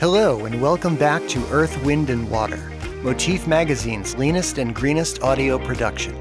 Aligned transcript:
Hello, 0.00 0.46
and 0.46 0.62
welcome 0.62 0.96
back 0.96 1.28
to 1.28 1.46
Earth, 1.50 1.76
Wind, 1.84 2.08
and 2.08 2.30
Water, 2.30 2.72
Motif 3.02 3.46
Magazine's 3.46 4.16
leanest 4.16 4.56
and 4.56 4.74
greenest 4.74 5.22
audio 5.22 5.58
production. 5.58 6.16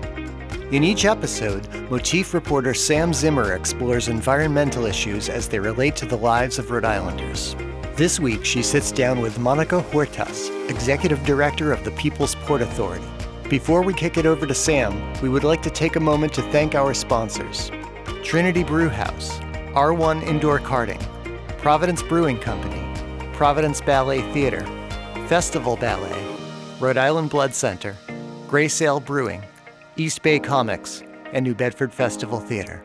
In 0.74 0.84
each 0.84 1.06
episode, 1.06 1.66
Motif 1.89 2.34
reporter 2.34 2.74
Sam 2.74 3.14
Zimmer 3.14 3.54
explores 3.54 4.10
environmental 4.10 4.86
issues 4.86 5.30
as 5.30 5.48
they 5.48 5.60
relate 5.60 5.96
to 5.96 6.06
the 6.06 6.18
lives 6.18 6.60
of 6.60 6.70
Rhode 6.70 6.84
Islanders. 6.84 7.56
This 7.96 8.20
week, 8.20 8.44
she 8.44 8.64
sits 8.64 8.92
down 8.92 9.21
with 9.21 9.39
Monica 9.39 9.82
Huertas, 9.82 10.50
Executive 10.70 11.24
Director 11.24 11.71
of 11.71 11.86
the 11.86 11.92
People's 11.92 12.36
Port 12.36 12.61
Authority. 12.61 13.07
Before 13.50 13.82
we 13.82 13.93
kick 13.93 14.18
it 14.18 14.25
over 14.25 14.46
to 14.46 14.54
Sam, 14.54 15.14
we 15.21 15.30
would 15.30 15.46
like 15.46 15.61
to 15.61 15.70
take 15.70 15.96
a 15.96 16.02
moment 16.02 16.34
to 16.34 16.42
thank 16.52 16.75
our 16.75 16.93
sponsors 16.93 17.71
Trinity 18.25 18.66
Brewhouse, 18.66 19.39
R1 19.71 20.24
Indoor 20.24 20.60
Karting, 20.60 21.02
Providence 21.60 22.04
Brewing 22.04 22.39
Company, 22.39 22.79
Providence 23.39 23.79
Ballet 23.79 24.20
Theater, 24.34 24.66
Festival 25.29 25.78
Ballet, 25.78 26.36
Rhode 26.82 26.98
Island 26.98 27.29
Blood 27.29 27.56
Center, 27.56 27.96
Grey 28.50 28.68
Sail 28.68 29.00
Brewing, 29.00 29.42
East 29.96 30.21
Bay 30.24 30.39
Comics, 30.39 31.04
and 31.32 31.46
New 31.46 31.56
Bedford 31.56 31.93
Festival 31.93 32.42
Theater. 32.42 32.84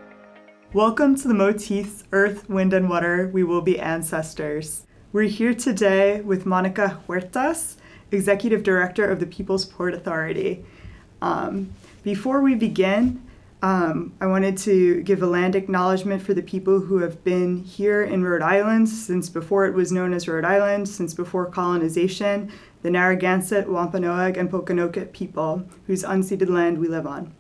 Welcome 0.73 1.17
to 1.17 1.27
the 1.27 1.35
Motifs 1.35 2.05
Earth, 2.13 2.49
Wind, 2.49 2.73
and 2.73 2.89
Water 2.89 3.29
We 3.33 3.43
Will 3.43 3.63
Be 3.63 3.81
Ancestors. 3.81 4.87
We're 5.13 5.25
here 5.25 5.55
today 5.55 6.21
with 6.21 6.47
Monica 6.47 7.01
Huertas, 7.09 7.75
Executive 8.13 8.63
Director 8.63 9.11
of 9.11 9.19
the 9.19 9.27
People's 9.27 9.65
Port 9.65 9.93
Authority. 9.93 10.65
Um, 11.21 11.73
before 12.05 12.41
we 12.41 12.55
begin, 12.55 13.24
um, 13.65 14.13
I 14.21 14.27
wanted 14.27 14.59
to 14.59 15.01
give 15.05 15.23
a 15.23 15.27
land 15.27 15.57
acknowledgement 15.57 16.21
for 16.21 16.35
the 16.35 16.43
people 16.43 16.81
who 16.81 16.99
have 16.99 17.25
been 17.25 17.57
here 17.57 18.03
in 18.03 18.23
Rhode 18.23 18.43
Island 18.43 18.91
since 18.91 19.31
before 19.31 19.65
it 19.65 19.73
was 19.73 19.91
known 19.91 20.13
as 20.13 20.29
Rhode 20.29 20.45
Island, 20.45 20.87
since 20.87 21.15
before 21.15 21.47
colonization, 21.47 22.53
the 22.83 22.91
Narragansett, 22.91 23.67
Wampanoag, 23.67 24.37
and 24.37 24.51
Pokanoket 24.51 25.15
people, 25.15 25.67
whose 25.87 26.03
unceded 26.03 26.51
land 26.51 26.77
we 26.77 26.89
live 26.89 27.07
on. 27.07 27.33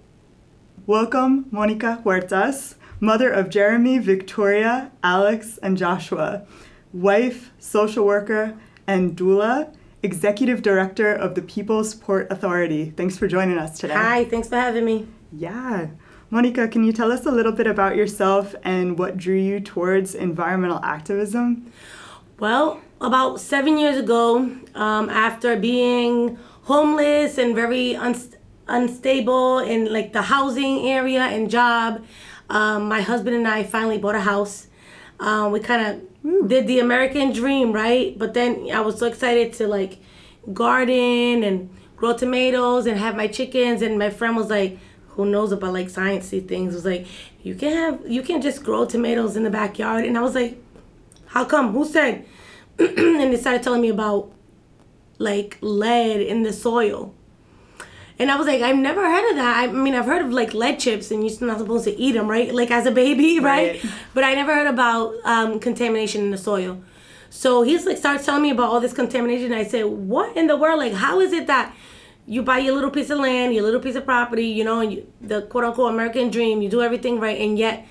Welcome, 0.86 1.44
Monica 1.50 2.00
Huertas, 2.02 2.76
mother 3.00 3.30
of 3.30 3.50
Jeremy, 3.50 3.98
Victoria, 3.98 4.92
Alex, 5.02 5.58
and 5.58 5.76
Joshua, 5.76 6.46
wife, 6.94 7.52
social 7.58 8.06
worker, 8.06 8.56
and 8.86 9.14
doula, 9.14 9.76
executive 10.02 10.62
director 10.62 11.12
of 11.14 11.34
the 11.34 11.42
People's 11.42 11.94
Port 11.94 12.28
Authority. 12.30 12.94
Thanks 12.96 13.18
for 13.18 13.28
joining 13.28 13.58
us 13.58 13.78
today. 13.78 13.92
Hi, 13.92 14.24
thanks 14.24 14.48
for 14.48 14.56
having 14.56 14.86
me. 14.86 15.06
Yeah. 15.30 15.88
Monica, 16.34 16.66
can 16.66 16.82
you 16.82 16.92
tell 16.92 17.12
us 17.12 17.26
a 17.26 17.30
little 17.30 17.52
bit 17.52 17.68
about 17.68 17.94
yourself 17.94 18.56
and 18.64 18.98
what 18.98 19.16
drew 19.16 19.36
you 19.36 19.60
towards 19.60 20.16
environmental 20.16 20.80
activism? 20.82 21.70
Well, 22.40 22.80
about 23.00 23.38
seven 23.38 23.78
years 23.78 23.96
ago, 23.98 24.38
um, 24.74 25.08
after 25.10 25.54
being 25.54 26.36
homeless 26.62 27.38
and 27.38 27.54
very 27.54 27.94
unst- 27.94 28.34
unstable 28.66 29.60
in 29.60 29.92
like 29.92 30.12
the 30.12 30.22
housing 30.22 30.88
area 30.88 31.20
and 31.20 31.48
job, 31.48 32.04
um, 32.50 32.88
my 32.88 33.00
husband 33.00 33.36
and 33.36 33.46
I 33.46 33.62
finally 33.62 33.98
bought 33.98 34.16
a 34.16 34.20
house. 34.22 34.66
Um, 35.20 35.52
we 35.52 35.60
kind 35.60 35.86
of 35.86 36.48
did 36.48 36.66
the 36.66 36.80
American 36.80 37.32
dream, 37.32 37.70
right? 37.70 38.18
But 38.18 38.34
then 38.34 38.70
I 38.72 38.80
was 38.80 38.98
so 38.98 39.06
excited 39.06 39.52
to 39.52 39.68
like 39.68 39.98
garden 40.52 41.44
and 41.44 41.70
grow 41.94 42.16
tomatoes 42.16 42.86
and 42.86 42.98
have 42.98 43.14
my 43.14 43.28
chickens. 43.28 43.82
And 43.82 44.00
my 44.00 44.10
friend 44.10 44.36
was 44.36 44.50
like, 44.50 44.80
who 45.14 45.26
knows 45.26 45.52
about 45.52 45.72
like 45.72 45.88
sciencey 45.88 46.46
things, 46.46 46.74
was 46.74 46.84
like, 46.84 47.06
you 47.42 47.54
can 47.54 47.72
have, 47.72 48.06
you 48.06 48.22
can 48.22 48.40
just 48.40 48.62
grow 48.62 48.84
tomatoes 48.84 49.36
in 49.36 49.44
the 49.44 49.50
backyard. 49.50 50.04
And 50.04 50.16
I 50.16 50.20
was 50.20 50.34
like, 50.34 50.62
how 51.26 51.44
come? 51.44 51.72
Who 51.72 51.84
said? 51.84 52.26
and 52.78 53.32
they 53.32 53.36
started 53.36 53.62
telling 53.62 53.80
me 53.80 53.88
about 53.88 54.32
like 55.18 55.58
lead 55.60 56.20
in 56.20 56.42
the 56.42 56.52
soil. 56.52 57.14
And 58.18 58.30
I 58.30 58.36
was 58.36 58.46
like, 58.46 58.62
I've 58.62 58.76
never 58.76 59.02
heard 59.02 59.30
of 59.30 59.36
that. 59.36 59.56
I 59.58 59.72
mean, 59.72 59.94
I've 59.94 60.04
heard 60.06 60.24
of 60.24 60.32
like 60.32 60.54
lead 60.54 60.78
chips, 60.78 61.10
and 61.10 61.28
you're 61.28 61.48
not 61.48 61.58
supposed 61.58 61.84
to 61.84 61.98
eat 61.98 62.12
them, 62.12 62.28
right? 62.28 62.54
Like 62.54 62.70
as 62.70 62.86
a 62.86 62.92
baby, 62.92 63.40
right? 63.40 63.82
Right. 63.82 63.92
But 64.14 64.24
I 64.24 64.34
never 64.34 64.54
heard 64.54 64.68
about 64.68 65.14
um, 65.24 65.58
contamination 65.58 66.22
in 66.22 66.30
the 66.30 66.38
soil. 66.38 66.80
So 67.30 67.62
he's 67.62 67.84
like, 67.84 67.96
starts 67.96 68.24
telling 68.24 68.42
me 68.42 68.50
about 68.50 68.70
all 68.70 68.80
this 68.80 68.92
contamination. 68.92 69.46
And 69.46 69.56
I 69.56 69.64
said, 69.64 69.86
what 69.86 70.36
in 70.36 70.46
the 70.46 70.56
world? 70.56 70.78
Like, 70.78 70.92
how 70.92 71.18
is 71.18 71.32
it 71.32 71.48
that 71.48 71.74
you 72.26 72.42
buy 72.42 72.58
your 72.58 72.74
little 72.74 72.90
piece 72.90 73.10
of 73.10 73.18
land, 73.18 73.54
your 73.54 73.64
little 73.64 73.80
piece 73.80 73.96
of 73.96 74.04
property, 74.04 74.46
you 74.46 74.64
know, 74.64 74.80
and 74.80 74.92
you, 74.92 75.12
the 75.20 75.42
quote 75.42 75.64
unquote 75.64 75.92
American 75.92 76.30
dream, 76.30 76.62
you 76.62 76.68
do 76.68 76.82
everything 76.82 77.20
right, 77.20 77.40
and 77.40 77.58
yet 77.58 77.86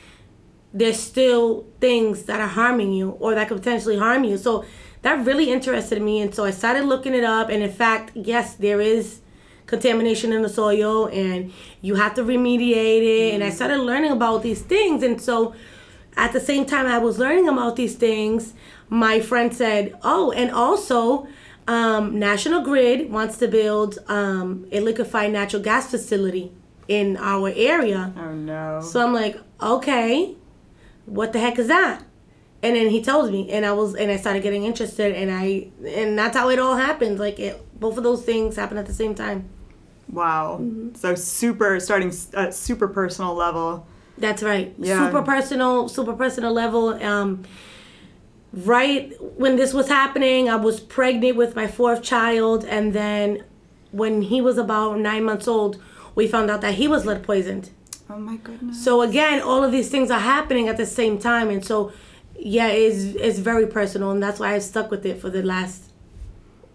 there's 0.74 1.00
still 1.00 1.68
things 1.80 2.24
that 2.24 2.40
are 2.40 2.48
harming 2.48 2.92
you 2.92 3.12
or 3.20 3.36
that 3.36 3.48
could 3.48 3.58
potentially 3.58 3.98
harm 3.98 4.24
you. 4.24 4.38
So 4.38 4.66
that 5.04 5.26
really 5.26 5.52
interested 5.52 6.02
me. 6.02 6.22
And 6.22 6.34
so 6.34 6.44
I 6.46 6.52
started 6.52 6.86
looking 6.86 7.14
it 7.14 7.24
up. 7.24 7.50
And 7.50 7.62
in 7.62 7.72
fact, 7.72 8.12
yes, 8.16 8.56
there 8.56 8.82
is 8.82 9.22
contamination 9.68 10.34
in 10.34 10.42
the 10.42 10.50
soil 10.50 11.08
and 11.08 11.54
you 11.82 11.96
have 11.96 12.16
to 12.16 12.24
remediate 12.24 13.04
it. 13.04 13.34
And 13.36 13.44
I 13.44 13.50
mm. 13.50 13.54
started 13.54 13.78
learning 13.78 14.12
about 14.12 14.42
these 14.42 14.62
things. 14.62 15.04
And 15.04 15.22
so 15.22 15.54
at 16.18 16.34
the 16.34 16.40
same 16.40 16.66
time 16.66 16.88
I 16.88 16.98
was 16.98 17.20
learning 17.20 17.48
about 17.48 17.76
these 17.76 17.96
things, 17.96 18.54
my 18.90 19.20
friend 19.20 19.54
said, 19.54 19.96
Oh, 20.04 20.32
and 20.32 20.50
also, 20.52 21.28
um, 21.68 22.20
National 22.20 22.62
Grid 22.62 23.12
wants 23.12 23.38
to 23.38 23.48
build 23.48 24.00
um, 24.08 24.68
a 24.72 24.80
liquefied 24.80 25.32
natural 25.32 25.62
gas 25.62 25.90
facility 25.90 26.52
in 26.88 27.18
our 27.18 27.52
area. 27.56 28.14
Oh 28.18 28.34
no. 28.34 28.82
So 28.82 29.06
I'm 29.06 29.14
like, 29.14 29.38
okay, 29.62 30.36
what 31.06 31.34
the 31.34 31.40
heck 31.40 31.58
is 31.58 31.68
that? 31.68 32.04
And 32.62 32.78
then 32.78 32.90
he 32.90 33.04
told 33.04 33.32
me, 33.32 33.52
and 33.52 33.66
I 33.66 33.74
was, 33.74 33.94
and 33.94 34.10
I 34.10 34.16
started 34.16 34.42
getting 34.42 34.64
interested, 34.64 35.14
and 35.14 35.30
I, 35.32 35.68
and 35.86 36.18
that's 36.18 36.38
how 36.38 36.50
it 36.50 36.60
all 36.60 36.78
happened. 36.78 37.20
Like 37.20 37.40
it, 37.40 37.62
both 37.78 37.98
of 37.98 38.04
those 38.04 38.24
things 38.24 38.56
happened 38.56 38.80
at 38.80 38.86
the 38.86 38.94
same 38.94 39.16
time. 39.16 39.50
Wow. 40.10 40.60
Mm-hmm. 40.62 40.96
So 40.96 41.16
super 41.16 41.80
starting 41.80 42.14
at 42.34 42.54
super 42.54 42.88
personal 42.88 43.34
level. 43.34 43.86
That's 44.18 44.44
right. 44.44 44.74
Yeah. 44.78 45.08
Super 45.08 45.24
personal, 45.24 45.90
super 45.90 46.14
personal 46.14 46.54
level. 46.54 46.90
Um, 47.04 47.44
right 48.54 49.14
when 49.20 49.56
this 49.56 49.74
was 49.74 49.88
happening, 49.90 50.50
I 50.50 50.56
was 50.56 50.80
pregnant 50.80 51.36
with 51.36 51.56
my 51.56 51.68
fourth 51.68 52.04
child, 52.04 52.64
and 52.66 52.94
then 52.94 53.44
when 53.92 54.22
he 54.24 54.42
was 54.42 54.58
about 54.58 55.00
nine 55.00 55.24
months 55.24 55.48
old, 55.48 55.82
we 56.16 56.28
found 56.28 56.50
out 56.50 56.62
that 56.62 56.76
he 56.76 56.88
was 56.88 57.06
lead 57.06 57.24
poisoned. 57.24 57.72
Oh 58.10 58.18
my 58.18 58.38
goodness. 58.38 58.84
So 58.84 59.02
again, 59.02 59.42
all 59.42 59.64
of 59.64 59.72
these 59.72 59.90
things 59.90 60.12
are 60.12 60.20
happening 60.20 60.68
at 60.68 60.78
the 60.78 60.86
same 60.86 61.18
time, 61.18 61.50
and 61.50 61.66
so 61.66 61.92
yeah, 62.38 62.68
it's 62.68 63.16
it's 63.16 63.40
very 63.40 63.66
personal, 63.66 64.12
and 64.12 64.22
that's 64.22 64.40
why 64.40 64.54
I've 64.54 64.64
stuck 64.64 64.92
with 64.92 65.06
it 65.06 65.20
for 65.20 65.30
the 65.30 65.42
last 65.42 65.92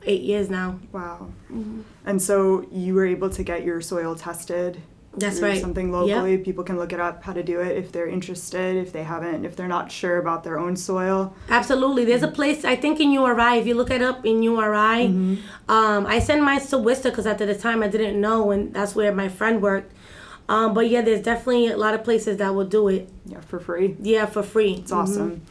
eight 0.05 0.23
years 0.23 0.49
now. 0.49 0.81
Wow. 0.93 1.31
Mm-hmm. 1.53 1.83
And 2.07 2.23
so 2.23 2.67
you 2.73 2.95
were 2.95 3.07
able 3.07 3.31
to 3.31 3.43
get 3.43 3.63
your 3.63 3.81
soil 3.81 4.15
tested. 4.17 4.81
That's 5.21 5.41
right. 5.41 5.61
Something 5.61 5.89
Yep. 5.93 5.95
locally. 5.95 6.39
People 6.39 6.65
can 6.65 6.79
look 6.79 6.93
it 6.93 7.01
up 7.01 7.23
how 7.23 7.33
to 7.33 7.43
do 7.43 7.61
it 7.61 7.77
if 7.77 7.93
they're 7.93 8.07
interested, 8.09 8.77
if 8.77 8.93
they 8.93 9.03
haven't, 9.03 9.45
if 9.45 9.57
they're 9.57 9.69
not 9.69 9.91
sure 9.91 10.19
about 10.19 10.45
their 10.45 10.59
own 10.59 10.77
soil. 10.77 11.35
Absolutely. 11.49 12.05
There's 12.05 12.23
a 12.23 12.29
place 12.29 12.65
I 12.65 12.77
think 12.77 13.01
in 13.01 13.11
URI. 13.13 13.59
If 13.59 13.67
you 13.67 13.75
look 13.75 13.91
it 13.91 14.03
up 14.03 14.25
in 14.27 14.43
URI, 14.43 15.07
um, 15.69 16.07
I 16.07 16.19
sent 16.19 16.43
mine 16.43 16.61
to 16.61 16.79
Worcester 16.79 17.11
because 17.11 17.27
at 17.27 17.39
the 17.39 17.55
time 17.55 17.83
I 17.83 17.89
didn't 17.89 18.21
know, 18.21 18.51
and 18.51 18.73
that's 18.75 18.95
where 18.95 19.13
my 19.15 19.29
friend 19.29 19.61
worked. 19.63 19.93
Um, 20.49 20.73
but 20.73 20.89
yeah, 20.89 21.03
there's 21.03 21.21
definitely 21.23 21.67
a 21.69 21.77
lot 21.77 21.93
of 21.95 22.03
places 22.05 22.39
that 22.39 22.55
will 22.55 22.65
do 22.65 22.89
it. 22.89 23.11
Yeah, 23.27 23.41
for 23.41 23.59
free. 23.61 23.97
Yeah, 24.01 24.25
for 24.27 24.43
free. 24.43 24.73
It's 24.75 24.93
awesome. 24.93 25.43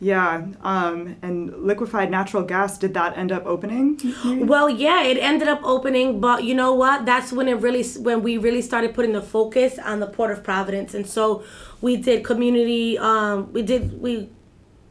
Yeah. 0.00 0.46
Um, 0.62 1.16
and 1.22 1.64
liquefied 1.64 2.10
natural 2.10 2.42
gas, 2.42 2.76
did 2.76 2.94
that 2.94 3.16
end 3.16 3.32
up 3.32 3.46
opening? 3.46 3.98
Well, 4.44 4.68
yeah, 4.68 5.02
it 5.02 5.16
ended 5.18 5.48
up 5.48 5.60
opening, 5.62 6.20
but 6.20 6.44
you 6.44 6.54
know 6.54 6.74
what? 6.74 7.06
That's 7.06 7.32
when 7.32 7.48
it 7.48 7.54
really, 7.54 7.84
when 8.00 8.22
we 8.22 8.36
really 8.36 8.62
started 8.62 8.94
putting 8.94 9.12
the 9.12 9.22
focus 9.22 9.78
on 9.78 10.00
the 10.00 10.06
Port 10.06 10.30
of 10.30 10.42
Providence, 10.42 10.94
and 10.94 11.06
so 11.06 11.44
we 11.80 11.96
did 11.96 12.24
community, 12.24 12.98
um, 12.98 13.52
we 13.52 13.62
did 13.62 14.00
we 14.00 14.28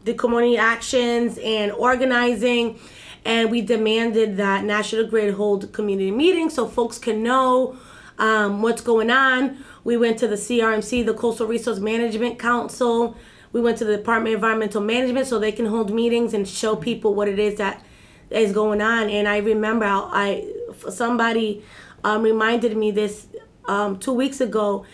did 0.03 0.17
community 0.17 0.57
actions 0.57 1.37
and 1.43 1.71
organizing, 1.71 2.79
and 3.25 3.51
we 3.51 3.61
demanded 3.61 4.37
that 4.37 4.63
National 4.63 5.05
Grid 5.05 5.33
hold 5.35 5.71
community 5.73 6.11
meetings 6.11 6.53
so 6.55 6.67
folks 6.67 6.97
can 6.97 7.21
know 7.21 7.77
um, 8.17 8.61
what's 8.61 8.81
going 8.81 9.11
on. 9.11 9.63
We 9.83 9.97
went 9.97 10.17
to 10.19 10.27
the 10.27 10.35
CRMC, 10.35 11.05
the 11.05 11.13
Coastal 11.13 11.47
Resource 11.47 11.79
Management 11.79 12.39
Council. 12.39 13.17
We 13.53 13.61
went 13.61 13.77
to 13.77 13.85
the 13.85 13.95
Department 13.95 14.35
of 14.35 14.39
Environmental 14.39 14.81
Management 14.81 15.27
so 15.27 15.39
they 15.39 15.51
can 15.51 15.67
hold 15.67 15.93
meetings 15.93 16.33
and 16.33 16.45
show 16.47 16.75
people 16.75 17.15
what 17.15 17.27
it 17.29 17.39
is 17.39 17.55
that 17.55 17.83
is 18.29 18.51
going 18.51 18.81
on. 18.81 19.09
And 19.09 19.27
I 19.27 19.37
remember 19.37 19.85
I, 19.85 20.09
I 20.11 20.89
somebody 20.89 21.63
um, 22.03 22.23
reminded 22.23 22.75
me 22.75 22.91
this 22.91 23.27
um, 23.65 23.99
two 23.99 24.13
weeks 24.13 24.41
ago. 24.41 24.85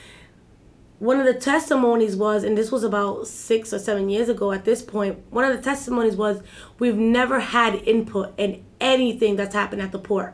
One 1.00 1.18
of 1.18 1.26
the 1.26 1.34
testimonies 1.34 2.18
was, 2.18 2.44
and 2.44 2.58
this 2.58 2.72
was 2.74 2.84
about 2.84 3.26
six 3.28 3.72
or 3.74 3.80
seven 3.80 4.10
years 4.10 4.28
ago 4.28 4.52
at 4.52 4.66
this 4.66 4.82
point, 4.82 5.18
one 5.30 5.46
of 5.46 5.56
the 5.56 5.64
testimonies 5.64 6.18
was 6.18 6.44
we've 6.78 6.98
never 6.98 7.40
had 7.40 7.76
input 7.88 8.34
in 8.38 8.66
anything 8.82 9.38
that's 9.38 9.56
happened 9.56 9.82
at 9.82 9.94
the 9.94 10.00
port. 10.00 10.34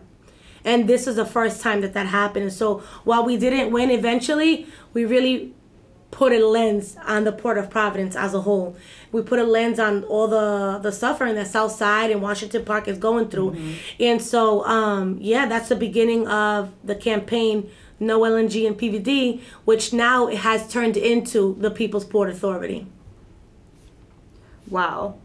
And 0.63 0.89
this 0.89 1.05
is 1.05 1.17
the 1.17 1.25
first 1.25 1.61
time 1.61 1.81
that 1.81 1.93
that 1.93 2.07
happened. 2.07 2.45
And 2.45 2.53
so 2.53 2.79
while 3.03 3.23
we 3.23 3.37
didn't 3.37 3.71
win 3.71 3.91
eventually, 3.91 4.65
we 4.93 5.05
really 5.05 5.53
put 6.15 6.31
a 6.31 6.47
lens 6.47 6.95
on 7.05 7.25
the 7.25 7.31
port 7.33 7.57
of 7.57 7.69
Providence 7.69 8.15
as 8.15 8.33
a 8.33 8.41
whole. 8.41 8.77
We 9.11 9.21
put 9.21 9.37
a 9.37 9.43
lens 9.43 9.79
on 9.79 10.05
all 10.05 10.27
the 10.29 10.79
the 10.81 10.91
suffering 10.91 11.35
that 11.35 11.47
South 11.47 11.73
Side 11.73 12.09
and 12.09 12.21
Washington 12.21 12.63
Park 12.63 12.87
is 12.87 12.97
going 12.97 13.27
through, 13.27 13.51
mm-hmm. 13.51 13.73
and 13.99 14.21
so 14.21 14.65
um, 14.65 15.17
yeah, 15.19 15.45
that's 15.45 15.67
the 15.67 15.75
beginning 15.75 16.25
of 16.27 16.71
the 16.83 16.95
campaign. 16.95 17.69
No 17.99 18.21
LNG 18.21 18.65
and 18.67 18.77
PVD, 18.77 19.41
which 19.65 19.93
now 19.93 20.27
it 20.27 20.37
has 20.37 20.69
turned 20.69 20.97
into 20.97 21.55
the 21.59 21.71
People's 21.71 22.05
Port 22.05 22.29
Authority. 22.29 22.87
Wow. 24.69 25.15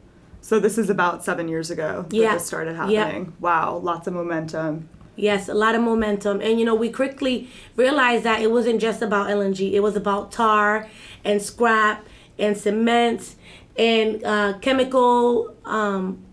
So 0.40 0.60
this 0.60 0.78
is 0.78 0.88
about 0.88 1.24
seven 1.24 1.48
years 1.48 1.70
ago 1.70 2.06
that 2.08 2.16
yeah. 2.16 2.34
this 2.34 2.46
started 2.46 2.76
happening. 2.76 3.24
Yeah. 3.24 3.30
Wow, 3.40 3.76
lots 3.78 4.06
of 4.06 4.14
momentum. 4.14 4.88
Yes, 5.16 5.48
a 5.48 5.54
lot 5.54 5.74
of 5.74 5.82
momentum. 5.82 6.40
And 6.40 6.58
you 6.58 6.64
know, 6.64 6.74
we 6.74 6.90
quickly 6.90 7.48
realized 7.76 8.24
that 8.24 8.40
it 8.40 8.50
wasn't 8.50 8.80
just 8.80 9.02
about 9.02 9.28
LNG, 9.28 9.72
it 9.72 9.80
was 9.80 9.96
about 9.96 10.32
tar 10.32 10.88
and 11.24 11.42
scrap 11.42 12.06
and 12.38 12.56
cement 12.56 13.34
and 13.76 14.24
uh, 14.24 14.58
chemical 14.60 15.54
um, 15.64 16.24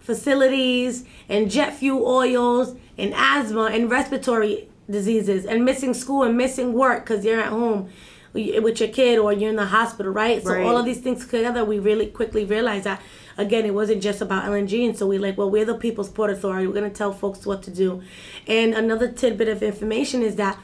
facilities 0.00 1.04
and 1.28 1.50
jet 1.50 1.72
fuel 1.74 2.06
oils 2.06 2.76
and 2.98 3.14
asthma 3.14 3.66
and 3.66 3.90
respiratory 3.90 4.68
diseases 4.90 5.46
and 5.46 5.64
missing 5.64 5.94
school 5.94 6.24
and 6.24 6.36
missing 6.36 6.72
work 6.72 7.04
because 7.04 7.24
you're 7.24 7.40
at 7.40 7.48
home 7.48 7.88
with 8.32 8.80
your 8.80 8.88
kid 8.88 9.18
or 9.18 9.32
you're 9.32 9.50
in 9.50 9.56
the 9.56 9.66
hospital, 9.66 10.12
right? 10.12 10.42
So 10.42 10.62
all 10.62 10.76
of 10.76 10.84
these 10.84 11.00
things 11.00 11.26
together, 11.26 11.64
we 11.64 11.78
really 11.78 12.06
quickly 12.06 12.44
realized 12.44 12.84
that 12.84 13.02
again, 13.36 13.64
it 13.64 13.74
wasn't 13.74 14.02
just 14.02 14.20
about 14.20 14.44
LNG. 14.44 14.86
And 14.86 14.96
so 14.96 15.06
we 15.06 15.18
like, 15.18 15.38
well, 15.38 15.50
we're 15.50 15.64
the 15.64 15.74
People's 15.74 16.10
Port 16.10 16.30
Authority. 16.30 16.66
We're 16.66 16.74
going 16.74 16.90
to 16.90 16.96
tell 16.96 17.12
folks 17.12 17.46
what 17.46 17.62
to 17.64 17.70
do. 17.70 18.02
And 18.46 18.74
another 18.74 19.10
tidbit 19.10 19.48
of 19.48 19.62
information 19.62 20.22
is 20.22 20.36
that 20.36 20.58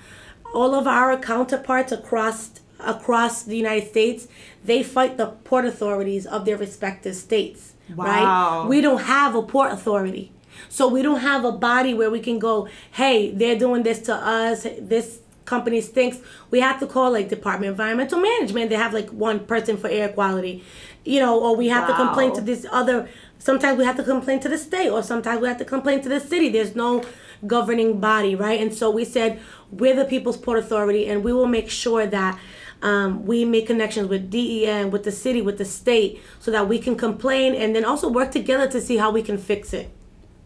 all 0.55 0.75
of 0.75 0.87
our 0.87 1.19
counterparts 1.19 1.91
across 1.93 2.51
across 2.79 3.43
the 3.43 3.57
United 3.57 3.89
States, 3.89 4.29
they 4.65 4.83
fight 4.83 5.17
the 5.17 5.27
port 5.45 5.65
authorities 5.65 6.27
of 6.27 6.45
their 6.45 6.57
respective 6.57 7.15
states. 7.15 7.75
Wow. 7.95 8.63
Right? 8.63 8.69
We 8.69 8.81
don't 8.81 9.03
have 9.03 9.35
a 9.35 9.43
port 9.43 9.73
authority. 9.73 10.33
So 10.69 10.89
we 10.89 11.03
don't 11.03 11.21
have 11.21 11.45
a 11.45 11.53
body 11.53 11.95
where 11.95 12.11
we 12.11 12.21
can 12.21 12.39
go, 12.39 12.69
hey, 12.93 13.31
they're 13.31 13.59
doing 13.59 13.83
this 13.83 14.01
to 14.01 14.15
us. 14.15 14.67
This 14.81 15.21
company 15.47 15.81
stinks. 15.81 16.19
We 16.51 16.61
have 16.61 16.79
to 16.81 16.87
call 16.87 17.13
like 17.13 17.29
Department 17.31 17.71
of 17.71 17.75
Environmental 17.75 18.21
Management. 18.21 18.69
They 18.69 18.77
have 18.77 18.93
like 18.93 19.09
one 19.11 19.47
person 19.47 19.79
for 19.79 19.89
air 19.89 20.11
quality 20.11 20.63
you 21.07 21.21
know, 21.21 21.41
or 21.41 21.57
we 21.57 21.69
have 21.69 21.89
wow. 21.89 21.97
to 21.97 22.05
complain 22.05 22.35
to 22.35 22.41
this 22.41 22.67
other. 22.71 23.09
Sometimes 23.39 23.79
we 23.79 23.85
have 23.85 23.97
to 23.97 24.03
complain 24.03 24.41
to 24.41 24.49
the 24.49 24.59
state, 24.59 24.91
or 24.91 25.03
sometimes 25.03 25.41
we 25.41 25.49
have 25.49 25.59
to 25.59 25.65
complain 25.65 26.03
to 26.03 26.09
the 26.09 26.21
city. 26.21 26.49
There's 26.49 26.75
no 26.75 27.05
governing 27.47 28.01
body, 28.01 28.35
right? 28.35 28.61
And 28.61 28.75
so 28.75 28.91
we 28.91 29.05
said 29.05 29.41
we're 29.71 29.95
the 29.95 30.05
People's 30.05 30.37
Port 30.37 30.59
Authority, 30.59 31.07
and 31.07 31.23
we 31.23 31.33
will 31.33 31.47
make 31.47 31.71
sure 31.71 32.07
that 32.07 32.39
um, 32.83 33.25
we 33.25 33.45
make 33.45 33.69
connections 33.69 34.09
with 34.09 34.31
DEM, 34.31 34.91
with 34.91 35.05
the 35.05 35.13
city, 35.13 35.41
with 35.41 35.59
the 35.59 35.65
state, 35.65 36.21
so 36.41 36.51
that 36.51 36.69
we 36.69 36.79
can 36.79 36.97
complain 36.97 37.55
and 37.55 37.75
then 37.75 37.85
also 37.85 38.09
work 38.09 38.33
together 38.33 38.69
to 38.69 38.81
see 38.81 38.97
how 38.97 39.11
we 39.11 39.23
can 39.23 39.39
fix 39.39 39.73
it. 39.73 39.96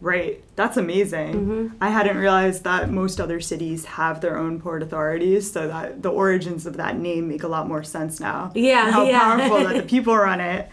Right. 0.01 0.43
That's 0.57 0.77
amazing. 0.79 1.35
Mm-hmm. 1.35 1.77
I 1.81 1.91
hadn't 1.91 2.17
realized 2.17 2.65
that 2.65 2.91
most 2.91 3.21
other 3.21 3.39
cities 3.39 3.85
have 3.85 4.21
their 4.23 4.39
own 4.39 4.61
port 4.61 4.83
authorities, 4.83 5.51
so 5.53 5.69
that 5.69 6.03
the 6.03 6.11
origins 6.11 6.65
of 6.65 6.79
that 6.79 6.99
name 6.99 7.29
make 7.29 7.43
a 7.43 7.49
lot 7.49 7.69
more 7.69 7.83
sense 7.83 8.19
now. 8.19 8.51
Yeah. 8.55 8.91
How 8.91 9.05
yeah. 9.05 9.21
powerful 9.21 9.59
that 9.65 9.77
the 9.77 9.83
people 9.89 10.17
run 10.17 10.41
it. 10.41 10.71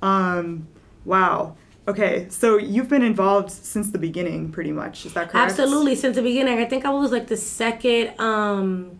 Um, 0.00 0.68
wow. 1.04 1.56
Okay, 1.86 2.26
so 2.30 2.56
you've 2.56 2.88
been 2.88 3.02
involved 3.02 3.50
since 3.50 3.90
the 3.90 3.98
beginning, 3.98 4.50
pretty 4.50 4.72
much. 4.72 5.04
Is 5.04 5.12
that 5.12 5.28
correct? 5.28 5.50
Absolutely, 5.50 5.94
since 5.94 6.16
the 6.16 6.22
beginning. 6.22 6.58
I 6.58 6.64
think 6.64 6.86
I 6.86 6.90
was 6.90 7.12
like 7.12 7.26
the 7.26 7.36
second 7.36 8.18
um, 8.18 8.98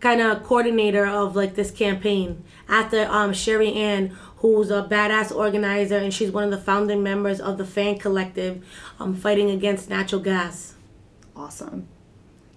kind 0.00 0.20
of 0.20 0.42
coordinator 0.42 1.06
of 1.06 1.34
like 1.34 1.54
this 1.54 1.70
campaign 1.70 2.44
after 2.68 3.06
um, 3.08 3.32
Sherry 3.32 3.72
Ann 3.72 4.14
who's 4.44 4.70
a 4.70 4.82
badass 4.82 5.34
organizer, 5.34 5.96
and 5.96 6.12
she's 6.12 6.30
one 6.30 6.44
of 6.44 6.50
the 6.50 6.58
founding 6.58 7.02
members 7.02 7.40
of 7.40 7.56
the 7.56 7.64
Fang 7.64 7.98
Collective 7.98 8.62
um, 9.00 9.14
fighting 9.14 9.48
against 9.48 9.88
natural 9.88 10.20
gas. 10.20 10.74
Awesome. 11.34 11.88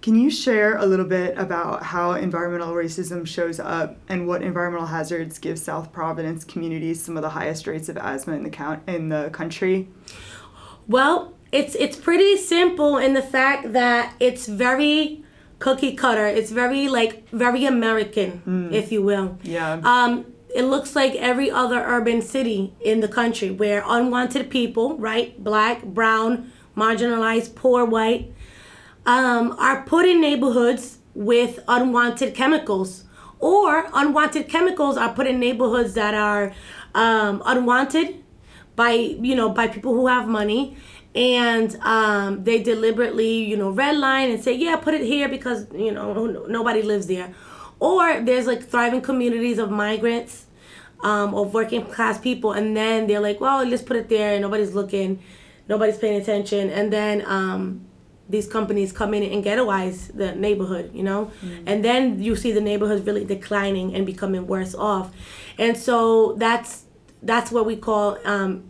Can 0.02 0.14
you 0.14 0.30
share 0.30 0.76
a 0.76 0.84
little 0.84 1.06
bit 1.06 1.38
about 1.38 1.82
how 1.82 2.12
environmental 2.12 2.74
racism 2.74 3.26
shows 3.26 3.58
up 3.58 3.96
and 4.06 4.28
what 4.28 4.42
environmental 4.42 4.88
hazards 4.88 5.38
give 5.38 5.58
South 5.58 5.90
Providence 5.90 6.44
communities 6.44 7.02
some 7.02 7.16
of 7.16 7.22
the 7.22 7.30
highest 7.30 7.66
rates 7.66 7.88
of 7.88 7.96
asthma 7.96 8.34
in 8.34 8.42
the 8.42 8.50
count 8.50 8.86
in 8.86 9.08
the 9.08 9.30
country? 9.30 9.88
Well, 10.88 11.32
it's 11.52 11.74
it's 11.74 11.96
pretty 11.96 12.36
simple 12.36 12.98
in 12.98 13.14
the 13.14 13.22
fact 13.22 13.72
that 13.72 14.14
it's 14.20 14.46
very 14.46 15.24
cookie 15.58 15.94
cutter. 15.94 16.26
It's 16.26 16.50
very 16.50 16.88
like 16.88 17.26
very 17.30 17.64
American, 17.64 18.42
mm. 18.46 18.72
if 18.74 18.92
you 18.92 19.00
will. 19.00 19.38
Yeah. 19.42 19.80
Um, 19.82 20.26
it 20.54 20.62
looks 20.62 20.96
like 20.96 21.14
every 21.14 21.50
other 21.50 21.82
urban 21.84 22.22
city 22.22 22.74
in 22.80 23.00
the 23.00 23.08
country 23.08 23.50
where 23.50 23.82
unwanted 23.86 24.50
people, 24.50 24.96
right, 24.98 25.42
black, 25.42 25.84
brown, 25.84 26.52
marginalized, 26.76 27.54
poor, 27.54 27.84
white, 27.84 28.32
um, 29.04 29.54
are 29.58 29.82
put 29.82 30.06
in 30.06 30.20
neighborhoods 30.20 30.98
with 31.14 31.60
unwanted 31.68 32.34
chemicals, 32.34 33.04
or 33.40 33.88
unwanted 33.92 34.48
chemicals 34.48 34.96
are 34.96 35.12
put 35.12 35.26
in 35.26 35.38
neighborhoods 35.38 35.94
that 35.94 36.14
are 36.14 36.52
um, 36.94 37.42
unwanted 37.44 38.22
by 38.76 38.92
you 38.92 39.34
know 39.34 39.48
by 39.48 39.66
people 39.68 39.94
who 39.94 40.06
have 40.06 40.28
money. 40.28 40.76
And 41.14 41.74
um, 41.82 42.44
they 42.44 42.62
deliberately 42.62 43.44
you 43.44 43.56
know 43.56 43.72
redline 43.72 44.32
and 44.32 44.42
say 44.42 44.52
yeah 44.52 44.76
put 44.76 44.94
it 44.94 45.02
here 45.02 45.28
because 45.28 45.66
you 45.74 45.90
know 45.90 46.46
nobody 46.48 46.82
lives 46.82 47.06
there 47.06 47.34
or 47.80 48.20
there's 48.20 48.46
like 48.46 48.64
thriving 48.64 49.00
communities 49.00 49.58
of 49.58 49.70
migrants 49.70 50.46
um, 51.00 51.34
of 51.34 51.54
working 51.54 51.84
class 51.84 52.18
people, 52.18 52.52
and 52.52 52.76
then 52.76 53.06
they're 53.06 53.20
like, 53.20 53.40
well, 53.40 53.64
let's 53.64 53.82
put 53.82 53.96
it 53.96 54.08
there, 54.08 54.32
and 54.32 54.42
nobody's 54.42 54.74
looking, 54.74 55.22
nobody's 55.68 55.98
paying 55.98 56.20
attention, 56.20 56.70
and 56.70 56.92
then 56.92 57.24
um, 57.26 57.86
these 58.28 58.46
companies 58.46 58.92
come 58.92 59.14
in 59.14 59.22
and 59.22 59.44
ghettoize 59.44 60.14
the 60.16 60.34
neighborhood, 60.34 60.90
you 60.92 61.02
know, 61.02 61.30
mm-hmm. 61.42 61.64
and 61.66 61.84
then 61.84 62.22
you 62.22 62.34
see 62.34 62.52
the 62.52 62.60
neighborhoods 62.60 63.06
really 63.06 63.24
declining 63.24 63.94
and 63.94 64.04
becoming 64.06 64.46
worse 64.46 64.74
off, 64.74 65.14
and 65.58 65.76
so 65.76 66.34
that's 66.34 66.84
that's 67.22 67.50
what 67.50 67.66
we 67.66 67.76
call 67.76 68.18
um, 68.24 68.64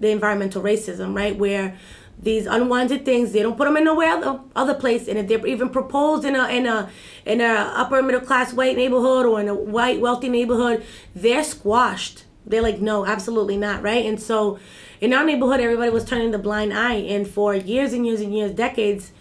the 0.00 0.10
environmental 0.10 0.62
racism, 0.62 1.14
right, 1.14 1.36
where 1.36 1.76
these 2.22 2.46
unwanted 2.46 3.04
things. 3.04 3.32
They 3.32 3.42
don't 3.42 3.56
put 3.56 3.64
them 3.64 3.76
in 3.76 3.84
nowhere 3.84 4.12
other, 4.12 4.40
other 4.54 4.74
place. 4.74 5.08
And 5.08 5.18
if 5.18 5.26
they're 5.26 5.44
even 5.46 5.68
proposed 5.68 6.24
in 6.24 6.36
a 6.36 6.48
in 6.48 6.66
a 6.66 6.88
in 7.26 7.40
a 7.40 7.72
upper 7.76 8.02
middle 8.02 8.20
class 8.20 8.52
white 8.52 8.76
neighborhood 8.76 9.26
or 9.26 9.40
in 9.40 9.48
a 9.48 9.54
white 9.54 10.00
wealthy 10.00 10.28
neighborhood, 10.28 10.84
they're 11.14 11.44
squashed. 11.44 12.24
They're 12.46 12.62
like, 12.62 12.80
no, 12.80 13.06
absolutely 13.06 13.56
not, 13.56 13.82
right? 13.82 14.04
And 14.04 14.20
so, 14.20 14.58
in 15.00 15.12
our 15.12 15.24
neighborhood, 15.24 15.60
everybody 15.60 15.90
was 15.90 16.04
turning 16.04 16.32
the 16.32 16.38
blind 16.38 16.72
eye, 16.72 16.94
and 16.94 17.26
for 17.26 17.54
years 17.54 17.92
and 17.92 18.04
years 18.04 18.20
and 18.20 18.34
years, 18.34 18.50
decades, 18.50 19.12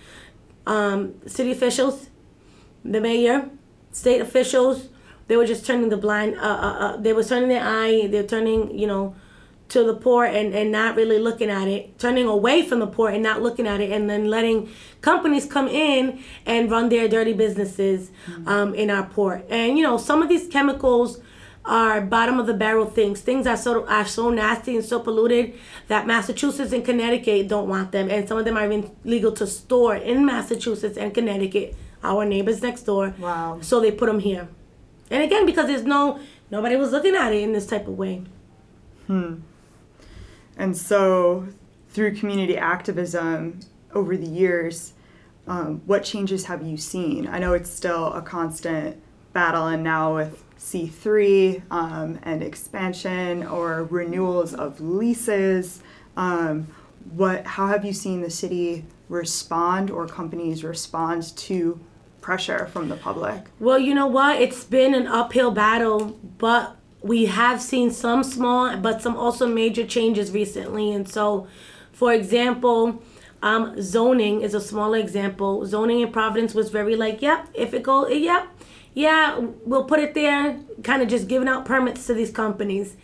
um, 0.66 1.14
city 1.28 1.52
officials, 1.52 2.10
the 2.84 3.00
mayor, 3.00 3.50
state 3.92 4.22
officials, 4.22 4.90
they 5.28 5.38
were 5.38 5.46
just 5.46 5.68
turning 5.68 5.90
the 5.90 5.98
blind. 5.98 6.36
Uh, 6.36 6.40
uh, 6.40 6.78
uh, 6.80 6.98
they 6.98 7.14
were 7.14 7.24
turning 7.24 7.50
their 7.50 7.64
eye. 7.64 8.08
They're 8.08 8.26
turning, 8.26 8.78
you 8.78 8.88
know 8.88 9.16
to 9.72 9.86
the 9.86 9.94
poor 9.94 10.26
and, 10.26 10.54
and 10.54 10.70
not 10.72 10.98
really 10.98 11.18
looking 11.18 11.50
at 11.50 11.68
it, 11.68 11.98
turning 11.98 12.28
away 12.28 12.62
from 12.62 12.80
the 12.80 12.88
poor 12.88 13.10
and 13.10 13.24
not 13.24 13.42
looking 13.42 13.66
at 13.66 13.80
it, 13.80 13.92
and 13.92 14.10
then 14.10 14.26
letting 14.28 14.70
companies 15.00 15.46
come 15.46 15.68
in 15.68 16.22
and 16.46 16.70
run 16.70 16.90
their 16.90 17.08
dirty 17.08 17.32
businesses 17.34 18.12
mm-hmm. 18.28 18.48
um, 18.48 18.76
in 18.76 18.90
our 18.90 19.06
port. 19.06 19.46
And 19.50 19.78
you 19.78 19.84
know, 19.84 19.98
some 19.98 20.22
of 20.22 20.28
these 20.28 20.48
chemicals 20.48 21.22
are 21.64 22.02
bottom 22.02 22.38
of 22.38 22.48
the 22.48 22.54
barrel 22.54 22.86
things. 22.86 23.22
Things 23.22 23.48
are 23.48 23.56
so 23.56 23.86
are 23.88 24.06
so 24.06 24.30
nasty 24.30 24.76
and 24.76 24.84
so 24.84 25.00
polluted 25.00 25.54
that 25.88 26.06
Massachusetts 26.06 26.74
and 26.74 26.84
Connecticut 26.84 27.48
don't 27.48 27.70
want 27.70 27.94
them, 27.94 28.10
and 28.10 28.28
some 28.28 28.38
of 28.38 28.44
them 28.44 28.58
are 28.58 28.66
even 28.66 28.92
legal 29.06 29.32
to 29.34 29.48
store 29.48 29.96
in 29.96 30.26
Massachusetts 30.26 30.98
and 30.98 31.14
Connecticut, 31.14 31.76
our 32.04 32.26
neighbors 32.26 32.62
next 32.62 32.84
door. 32.84 33.14
Wow. 33.18 33.60
So 33.62 33.80
they 33.80 33.92
put 33.92 34.08
them 34.08 34.20
here, 34.20 34.50
and 35.10 35.24
again 35.24 35.46
because 35.46 35.68
there's 35.68 35.84
no 35.84 36.20
nobody 36.50 36.76
was 36.76 36.92
looking 36.92 37.16
at 37.16 37.32
it 37.32 37.42
in 37.42 37.54
this 37.54 37.68
type 37.68 37.88
of 37.88 37.98
way. 37.98 38.24
Hmm. 39.08 39.36
And 40.58 40.76
so, 40.76 41.48
through 41.90 42.16
community 42.16 42.58
activism 42.58 43.60
over 43.94 44.16
the 44.16 44.28
years, 44.28 44.94
um, 45.48 45.82
what 45.86 46.04
changes 46.04 46.46
have 46.46 46.66
you 46.66 46.78
seen? 46.78 47.28
I 47.28 47.40
know 47.40 47.54
it's 47.54 47.70
still 47.70 48.14
a 48.14 48.22
constant 48.22 49.02
battle, 49.34 49.68
and 49.68 49.84
now 49.84 50.16
with 50.16 50.44
C3 50.58 51.64
um, 51.72 52.20
and 52.24 52.44
expansion 52.44 53.46
or 53.48 53.86
renewals 53.86 54.54
of 54.54 54.80
leases, 54.80 55.82
um, 56.16 56.68
what 57.12 57.46
how 57.46 57.68
have 57.68 57.84
you 57.84 57.94
seen 57.94 58.22
the 58.22 58.30
city 58.30 58.86
respond 59.10 59.90
or 59.90 60.08
companies 60.08 60.64
respond 60.64 61.36
to 61.36 61.80
pressure 62.22 62.68
from 62.68 62.88
the 62.88 62.96
public? 62.96 63.46
Well, 63.60 63.80
you 63.80 63.94
know 63.94 64.08
what? 64.08 64.40
It's 64.40 64.64
been 64.64 64.94
an 64.94 65.08
uphill 65.08 65.52
battle, 65.52 66.20
but 66.38 66.78
we 67.02 67.26
have 67.26 67.62
seen 67.62 67.92
some 67.92 68.24
small 68.24 68.78
but 68.78 69.02
some 69.02 69.16
also 69.16 69.48
major 69.48 69.86
changes 69.86 70.32
recently 70.32 70.92
and 70.92 71.08
so 71.10 71.48
for 71.92 72.14
example 72.14 73.02
Um, 73.44 73.82
zoning 73.82 74.42
is 74.46 74.54
a 74.54 74.62
smaller 74.62 75.00
example. 75.00 75.66
Zoning 75.66 76.00
in 76.02 76.12
Providence 76.12 76.54
was 76.54 76.70
very 76.70 76.96
like, 76.96 77.24
yep, 77.24 77.40
if 77.56 77.74
it 77.74 77.82
goes, 77.82 78.06
yep, 78.14 78.44
yeah, 78.94 79.40
we'll 79.66 79.86
put 79.86 80.00
it 80.00 80.14
there. 80.14 80.60
Kind 80.84 81.02
of 81.02 81.08
just 81.10 81.28
giving 81.28 81.50
out 81.50 81.66
permits 81.66 82.06
to 82.06 82.14
these 82.14 82.30
companies. 82.30 82.96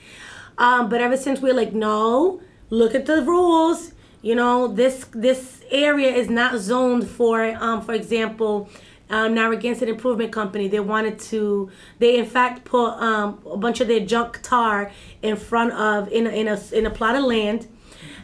Um, 0.59 0.89
but 0.89 1.01
ever 1.01 1.17
since 1.17 1.41
we're 1.41 1.55
like, 1.55 1.73
no, 1.73 2.39
look 2.69 2.93
at 2.93 3.05
the 3.07 3.23
rules. 3.23 3.93
You 4.21 4.35
know, 4.35 4.67
this 4.67 5.05
this 5.27 5.41
area 5.71 6.11
is 6.21 6.29
not 6.29 6.59
zoned 6.59 7.05
for, 7.17 7.37
um, 7.59 7.81
for 7.81 7.93
example, 8.01 8.69
um, 9.09 9.33
Narragansett 9.33 9.89
Improvement 9.89 10.31
Company. 10.31 10.67
They 10.67 10.79
wanted 10.79 11.19
to. 11.19 11.69
They 11.99 12.17
in 12.17 12.25
fact 12.25 12.65
put 12.65 12.91
um, 12.93 13.41
a 13.45 13.57
bunch 13.57 13.81
of 13.81 13.87
their 13.87 14.01
junk 14.01 14.41
tar 14.43 14.91
in 15.21 15.35
front 15.35 15.73
of 15.73 16.09
in 16.09 16.27
a, 16.27 16.29
in 16.29 16.47
a 16.47 16.61
in 16.71 16.85
a 16.85 16.89
plot 16.89 17.15
of 17.15 17.23
land 17.23 17.67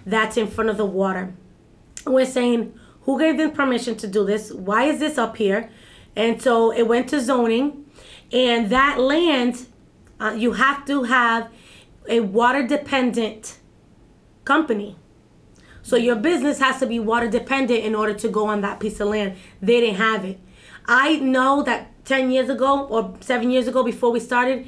that's 0.06 0.38
in 0.38 0.48
front 0.48 0.70
of 0.70 0.78
the 0.78 0.86
water. 0.86 1.34
We're 2.06 2.26
saying 2.26 2.78
who 3.02 3.20
gave 3.20 3.38
them 3.38 3.52
permission 3.52 3.96
to 3.98 4.08
do 4.08 4.26
this? 4.26 4.52
Why 4.52 4.86
is 4.86 5.00
this 5.00 5.18
up 5.18 5.38
here? 5.38 5.70
And 6.16 6.42
so 6.42 6.72
it 6.72 6.88
went 6.88 7.10
to 7.10 7.20
zoning, 7.20 7.86
and 8.32 8.70
that 8.70 9.00
land 9.00 9.68
uh, 10.20 10.32
you 10.38 10.54
have 10.54 10.86
to 10.86 11.04
have 11.04 11.50
a 12.08 12.20
water 12.20 12.66
dependent 12.66 13.60
company. 14.46 14.98
So 15.82 15.98
your 15.98 16.16
business 16.16 16.60
has 16.60 16.80
to 16.80 16.88
be 16.88 17.00
water 17.00 17.30
dependent 17.30 17.84
in 17.84 17.94
order 17.94 18.14
to 18.14 18.30
go 18.30 18.48
on 18.48 18.62
that 18.62 18.80
piece 18.80 19.00
of 19.00 19.10
land. 19.10 19.36
They 19.62 19.82
didn't 19.82 19.98
have 19.98 20.24
it. 20.24 20.40
I 20.86 21.18
know 21.18 21.64
that 21.64 21.90
10 22.06 22.32
years 22.32 22.50
ago 22.50 22.86
or 22.88 23.16
7 23.22 23.50
years 23.50 23.68
ago 23.68 23.84
before 23.84 24.12
we 24.12 24.20
started 24.20 24.68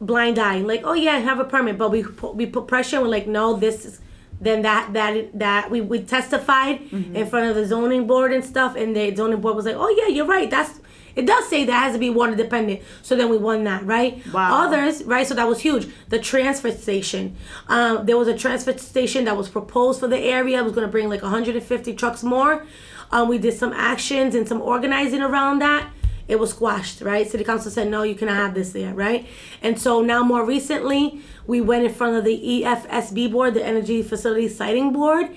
blind 0.00 0.38
eye 0.38 0.58
like 0.58 0.82
oh 0.84 0.92
yeah 0.92 1.12
I 1.12 1.18
have 1.20 1.40
a 1.40 1.44
permit 1.44 1.78
but 1.78 1.90
we 1.90 2.02
put, 2.02 2.34
we 2.34 2.46
put 2.46 2.66
pressure 2.66 2.96
and 2.96 3.04
we're 3.04 3.10
like 3.10 3.26
no 3.26 3.56
this 3.56 3.86
is 3.86 4.00
then 4.40 4.62
that 4.62 4.92
that 4.92 5.38
that 5.38 5.70
we, 5.70 5.80
we 5.80 6.00
testified 6.00 6.80
mm-hmm. 6.80 7.16
in 7.16 7.26
front 7.26 7.48
of 7.48 7.56
the 7.56 7.66
zoning 7.66 8.06
board 8.06 8.32
and 8.32 8.44
stuff 8.44 8.76
and 8.76 8.94
the 8.94 9.14
zoning 9.14 9.40
board 9.40 9.56
was 9.56 9.64
like 9.64 9.76
oh 9.76 9.88
yeah 9.88 10.08
you're 10.08 10.26
right 10.26 10.50
that's 10.50 10.80
it 11.14 11.26
does 11.26 11.48
say 11.48 11.64
that 11.64 11.84
has 11.84 11.94
to 11.94 11.98
be 11.98 12.10
water 12.10 12.34
dependent 12.34 12.82
so 13.00 13.16
then 13.16 13.30
we 13.30 13.38
won 13.38 13.64
that 13.64 13.82
right 13.86 14.22
wow. 14.32 14.66
others 14.66 15.02
right 15.04 15.26
so 15.26 15.34
that 15.34 15.48
was 15.48 15.60
huge 15.60 15.88
the 16.08 16.18
transfer 16.18 16.70
station 16.70 17.34
um, 17.68 18.04
there 18.04 18.18
was 18.18 18.28
a 18.28 18.36
transfer 18.36 18.76
station 18.76 19.24
that 19.24 19.36
was 19.36 19.48
proposed 19.48 19.98
for 19.98 20.08
the 20.08 20.18
area 20.18 20.58
it 20.58 20.64
was 20.64 20.74
going 20.74 20.86
to 20.86 20.92
bring 20.92 21.08
like 21.08 21.22
150 21.22 21.94
trucks 21.94 22.22
more 22.22 22.66
um, 23.10 23.28
we 23.28 23.38
did 23.38 23.54
some 23.54 23.72
actions 23.72 24.34
and 24.34 24.46
some 24.46 24.60
organizing 24.60 25.22
around 25.22 25.60
that. 25.60 25.90
It 26.28 26.40
was 26.40 26.50
squashed, 26.50 27.02
right? 27.02 27.28
City 27.28 27.44
council 27.44 27.70
said 27.70 27.88
no, 27.88 28.02
you 28.02 28.16
cannot 28.16 28.36
have 28.36 28.54
this 28.54 28.72
there, 28.72 28.92
right? 28.92 29.26
And 29.62 29.80
so 29.80 30.02
now, 30.02 30.24
more 30.24 30.44
recently, 30.44 31.20
we 31.46 31.60
went 31.60 31.84
in 31.84 31.92
front 31.92 32.16
of 32.16 32.24
the 32.24 32.36
EFSB 32.36 33.30
board, 33.30 33.54
the 33.54 33.64
Energy 33.64 34.02
Facility 34.02 34.48
Siting 34.48 34.92
Board, 34.92 35.28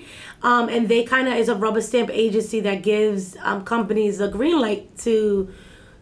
um, 0.42 0.68
and 0.68 0.88
they 0.88 1.04
kind 1.04 1.28
of 1.28 1.34
is 1.34 1.48
a 1.48 1.54
rubber 1.54 1.80
stamp 1.80 2.10
agency 2.10 2.58
that 2.60 2.82
gives 2.82 3.36
um, 3.42 3.64
companies 3.64 4.20
a 4.20 4.28
green 4.28 4.60
light 4.60 4.96
to 4.98 5.52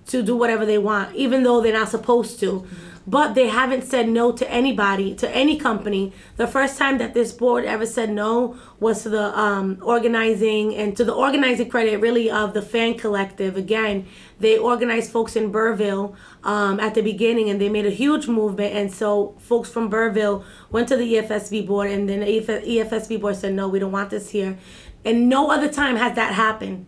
to 0.06 0.22
do 0.22 0.34
whatever 0.34 0.64
they 0.64 0.78
want, 0.78 1.14
even 1.14 1.42
though 1.42 1.60
they're 1.60 1.72
not 1.72 1.90
supposed 1.90 2.40
to. 2.40 2.66
But 3.08 3.34
they 3.34 3.48
haven't 3.48 3.84
said 3.84 4.06
no 4.06 4.32
to 4.32 4.50
anybody, 4.50 5.14
to 5.14 5.34
any 5.34 5.56
company. 5.56 6.12
The 6.36 6.46
first 6.46 6.76
time 6.76 6.98
that 6.98 7.14
this 7.14 7.32
board 7.32 7.64
ever 7.64 7.86
said 7.86 8.10
no 8.10 8.58
was 8.80 9.02
to 9.04 9.08
the 9.08 9.38
um, 9.38 9.78
organizing 9.80 10.74
and 10.74 10.94
to 10.94 11.04
the 11.04 11.14
organizing 11.14 11.70
credit, 11.70 12.00
really, 12.00 12.30
of 12.30 12.52
the 12.52 12.60
Fang 12.60 12.98
collective. 12.98 13.56
Again, 13.56 14.06
they 14.40 14.58
organized 14.58 15.10
folks 15.10 15.36
in 15.36 15.50
Burrillville 15.50 16.14
um, 16.44 16.78
at 16.80 16.94
the 16.94 17.00
beginning 17.00 17.48
and 17.48 17.58
they 17.58 17.70
made 17.70 17.86
a 17.86 17.90
huge 17.90 18.28
movement. 18.28 18.74
And 18.74 18.92
so, 18.92 19.36
folks 19.38 19.70
from 19.70 19.88
Burrillville 19.88 20.44
went 20.70 20.88
to 20.88 20.96
the 20.98 21.14
EFSB 21.14 21.66
board, 21.66 21.90
and 21.90 22.06
then 22.10 22.20
the 22.20 22.26
EFSB 22.26 23.22
board 23.22 23.36
said, 23.36 23.54
No, 23.54 23.68
we 23.68 23.78
don't 23.78 23.92
want 23.92 24.10
this 24.10 24.28
here. 24.28 24.58
And 25.02 25.30
no 25.30 25.50
other 25.50 25.72
time 25.72 25.96
has 25.96 26.14
that 26.16 26.34
happened. 26.34 26.84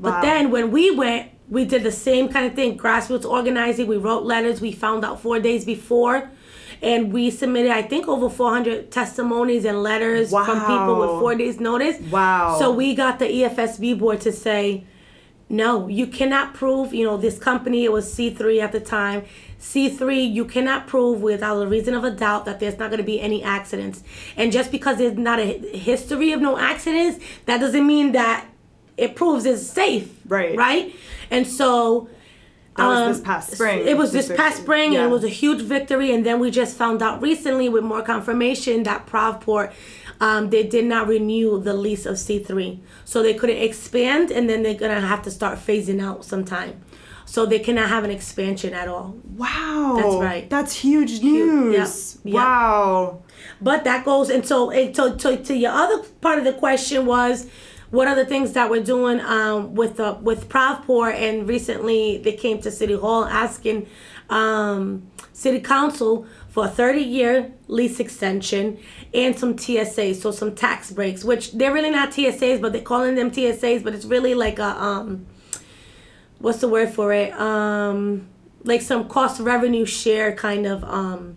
Wow. 0.00 0.10
But 0.10 0.22
then 0.22 0.50
when 0.50 0.72
we 0.72 0.90
went, 0.90 1.30
we 1.52 1.66
did 1.66 1.82
the 1.82 1.92
same 1.92 2.30
kind 2.30 2.46
of 2.46 2.54
thing. 2.54 2.78
Grassroots 2.78 3.28
organizing. 3.28 3.86
We 3.86 3.98
wrote 3.98 4.24
letters. 4.24 4.62
We 4.62 4.72
found 4.72 5.04
out 5.04 5.20
four 5.20 5.38
days 5.38 5.66
before. 5.66 6.30
And 6.80 7.12
we 7.12 7.30
submitted 7.30 7.70
i 7.70 7.82
think 7.82 8.08
over 8.08 8.28
400 8.28 8.90
testimonies 8.90 9.64
and 9.64 9.84
letters 9.84 10.32
wow. 10.32 10.44
from 10.44 10.58
people 10.60 10.98
with 10.98 11.10
four 11.20 11.36
days 11.36 11.60
notice. 11.60 12.00
Wow. 12.10 12.56
So 12.58 12.72
we 12.72 12.96
got 12.96 13.20
the 13.20 13.26
efsb 13.26 13.96
board 14.00 14.20
to 14.22 14.32
say 14.32 14.84
no 15.48 15.86
you 15.86 16.08
cannot 16.08 16.54
prove 16.54 16.92
you 16.92 17.04
know 17.04 17.16
this 17.16 17.38
company 17.38 17.84
it 17.84 17.92
was 17.92 18.12
c3 18.12 18.60
at 18.60 18.72
the 18.72 18.80
time. 18.80 19.22
C3, 19.60 20.32
you 20.32 20.44
cannot 20.44 20.88
prove 20.88 21.22
without 21.22 21.62
a 21.62 21.68
reason 21.68 21.94
of 21.94 22.02
a 22.02 22.10
doubt 22.10 22.46
that 22.46 22.58
there's 22.58 22.78
not 22.80 22.90
going 22.90 22.98
to 22.98 23.04
be 23.04 23.20
any 23.20 23.44
accidents. 23.44 24.02
And 24.36 24.50
just 24.50 24.72
because 24.72 24.98
there's 24.98 25.16
not 25.16 25.38
a 25.38 25.56
history 25.78 26.32
of 26.32 26.40
no 26.40 26.58
accidents, 26.58 27.24
that 27.46 27.58
doesn't 27.58 27.86
mean 27.86 28.10
that 28.10 28.44
it 29.02 29.16
proves 29.16 29.44
it's 29.44 29.66
safe. 29.66 30.10
Right. 30.26 30.56
Right? 30.56 30.94
And 31.30 31.46
so 31.46 32.08
that 32.76 32.86
was 32.86 32.98
um, 33.00 33.08
this 33.12 33.20
past 33.20 33.52
spring. 33.52 33.86
It 33.86 33.96
was 33.96 34.12
this 34.12 34.32
past 34.32 34.62
spring, 34.62 34.92
yeah. 34.92 35.00
and 35.00 35.10
it 35.10 35.12
was 35.12 35.24
a 35.24 35.28
huge 35.28 35.60
victory. 35.62 36.14
And 36.14 36.24
then 36.24 36.40
we 36.40 36.50
just 36.50 36.76
found 36.76 37.02
out 37.02 37.20
recently, 37.20 37.68
with 37.68 37.84
more 37.84 38.02
confirmation, 38.02 38.82
that 38.84 39.06
Provport 39.06 39.72
um, 40.22 40.50
they 40.50 40.62
did 40.62 40.84
not 40.84 41.08
renew 41.08 41.60
the 41.60 41.74
lease 41.74 42.06
of 42.06 42.14
C3, 42.14 42.78
so 43.04 43.24
they 43.24 43.34
couldn't 43.34 43.56
expand, 43.56 44.30
and 44.30 44.48
then 44.48 44.62
they're 44.62 44.72
gonna 44.72 45.00
have 45.00 45.22
to 45.22 45.32
start 45.32 45.58
phasing 45.58 46.00
out 46.00 46.24
sometime. 46.24 46.80
So 47.24 47.44
they 47.44 47.58
cannot 47.58 47.88
have 47.88 48.04
an 48.04 48.10
expansion 48.12 48.72
at 48.72 48.86
all. 48.86 49.16
Wow, 49.36 49.94
that's 49.96 50.14
right. 50.16 50.48
That's 50.48 50.76
huge 50.76 51.22
news. 51.22 52.18
Yep. 52.22 52.34
Yep. 52.34 52.34
Wow. 52.34 53.22
But 53.60 53.82
that 53.82 54.04
goes, 54.04 54.30
and 54.30 54.46
so, 54.46 54.70
and 54.70 54.94
so 54.94 55.16
to, 55.16 55.36
to 55.38 55.56
your 55.56 55.72
other 55.72 56.04
part 56.20 56.38
of 56.38 56.44
the 56.44 56.52
question 56.52 57.04
was 57.04 57.48
what 57.92 58.08
are 58.08 58.14
the 58.14 58.24
things 58.24 58.52
that 58.52 58.70
we're 58.70 58.82
doing 58.82 59.20
um, 59.20 59.74
with 59.74 59.98
the 59.98 60.14
with 60.14 60.48
Provport? 60.48 61.14
And 61.14 61.46
recently 61.46 62.16
they 62.16 62.32
came 62.32 62.58
to 62.62 62.70
City 62.70 62.96
Hall 62.96 63.26
asking 63.26 63.86
um, 64.30 65.10
City 65.34 65.60
Council 65.60 66.26
for 66.48 66.64
a 66.64 66.68
30 66.68 67.02
year 67.02 67.52
lease 67.68 68.00
extension 68.00 68.78
and 69.12 69.38
some 69.38 69.54
TSAs, 69.54 70.16
so 70.16 70.30
some 70.30 70.54
tax 70.54 70.90
breaks, 70.90 71.22
which 71.22 71.52
they're 71.52 71.72
really 71.72 71.90
not 71.90 72.12
TSAs, 72.12 72.62
but 72.62 72.72
they're 72.72 72.80
calling 72.80 73.14
them 73.14 73.30
TSAs, 73.30 73.84
but 73.84 73.94
it's 73.94 74.06
really 74.06 74.34
like 74.34 74.58
a 74.58 74.82
um, 74.82 75.26
what's 76.38 76.60
the 76.60 76.68
word 76.68 76.88
for 76.88 77.12
it? 77.12 77.34
Um, 77.34 78.26
like 78.64 78.80
some 78.80 79.06
cost 79.06 79.38
revenue 79.38 79.84
share 79.84 80.34
kind 80.34 80.66
of 80.66 80.82
um, 80.84 81.36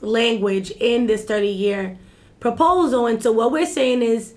language 0.00 0.72
in 0.72 1.06
this 1.06 1.24
30 1.24 1.46
year 1.46 1.96
proposal. 2.40 3.06
And 3.06 3.22
so 3.22 3.30
what 3.30 3.52
we're 3.52 3.66
saying 3.66 4.02
is 4.02 4.34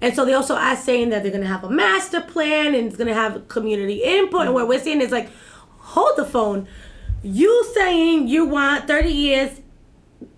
and 0.00 0.14
so 0.14 0.24
they 0.24 0.34
also 0.34 0.54
are 0.54 0.76
saying 0.76 1.10
that 1.10 1.22
they're 1.22 1.32
gonna 1.32 1.46
have 1.46 1.64
a 1.64 1.70
master 1.70 2.20
plan 2.20 2.74
and 2.74 2.86
it's 2.86 2.96
gonna 2.96 3.14
have 3.14 3.48
community 3.48 4.02
input. 4.02 4.42
And 4.42 4.54
what 4.54 4.68
we're 4.68 4.80
saying 4.80 5.00
is 5.00 5.10
like, 5.10 5.30
hold 5.78 6.16
the 6.16 6.24
phone. 6.24 6.68
You 7.22 7.64
saying 7.74 8.28
you 8.28 8.44
want 8.44 8.86
30 8.86 9.10
years 9.10 9.60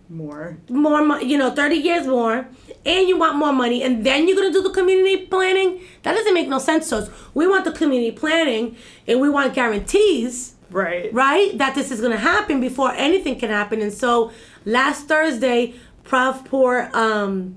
more, 0.08 0.58
more, 0.70 1.20
you 1.20 1.36
know, 1.36 1.50
30 1.50 1.76
years 1.76 2.06
more, 2.06 2.48
and 2.86 3.08
you 3.08 3.18
want 3.18 3.36
more 3.36 3.52
money, 3.52 3.82
and 3.82 4.06
then 4.06 4.26
you're 4.26 4.36
gonna 4.36 4.52
do 4.52 4.62
the 4.62 4.70
community 4.70 5.26
planning. 5.26 5.80
That 6.02 6.14
doesn't 6.14 6.32
make 6.32 6.48
no 6.48 6.58
sense 6.58 6.88
to 6.90 6.98
us. 6.98 7.10
We 7.34 7.46
want 7.46 7.64
the 7.64 7.72
community 7.72 8.12
planning, 8.12 8.76
and 9.06 9.20
we 9.20 9.28
want 9.28 9.54
guarantees. 9.54 10.54
Right. 10.70 11.12
Right? 11.12 11.56
That 11.58 11.74
this 11.74 11.90
is 11.90 12.00
gonna 12.00 12.16
happen 12.16 12.60
before 12.60 12.92
anything 12.92 13.38
can 13.38 13.50
happen. 13.50 13.82
And 13.82 13.92
so 13.92 14.32
last 14.64 15.08
Thursday, 15.08 15.74
Provport 16.04 16.94
um 16.94 17.56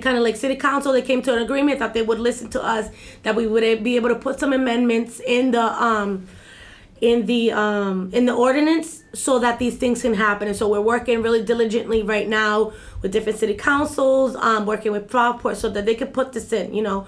kind 0.00 0.16
of 0.16 0.22
like 0.22 0.36
city 0.36 0.54
council 0.54 0.92
they 0.92 1.02
came 1.02 1.20
to 1.22 1.32
an 1.32 1.42
agreement 1.42 1.78
that 1.80 1.92
they 1.92 2.02
would 2.02 2.20
listen 2.20 2.48
to 2.48 2.62
us 2.62 2.88
that 3.24 3.34
we 3.34 3.46
would 3.46 3.82
be 3.82 3.96
able 3.96 4.08
to 4.08 4.14
put 4.14 4.38
some 4.38 4.52
amendments 4.52 5.20
in 5.26 5.50
the 5.50 5.60
um 5.60 6.26
in 7.00 7.26
the 7.26 7.52
um 7.52 8.10
in 8.12 8.26
the 8.26 8.34
ordinance 8.34 9.04
so 9.14 9.38
that 9.38 9.58
these 9.58 9.76
things 9.76 10.02
can 10.02 10.14
happen. 10.14 10.48
And 10.48 10.56
so 10.56 10.68
we're 10.68 10.80
working 10.80 11.22
really 11.22 11.44
diligently 11.44 12.02
right 12.02 12.28
now 12.28 12.72
with 13.02 13.12
different 13.12 13.38
city 13.38 13.54
councils 13.54 14.34
um 14.36 14.66
working 14.66 14.92
with 14.92 15.08
Provport 15.08 15.56
so 15.56 15.68
that 15.68 15.86
they 15.86 15.94
could 15.94 16.12
put 16.12 16.32
this 16.32 16.52
in 16.52 16.74
you 16.74 16.82
know. 16.82 17.06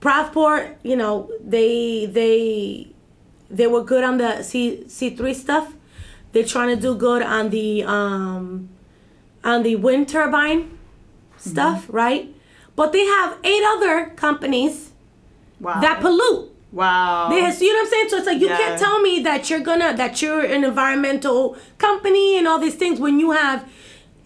Provport 0.00 0.76
you 0.84 0.94
know 0.94 1.30
they 1.40 2.06
they 2.06 2.88
they 3.50 3.66
were 3.66 3.82
good 3.82 4.04
on 4.04 4.18
the 4.18 4.42
C 4.42 4.84
C3 4.86 5.34
stuff. 5.34 5.74
They're 6.32 6.44
trying 6.44 6.76
to 6.76 6.80
do 6.80 6.94
good 6.94 7.22
on 7.22 7.50
the 7.50 7.82
um 7.82 8.68
on 9.42 9.62
the 9.62 9.76
wind 9.76 10.08
turbine 10.08 10.77
stuff, 11.38 11.84
mm-hmm. 11.84 11.96
right? 11.96 12.34
But 12.76 12.92
they 12.92 13.04
have 13.04 13.38
eight 13.44 13.62
other 13.64 14.10
companies 14.10 14.92
wow. 15.60 15.80
that 15.80 16.00
pollute. 16.00 16.54
Wow. 16.70 17.28
They, 17.30 17.36
you 17.36 17.72
know 17.72 17.80
what 17.80 17.86
I'm 17.86 17.90
saying? 17.90 18.08
So 18.10 18.16
it's 18.18 18.26
like 18.26 18.40
you 18.40 18.48
yeah. 18.48 18.58
can't 18.58 18.80
tell 18.80 19.00
me 19.00 19.22
that 19.22 19.48
you're 19.48 19.60
gonna 19.60 19.96
that 19.96 20.20
you're 20.20 20.44
an 20.44 20.64
environmental 20.64 21.56
company 21.78 22.36
and 22.36 22.46
all 22.46 22.58
these 22.58 22.74
things 22.74 23.00
when 23.00 23.18
you 23.18 23.30
have 23.30 23.68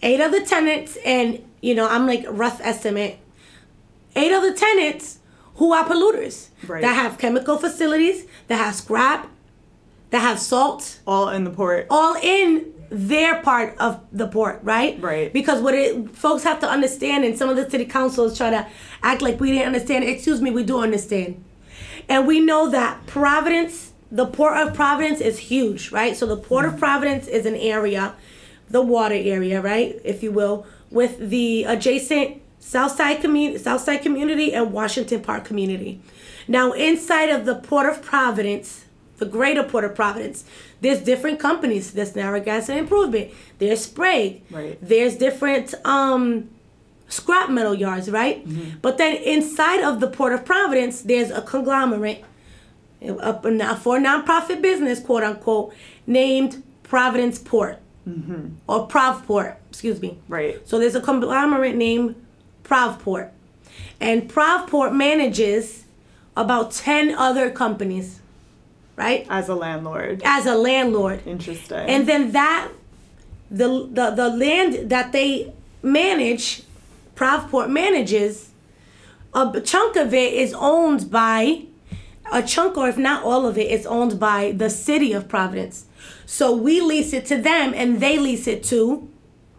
eight 0.03 0.21
other 0.21 0.45
tenants 0.45 0.99
and 1.05 1.43
you 1.61 1.75
know 1.75 1.89
I'm 1.89 2.07
like 2.07 2.25
rough 2.29 2.61
estimate 2.61 3.19
eight 4.17 4.33
other 4.33 4.53
tenants 4.53 5.21
who 5.57 5.73
are 5.73 5.85
polluters 5.85 6.49
right. 6.67 6.83
that 6.83 6.95
have 6.95 7.19
chemical 7.19 7.59
facilities 7.59 8.27
that 8.49 8.57
have 8.57 8.75
scrap 8.75 9.29
that 10.11 10.21
have 10.21 10.41
salt 10.41 10.99
all 11.07 11.29
in 11.29 11.45
the 11.45 11.51
port 11.51 11.87
all 11.89 12.17
in 12.17 12.73
their 12.93 13.41
part 13.43 13.77
of 13.79 14.01
the 14.13 14.29
port, 14.29 14.61
right? 14.63 15.01
Right. 15.01 15.33
Because 15.33 15.63
what 15.63 15.75
it 15.75 16.15
folks 16.15 16.45
have 16.45 16.61
to 16.61 16.69
understand, 16.69 17.25
and 17.25 17.37
some 17.37 17.49
of 17.49 17.57
the 17.57 17.69
city 17.69 17.87
councils 17.87 18.37
try 18.37 18.51
to 18.51 18.67
act 19.03 19.23
like 19.23 19.41
we 19.41 19.51
didn't 19.51 19.67
understand. 19.67 20.05
Excuse 20.05 20.41
me, 20.41 20.51
we 20.51 20.63
do 20.63 20.79
understand, 20.79 21.43
and 22.09 22.27
we 22.27 22.39
know 22.39 22.69
that 22.71 23.07
Providence, 23.07 23.93
the 24.11 24.27
port 24.27 24.57
of 24.57 24.75
Providence, 24.75 25.21
is 25.21 25.39
huge, 25.39 25.91
right? 25.91 26.15
So 26.15 26.27
the 26.27 26.37
port 26.37 26.67
of 26.67 26.73
mm-hmm. 26.73 26.81
Providence 26.81 27.27
is 27.29 27.47
an 27.47 27.57
area, 27.57 28.15
the 28.69 28.83
water 28.83 29.15
area, 29.15 29.63
right, 29.63 29.99
if 30.05 30.23
you 30.23 30.31
will, 30.31 30.67
with 30.91 31.31
the 31.31 31.65
adjacent 31.65 32.43
Southside 32.59 33.21
community, 33.21 33.59
Southside 33.59 34.03
community, 34.03 34.53
and 34.53 34.73
Washington 34.73 35.23
Park 35.23 35.45
community. 35.45 36.03
Now, 36.47 36.73
inside 36.73 37.31
of 37.31 37.47
the 37.47 37.55
port 37.55 37.87
of 37.87 38.03
Providence, 38.03 38.85
the 39.17 39.27
greater 39.27 39.63
port 39.63 39.85
of 39.85 39.95
Providence, 39.95 40.45
there's 40.83 41.01
different 41.01 41.39
companies. 41.41 41.93
There's 41.93 42.15
Narragansett 42.15 42.77
Improvement. 42.77 43.31
There's 43.59 43.85
Sprague. 43.85 44.43
Right. 44.51 44.77
There's 44.83 45.17
different 45.17 45.75
um, 45.87 46.51
scrap 47.09 47.51
metal 47.51 47.75
yards, 47.75 48.11
right? 48.11 48.45
But 48.83 48.99
then 48.99 49.17
inside 49.17 49.81
of 49.83 50.01
the 50.01 50.09
port 50.09 50.33
of 50.33 50.45
Providence, 50.45 51.03
there's 51.03 51.31
a 51.31 51.43
conglomerate, 51.43 52.25
a, 53.01 53.15
a 53.15 53.77
for 53.77 53.99
nonprofit 53.99 54.61
business, 54.61 54.99
quote 55.01 55.23
unquote, 55.23 55.73
named 56.07 56.63
Providence 56.83 57.39
Port 57.39 57.79
or 58.67 58.89
Provport. 58.89 59.57
Excuse 59.71 60.01
me. 60.01 60.19
Right. 60.29 60.67
So 60.69 60.79
there's 60.79 60.97
a 60.97 61.01
conglomerate 61.01 61.77
named 61.77 62.17
Provport, 62.65 63.31
and 64.01 64.29
Provport 64.29 64.95
manages 64.95 65.85
about 66.35 66.73
ten 66.73 67.15
other 67.15 67.51
companies, 67.51 68.22
right? 68.97 69.27
As 69.29 69.49
a 69.49 69.55
landlord. 69.55 70.23
As 70.25 70.47
a 70.47 70.55
landlord. 70.55 71.27
Interesting. 71.27 71.79
And 71.79 72.07
then 72.07 72.33
that 72.33 72.71
the 73.51 73.89
the, 73.91 74.11
the 74.11 74.29
land 74.29 74.91
that 74.91 75.13
they 75.13 75.53
manage, 75.83 76.63
Provport 77.15 77.71
manages, 77.71 78.51
a 79.35 79.61
chunk 79.61 79.97
of 79.97 80.13
it 80.15 80.33
is 80.35 80.55
owned 80.55 81.11
by 81.11 81.65
a 82.33 82.43
chunk 82.43 82.77
or 82.77 82.89
if 82.89 82.97
not 82.97 83.25
all 83.25 83.47
of 83.47 83.59
it 83.59 83.71
is 83.71 83.87
owned 83.87 84.19
by 84.19 84.53
the 84.53 84.71
city 84.71 85.13
of 85.13 85.29
Providence. 85.29 85.87
So 86.25 86.55
we 86.55 86.81
lease 86.81 87.13
it 87.13 87.27
to 87.27 87.37
them 87.37 87.75
and 87.75 88.01
they 88.01 88.19
lease 88.19 88.47
it 88.47 88.63
to 88.65 89.09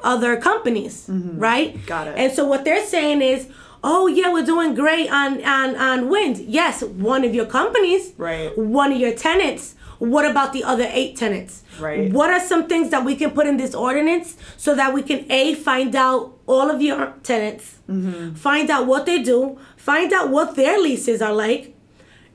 other 0.04 0.36
companies, 0.38 1.06
right? 1.08 1.76
Mm-hmm. 1.76 1.86
Got 1.86 2.08
it. 2.08 2.18
And 2.18 2.34
so 2.34 2.46
what 2.46 2.66
they're 2.66 2.86
saying 2.86 3.22
is, 3.22 3.48
"Oh 3.84 4.08
yeah, 4.08 4.32
we're 4.34 4.46
doing 4.46 4.74
great 4.76 5.10
on 5.12 5.44
on 5.44 5.76
on 5.76 6.10
wind." 6.10 6.38
Yes, 6.40 6.84
one 6.84 7.24
of 7.24 7.34
your 7.36 7.46
companies, 7.46 8.14
Right. 8.18 8.58
One 8.58 8.92
of 8.92 9.00
your 9.00 9.14
tenants. 9.14 9.76
What 10.00 10.26
about 10.26 10.52
the 10.52 10.64
other 10.66 10.88
eight 10.92 11.16
tenants? 11.16 11.64
Right. 11.80 12.12
What 12.12 12.30
are 12.30 12.40
some 12.40 12.68
things 12.68 12.90
that 12.90 13.06
we 13.06 13.16
can 13.16 13.32
put 13.32 13.48
in 13.48 13.56
this 13.58 13.74
ordinance 13.74 14.36
so 14.58 14.76
that 14.76 14.94
we 14.94 15.02
can 15.02 15.20
a 15.32 15.54
find 15.56 15.96
out 15.96 16.34
all 16.46 16.70
of 16.70 16.82
your 16.82 17.14
tenants, 17.24 17.66
Mm-hmm. 17.90 18.34
find 18.36 18.70
out 18.70 18.86
what 18.86 19.06
they 19.06 19.22
do, 19.24 19.58
find 19.78 20.12
out 20.12 20.30
what 20.30 20.56
their 20.56 20.78
leases 20.80 21.22
are 21.22 21.32
like, 21.34 21.74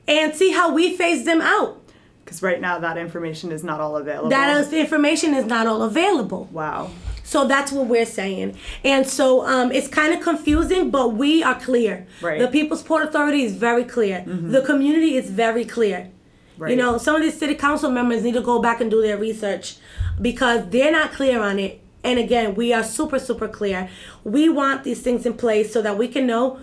and 0.07 0.33
see 0.35 0.51
how 0.51 0.73
we 0.73 0.95
phase 0.97 1.25
them 1.25 1.41
out. 1.41 1.77
Because 2.23 2.41
right 2.41 2.59
now 2.61 2.79
that 2.79 2.97
information 2.97 3.51
is 3.51 3.63
not 3.63 3.79
all 3.81 3.97
available. 3.97 4.29
That 4.29 4.49
is, 4.57 4.73
information 4.73 5.33
is 5.35 5.45
not 5.45 5.67
all 5.67 5.81
available. 5.83 6.47
Wow. 6.51 6.89
So 7.29 7.45
that's 7.45 7.71
what 7.71 7.85
we're 7.85 8.07
saying. 8.07 8.57
And 8.83 9.05
so 9.07 9.45
um, 9.45 9.71
it's 9.71 9.87
kind 9.87 10.15
of 10.15 10.19
confusing, 10.19 10.89
but 10.89 11.09
we 11.13 11.43
are 11.43 11.53
clear. 11.59 12.07
Right. 12.23 12.39
The 12.39 12.47
People's 12.47 12.81
Port 12.81 13.03
Authority 13.03 13.43
is 13.43 13.53
very 13.55 13.83
clear. 13.83 14.23
The 14.25 14.63
community 14.63 15.15
is 15.15 15.29
very 15.29 15.63
clear. 15.63 16.09
Right. 16.57 16.71
You 16.71 16.75
know, 16.77 16.97
some 16.97 17.15
of 17.15 17.21
these 17.21 17.37
city 17.37 17.53
council 17.53 17.91
members 17.91 18.23
need 18.23 18.33
to 18.33 18.41
go 18.41 18.59
back 18.59 18.81
and 18.81 18.89
do 18.89 19.03
their 19.03 19.15
research 19.15 19.77
because 20.19 20.67
they're 20.71 20.91
not 20.91 21.11
clear 21.11 21.39
on 21.39 21.59
it. 21.59 21.79
And 22.03 22.17
again, 22.17 22.55
we 22.55 22.73
are 22.73 22.83
super, 22.83 23.19
super 23.19 23.47
clear. 23.47 23.89
We 24.23 24.49
want 24.49 24.83
these 24.83 25.01
things 25.03 25.23
in 25.27 25.33
place 25.35 25.71
so 25.71 25.83
that 25.83 25.99
we 25.99 26.07
can 26.07 26.25
know 26.25 26.59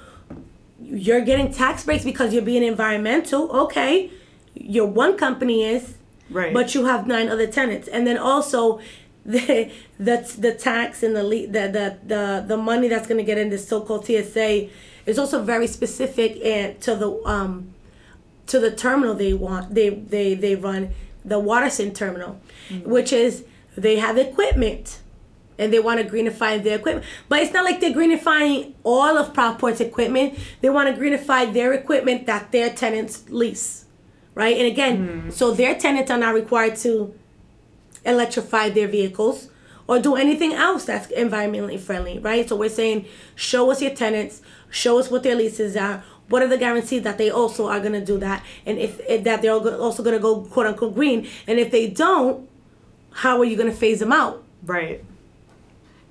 you're 0.82 1.20
getting 1.20 1.52
tax 1.52 1.84
breaks 1.84 2.02
because 2.02 2.34
you're 2.34 2.42
being 2.42 2.64
environmental. 2.64 3.52
Okay. 3.66 4.10
Your 4.54 4.86
one 4.86 5.16
company 5.16 5.62
is, 5.62 5.94
Right. 6.28 6.52
but 6.52 6.74
you 6.74 6.86
have 6.86 7.06
nine 7.06 7.28
other 7.28 7.46
tenants, 7.46 7.86
and 7.86 8.04
then 8.04 8.18
also 8.18 8.80
the 9.26 9.70
the, 9.98 10.36
the 10.38 10.54
tax 10.54 11.02
and 11.02 11.16
the, 11.16 11.22
the 11.22 11.68
the 11.68 11.98
the 12.06 12.44
the 12.46 12.56
money 12.56 12.88
that's 12.88 13.06
going 13.06 13.18
to 13.18 13.24
get 13.24 13.38
in 13.38 13.50
this 13.50 13.66
so-called 13.68 14.06
TSA 14.06 14.68
is 15.04 15.18
also 15.18 15.42
very 15.42 15.66
specific 15.66 16.38
and 16.44 16.80
to 16.80 16.94
the 16.94 17.10
um 17.24 17.74
to 18.46 18.60
the 18.60 18.70
terminal 18.70 19.14
they 19.14 19.34
want 19.34 19.74
they 19.74 19.90
they 19.90 20.34
they 20.34 20.54
run 20.54 20.90
the 21.24 21.38
Waterson 21.40 21.92
terminal, 21.92 22.40
which 22.84 23.12
is 23.12 23.44
they 23.76 23.96
have 23.96 24.16
equipment 24.16 25.00
and 25.58 25.72
they 25.72 25.80
want 25.80 26.00
to 26.00 26.06
greenify 26.06 26.62
their 26.62 26.76
equipment. 26.78 27.04
But 27.28 27.40
it's 27.42 27.52
not 27.52 27.64
like 27.64 27.80
they're 27.80 27.92
greenifying 27.92 28.74
all 28.84 29.18
of 29.18 29.34
Provport's 29.34 29.80
equipment. 29.80 30.38
They 30.60 30.70
want 30.70 30.94
to 30.94 31.00
greenify 31.02 31.52
their 31.52 31.72
equipment 31.72 32.26
that 32.26 32.52
their 32.52 32.70
tenants 32.70 33.24
lease, 33.28 33.86
right? 34.34 34.56
And 34.56 34.66
again, 34.66 35.30
so 35.32 35.50
their 35.50 35.74
tenants 35.74 36.10
are 36.12 36.18
not 36.18 36.34
required 36.34 36.76
to 36.76 37.12
electrify 38.06 38.70
their 38.70 38.88
vehicles 38.88 39.50
or 39.86 39.98
do 40.00 40.16
anything 40.16 40.52
else 40.52 40.84
that's 40.84 41.06
environmentally 41.08 41.78
friendly, 41.78 42.18
right? 42.18 42.48
So 42.48 42.56
we're 42.56 42.68
saying, 42.68 43.06
show 43.34 43.70
us 43.70 43.82
your 43.82 43.94
tenants, 43.94 44.42
show 44.70 44.98
us 44.98 45.10
what 45.10 45.22
their 45.22 45.34
leases 45.34 45.76
are. 45.76 46.02
What 46.28 46.42
are 46.42 46.48
the 46.48 46.58
guarantees 46.58 47.02
that 47.02 47.18
they 47.18 47.30
also 47.30 47.68
are 47.68 47.78
going 47.78 47.92
to 47.92 48.04
do 48.04 48.18
that, 48.18 48.44
and 48.66 48.78
if, 48.78 48.98
if 49.08 49.22
that 49.22 49.42
they're 49.42 49.52
also 49.52 50.02
going 50.02 50.16
to 50.16 50.20
go 50.20 50.40
quote 50.40 50.66
unquote 50.66 50.94
green, 50.94 51.28
and 51.46 51.60
if 51.60 51.70
they 51.70 51.88
don't, 51.88 52.48
how 53.12 53.38
are 53.38 53.44
you 53.44 53.56
going 53.56 53.70
to 53.70 53.76
phase 53.76 54.00
them 54.00 54.10
out? 54.10 54.42
Right. 54.64 55.04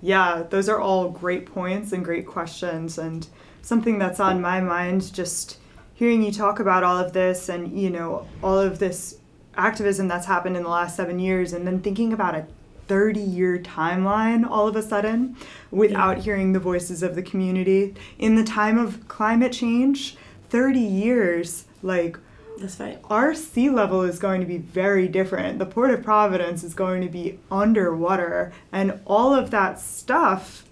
Yeah, 0.01 0.43
those 0.49 0.69
are 0.69 0.79
all 0.79 1.10
great 1.10 1.45
points 1.45 1.91
and 1.91 2.01
great 2.01 2.25
questions, 2.25 2.97
and 2.97 3.27
something 3.62 3.99
that's 3.99 4.21
on 4.21 4.39
my 4.39 4.62
mind 4.62 5.13
just 5.13 5.58
hearing 5.95 6.21
you 6.21 6.31
talk 6.31 6.60
about 6.60 6.84
all 6.84 6.97
of 6.97 7.12
this 7.12 7.49
and, 7.49 7.77
you 7.77 7.89
know, 7.89 8.25
all 8.41 8.58
of 8.58 8.79
this 8.79 9.17
activism 9.58 10.08
that's 10.08 10.26
happened 10.26 10.58
in 10.58 10.63
the 10.63 10.70
last 10.70 10.96
seven 10.96 11.20
years, 11.20 11.54
and 11.54 11.65
then 11.65 11.82
thinking 11.82 12.13
about 12.13 12.36
a 12.36 12.46
30 12.88 13.20
year 13.20 13.58
timeline 13.58 14.48
all 14.48 14.68
of 14.68 14.76
a 14.76 14.82
sudden 14.82 15.36
without 15.72 16.20
hearing 16.20 16.54
the 16.54 16.60
voices 16.60 17.02
of 17.02 17.15
the 17.15 17.22
community. 17.22 17.96
In 18.20 18.36
the 18.36 18.44
time 18.44 18.78
of 18.78 19.08
climate 19.08 19.52
change, 19.52 20.18
30 20.50 20.80
years, 20.80 21.65
like, 21.82 22.18
That's 22.60 22.80
right. 22.80 23.00
our 23.10 23.34
sea 23.34 23.70
level 23.70 24.04
is 24.04 24.20
going 24.20 24.41
to 24.41 24.48
be 24.48 24.58
very 24.58 25.08
different. 25.08 25.60
The 25.60 25.65
Port 25.65 25.91
of 25.91 26.04
Providence 26.04 26.63
is 26.63 26.74
going 26.74 27.02
to 27.02 27.10
be 27.10 27.39
underwater, 27.52 28.54
and 28.72 29.00
all 29.06 29.34
of 29.34 29.52
that 29.52 29.80
stuff 29.80 30.65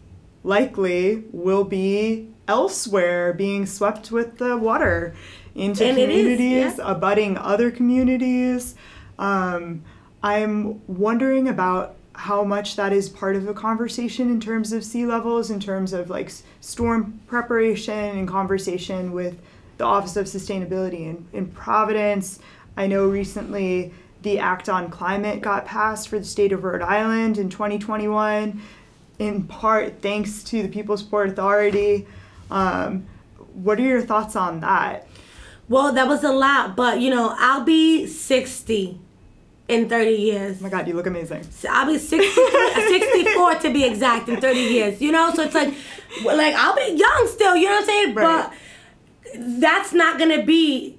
likely 0.43 1.23
will 1.31 1.63
be 1.63 2.29
elsewhere, 2.47 3.33
being 3.33 3.65
swept 3.65 4.11
with 4.11 4.37
the 4.37 4.57
water 4.57 5.15
into 5.55 5.85
And 5.85 5.97
it 5.97 6.09
is, 6.09 6.21
communities, 6.21 6.77
yeah. 6.77 6.91
abutting 6.91 7.37
other 7.37 7.71
communities. 7.71 8.75
Um, 9.19 9.83
I'm 10.21 10.85
wondering 10.87 11.47
about 11.47 11.95
how 12.15 12.43
much 12.43 12.75
that 12.75 12.93
is 12.93 13.09
part 13.09 13.35
of 13.35 13.45
the 13.45 13.53
conversation 13.53 14.29
in 14.29 14.39
terms 14.39 14.71
of 14.71 14.83
sea 14.83 15.05
levels, 15.05 15.49
in 15.49 15.59
terms 15.59 15.93
of 15.93 16.09
like 16.09 16.31
storm 16.61 17.19
preparation 17.27 18.17
and 18.17 18.27
conversation 18.27 19.11
with 19.11 19.39
the 19.77 19.83
Office 19.83 20.15
of 20.15 20.25
Sustainability 20.25 21.01
in, 21.01 21.25
in 21.33 21.47
Providence. 21.47 22.39
I 22.77 22.87
know 22.87 23.07
recently 23.07 23.93
the 24.21 24.39
Act 24.39 24.69
on 24.69 24.89
Climate 24.89 25.41
got 25.41 25.65
passed 25.65 26.07
for 26.07 26.17
the 26.17 26.25
state 26.25 26.51
of 26.51 26.63
Rhode 26.63 26.81
Island 26.81 27.37
in 27.37 27.49
2021, 27.49 28.61
in 29.19 29.43
part 29.43 30.01
thanks 30.01 30.43
to 30.43 30.63
the 30.63 30.69
People's 30.69 31.03
Port 31.03 31.29
Authority. 31.29 32.07
Um, 32.49 33.05
what 33.53 33.79
are 33.79 33.83
your 33.83 34.01
thoughts 34.01 34.35
on 34.35 34.61
that? 34.61 35.07
Well, 35.69 35.93
that 35.93 36.07
was 36.07 36.23
a 36.23 36.31
lot, 36.31 36.75
but 36.75 36.99
you 36.99 37.09
know, 37.09 37.35
I'll 37.37 37.63
be 37.63 38.05
60 38.05 38.99
in 39.67 39.89
30 39.89 40.11
years. 40.11 40.57
Oh 40.59 40.63
my 40.63 40.69
God, 40.69 40.87
you 40.87 40.93
look 40.93 41.07
amazing. 41.07 41.43
So 41.51 41.69
I'll 41.71 41.87
be 41.87 41.97
60, 41.97 42.17
64 42.73 43.55
to 43.55 43.73
be 43.73 43.83
exact 43.85 44.29
in 44.29 44.41
30 44.41 44.59
years. 44.59 45.01
You 45.01 45.11
know, 45.11 45.33
so 45.33 45.43
it's 45.43 45.55
like, 45.55 45.73
like 46.23 46.55
I'll 46.55 46.75
be 46.75 46.97
young 46.97 47.27
still. 47.31 47.55
You 47.55 47.65
know 47.65 47.75
what 47.75 47.81
I'm 47.81 47.85
saying? 47.85 48.15
Right. 48.15 48.49
But 48.49 49.59
that's 49.59 49.93
not 49.93 50.19
gonna 50.19 50.43
be. 50.43 50.97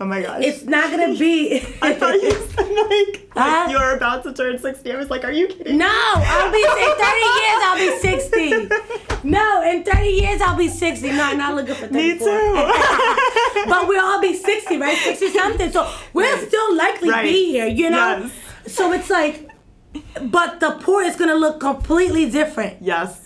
Oh 0.00 0.06
my 0.06 0.22
gosh. 0.22 0.42
It's 0.44 0.64
not 0.64 0.90
gonna 0.90 1.16
be. 1.16 1.60
I 1.82 1.94
thought 1.94 2.14
you 2.14 2.32
said 2.32 2.70
like? 2.70 3.23
Like 3.36 3.70
you 3.70 3.78
were 3.78 3.94
about 3.96 4.22
to 4.24 4.32
turn 4.32 4.58
60. 4.58 4.92
I 4.92 4.96
was 4.96 5.10
like, 5.10 5.24
are 5.24 5.32
you 5.32 5.46
kidding? 5.48 5.78
No, 5.78 5.86
I'll 5.90 6.52
be 6.52 6.58
in 6.62 6.96
30 6.96 7.20
years. 7.40 7.60
I'll 7.64 7.78
be 7.78 8.68
60. 9.18 9.28
No, 9.28 9.62
in 9.62 9.82
30 9.84 10.06
years 10.08 10.40
I'll 10.40 10.56
be 10.56 10.68
60. 10.68 11.10
No, 11.12 11.22
I'm 11.24 11.38
not 11.38 11.54
looking 11.54 11.74
for 11.74 11.86
34. 11.88 11.92
Me 11.94 12.18
too. 12.18 12.54
but 13.68 13.88
we'll 13.88 14.04
all 14.04 14.20
be 14.20 14.34
60, 14.34 14.76
right? 14.78 14.96
60 14.98 15.28
something. 15.30 15.72
So 15.72 15.90
we'll 16.12 16.30
Right. 16.36 16.46
still 16.46 16.76
likely 16.76 17.10
Right. 17.10 17.24
be 17.24 17.46
here, 17.52 17.66
you 17.66 17.90
know? 17.90 18.28
Yes. 18.64 18.74
So 18.74 18.92
it's 18.92 19.10
like, 19.10 19.48
but 20.22 20.60
the 20.60 20.72
port 20.82 21.06
is 21.06 21.16
gonna 21.16 21.34
look 21.34 21.60
completely 21.60 22.30
different. 22.30 22.78
yes. 22.80 23.23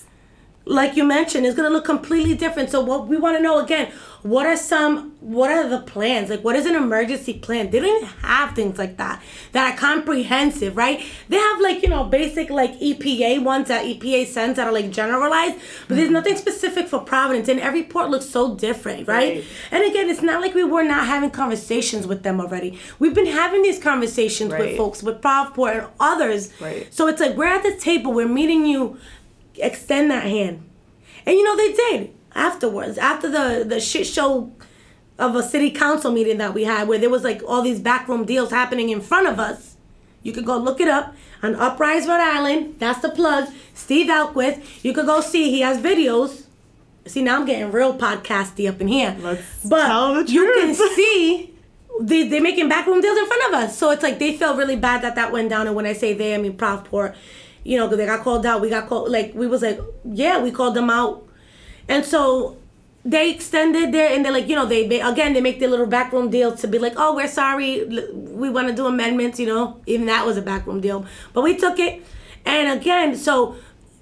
Like 0.68 0.96
you 0.96 1.04
mentioned, 1.04 1.46
it's 1.46 1.56
gonna 1.56 1.70
look 1.70 1.84
completely 1.84 2.34
different. 2.34 2.70
So 2.70 2.80
what 2.80 3.08
we 3.08 3.16
want 3.16 3.36
to 3.36 3.42
know 3.42 3.58
again, 3.58 3.90
what 4.22 4.46
are 4.46 4.56
some, 4.56 5.16
what 5.20 5.50
are 5.50 5.68
the 5.68 5.78
plans? 5.80 6.28
Like, 6.28 6.42
what 6.42 6.56
is 6.56 6.66
an 6.66 6.74
emergency 6.74 7.34
plan? 7.34 7.70
They 7.70 7.80
don't 7.80 7.96
even 7.96 8.08
have 8.22 8.54
things 8.54 8.76
like 8.76 8.96
that 8.96 9.22
that 9.52 9.72
are 9.72 9.76
comprehensive, 9.78 10.76
right? 10.76 11.04
They 11.28 11.36
have 11.36 11.60
like 11.60 11.82
you 11.82 11.88
know 11.88 12.04
basic 12.04 12.50
like 12.50 12.78
EPA 12.80 13.42
ones 13.42 13.68
that 13.68 13.84
EPA 13.84 14.26
sends 14.26 14.56
that 14.56 14.66
are 14.66 14.72
like 14.72 14.90
generalized, 14.90 15.56
but 15.86 15.96
there's 15.96 16.10
nothing 16.10 16.36
specific 16.36 16.88
for 16.88 17.00
Providence, 17.00 17.48
and 17.48 17.60
every 17.60 17.84
port 17.84 18.10
looks 18.10 18.26
so 18.26 18.54
different, 18.54 19.08
right? 19.08 19.36
Right. 19.36 19.44
And 19.70 19.84
again, 19.84 20.10
it's 20.10 20.22
not 20.22 20.40
like 20.40 20.54
we 20.54 20.64
were 20.64 20.82
not 20.82 21.06
having 21.06 21.30
conversations 21.30 22.06
with 22.06 22.22
them 22.22 22.40
already. 22.40 22.78
We've 22.98 23.14
been 23.14 23.26
having 23.26 23.62
these 23.62 23.78
conversations 23.78 24.52
with 24.52 24.76
folks, 24.76 25.02
with 25.02 25.20
Provport 25.20 25.78
and 25.78 25.86
others. 26.00 26.52
Right. 26.60 26.92
So 26.92 27.06
it's 27.06 27.20
like 27.20 27.36
we're 27.36 27.46
at 27.46 27.62
the 27.62 27.76
table, 27.76 28.12
we're 28.12 28.28
meeting 28.28 28.66
you, 28.66 28.98
extend 29.60 30.10
that 30.10 30.24
hand. 30.24 30.68
And 31.26 31.36
you 31.36 31.44
know 31.44 31.56
they 31.56 31.72
did 31.72 32.14
afterwards, 32.34 32.98
after 32.98 33.28
the 33.28 33.64
the 33.64 33.80
shit 33.80 34.06
show 34.06 34.52
of 35.18 35.34
a 35.34 35.42
city 35.42 35.70
council 35.70 36.12
meeting 36.12 36.38
that 36.38 36.54
we 36.54 36.64
had 36.64 36.86
where 36.86 36.98
there 36.98 37.10
was 37.10 37.24
like 37.24 37.42
all 37.46 37.62
these 37.62 37.80
backroom 37.80 38.24
deals 38.24 38.50
happening 38.50 38.88
in 38.90 39.00
front 39.00 39.26
of 39.26 39.38
us. 39.38 39.76
You 40.22 40.32
could 40.32 40.46
go 40.46 40.56
look 40.56 40.80
it 40.80 40.88
up 40.88 41.14
on 41.42 41.54
Uprise 41.56 42.06
Rhode 42.06 42.20
Island. 42.20 42.76
That's 42.78 43.00
the 43.00 43.10
plug. 43.10 43.48
Steve 43.74 44.08
Ahlquist. 44.08 44.84
You 44.84 44.92
could 44.92 45.06
go 45.06 45.20
see. 45.20 45.50
He 45.50 45.60
has 45.60 45.78
videos. 45.78 46.44
See 47.06 47.22
now 47.22 47.36
I'm 47.36 47.46
getting 47.46 47.72
real 47.72 47.96
podcasty 47.96 48.68
up 48.68 48.80
in 48.80 48.88
here. 48.88 49.16
Let's 49.20 49.66
but 49.66 49.86
tell 49.86 50.14
the 50.14 50.30
you 50.30 50.52
can 50.54 50.74
see 50.96 51.54
they, 52.00 52.28
they're 52.28 52.42
making 52.42 52.68
backroom 52.68 53.00
deals 53.00 53.18
in 53.18 53.26
front 53.26 53.42
of 53.48 53.60
us. 53.60 53.76
So 53.76 53.90
it's 53.90 54.02
like 54.02 54.18
they 54.18 54.36
felt 54.36 54.56
really 54.56 54.76
bad 54.76 55.02
that 55.02 55.14
that 55.16 55.32
went 55.32 55.48
down. 55.50 55.66
And 55.66 55.74
when 55.74 55.86
I 55.86 55.94
say 55.94 56.12
they, 56.14 56.34
I 56.34 56.38
mean 56.38 56.56
Provport. 56.56 57.16
You 57.64 57.76
know, 57.78 57.88
they 57.88 58.06
got 58.06 58.22
called 58.22 58.46
out. 58.46 58.60
We 58.60 58.70
got 58.70 58.88
called, 58.88 59.10
like, 59.10 59.34
we 59.34 59.46
was 59.46 59.62
like, 59.62 59.80
yeah, 60.04 60.42
we 60.42 60.50
called 60.50 60.74
them 60.74 60.90
out. 60.90 61.26
And 61.88 62.04
so 62.04 62.56
they 63.04 63.30
extended 63.30 63.92
their, 63.92 64.14
and 64.14 64.24
they're 64.24 64.32
like, 64.32 64.48
you 64.48 64.56
know, 64.56 64.66
they, 64.66 64.86
they 64.86 65.00
again, 65.00 65.32
they 65.32 65.40
make 65.40 65.60
their 65.60 65.68
little 65.68 65.86
backroom 65.86 66.30
deal 66.30 66.54
to 66.56 66.68
be 66.68 66.78
like, 66.78 66.94
oh, 66.96 67.14
we're 67.14 67.28
sorry. 67.28 67.84
We 67.84 68.50
want 68.50 68.68
to 68.68 68.74
do 68.74 68.86
amendments, 68.86 69.38
you 69.40 69.46
know. 69.46 69.80
Even 69.86 70.06
that 70.06 70.26
was 70.26 70.36
a 70.36 70.42
backroom 70.42 70.80
deal. 70.80 71.06
But 71.32 71.42
we 71.42 71.56
took 71.56 71.78
it. 71.78 72.02
And 72.44 72.78
again, 72.78 73.16
so 73.16 73.56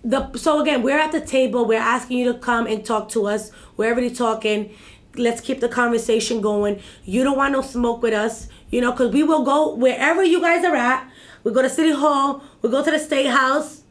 the 0.05 0.33
so 0.37 0.61
again, 0.61 0.83
we're 0.83 0.99
at 0.99 1.13
the 1.13 1.21
table. 1.21 1.67
We're 1.67 1.81
asking 1.81 2.19
you 2.19 2.33
to 2.33 2.39
come 2.39 2.67
and 2.67 2.85
talk 2.85 3.09
to 3.11 3.27
us. 3.27 3.51
We're 3.77 3.93
already 3.93 4.11
talking. 4.11 4.75
Let's 5.17 5.41
keep 5.41 5.61
the 5.61 5.69
conversation 5.69 6.41
going. 6.41 6.81
You 7.05 7.25
don't 7.25 7.37
want 7.37 7.53
no 7.53 7.63
smoke 7.63 8.03
with 8.03 8.15
us, 8.15 8.49
you 8.71 8.81
know, 8.81 8.93
because 8.93 9.13
we 9.13 9.23
will 9.23 9.45
go 9.45 9.75
wherever 9.75 10.23
you 10.23 10.41
guys 10.41 10.65
are 10.65 10.77
at. 10.77 11.11
We 11.47 11.53
go 11.53 11.63
to 11.63 11.71
City 11.71 11.93
Hall. 11.93 12.43
We 12.61 12.71
go 12.71 12.85
to 12.85 12.91
the 12.91 12.99
State 12.99 13.29
House. 13.29 13.83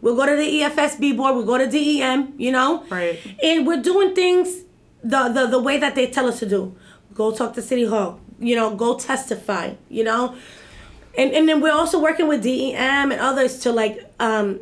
We'll 0.00 0.14
go 0.14 0.24
to 0.24 0.36
the 0.36 0.60
EFSB 0.60 1.16
board. 1.16 1.34
We'll 1.34 1.44
go 1.44 1.58
to 1.58 1.66
DEM. 1.66 2.34
You 2.38 2.52
know, 2.52 2.84
Right. 2.88 3.18
And 3.42 3.66
we're 3.66 3.82
doing 3.82 4.14
things 4.14 4.62
the 5.02 5.28
the 5.28 5.48
the 5.48 5.58
way 5.58 5.78
that 5.78 5.96
they 5.96 6.06
tell 6.06 6.28
us 6.28 6.38
to 6.38 6.46
do. 6.46 6.76
Go 7.12 7.32
talk 7.32 7.54
to 7.54 7.62
City 7.62 7.86
Hall. 7.86 8.20
You 8.38 8.54
know, 8.54 8.76
go 8.76 8.96
testify. 8.96 9.74
You 9.88 10.04
know, 10.04 10.36
and 11.18 11.32
and 11.32 11.48
then 11.48 11.60
we're 11.60 11.74
also 11.74 11.98
working 12.00 12.28
with 12.28 12.44
DEM 12.44 13.10
and 13.10 13.20
others 13.20 13.58
to 13.64 13.72
like 13.72 14.08
um 14.20 14.60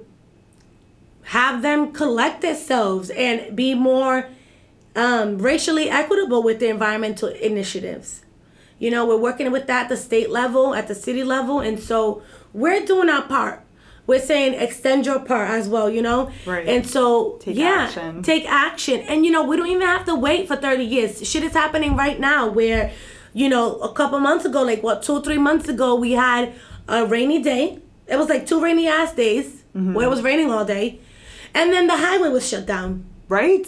have 1.25 1.61
them 1.61 1.93
collect 1.93 2.41
themselves 2.41 3.11
and 3.11 3.55
be 3.55 3.75
more 3.75 4.31
um, 4.97 5.37
racially 5.37 5.91
equitable 5.91 6.43
with 6.43 6.59
the 6.59 6.69
environmental 6.69 7.29
initiatives. 7.29 8.25
You 8.81 8.91
know, 8.91 9.07
we're 9.07 9.17
working 9.29 9.49
with 9.53 9.67
that 9.69 9.85
at 9.85 9.89
the 9.91 9.97
state 9.97 10.31
level, 10.31 10.75
at 10.75 10.89
the 10.89 10.95
city 10.97 11.23
level, 11.23 11.61
and 11.61 11.79
so 11.79 12.23
we're 12.53 12.85
doing 12.85 13.09
our 13.09 13.23
part. 13.23 13.63
We're 14.09 14.19
saying 14.21 14.55
extend 14.55 15.07
your 15.07 15.21
part 15.21 15.51
as 15.51 15.69
well, 15.69 15.89
you 15.89 16.03
know? 16.03 16.33
Right. 16.45 16.67
And 16.67 16.85
so, 16.85 17.37
Take 17.41 17.57
yeah, 17.57 17.87
action. 17.89 18.23
take 18.25 18.45
action. 18.51 19.01
And, 19.03 19.25
you 19.25 19.31
know, 19.31 19.45
we 19.45 19.57
don't 19.57 19.69
even 19.69 19.87
have 19.87 20.05
to 20.07 20.17
wait 20.17 20.49
for 20.49 20.57
30 20.57 20.83
years. 20.83 21.25
Shit 21.31 21.45
is 21.45 21.53
happening 21.53 21.95
right 21.95 22.19
now 22.19 22.49
where, 22.51 22.91
you 23.35 23.49
know, 23.49 23.79
a 23.81 23.93
couple 23.93 24.19
months 24.19 24.45
ago, 24.45 24.63
like 24.63 24.83
what, 24.83 25.05
two 25.05 25.13
or 25.19 25.23
three 25.23 25.39
months 25.39 25.69
ago, 25.69 25.95
we 25.95 26.13
had 26.13 26.53
a 26.89 27.07
rainy 27.07 27.41
day. 27.41 27.79
It 28.09 28.17
was 28.17 28.29
like 28.29 28.47
two 28.47 28.61
rainy 28.61 28.89
ass 28.89 29.13
days 29.15 29.59
Mm-hmm. 29.77 29.95
where 29.95 30.07
it 30.07 30.11
was 30.11 30.23
raining 30.23 30.51
all 30.51 30.65
day. 30.65 30.99
And 31.55 31.73
then 31.73 31.87
the 31.87 31.97
highway 31.97 32.31
was 32.31 32.49
shut 32.49 32.67
down. 32.67 33.05
Right. 33.29 33.65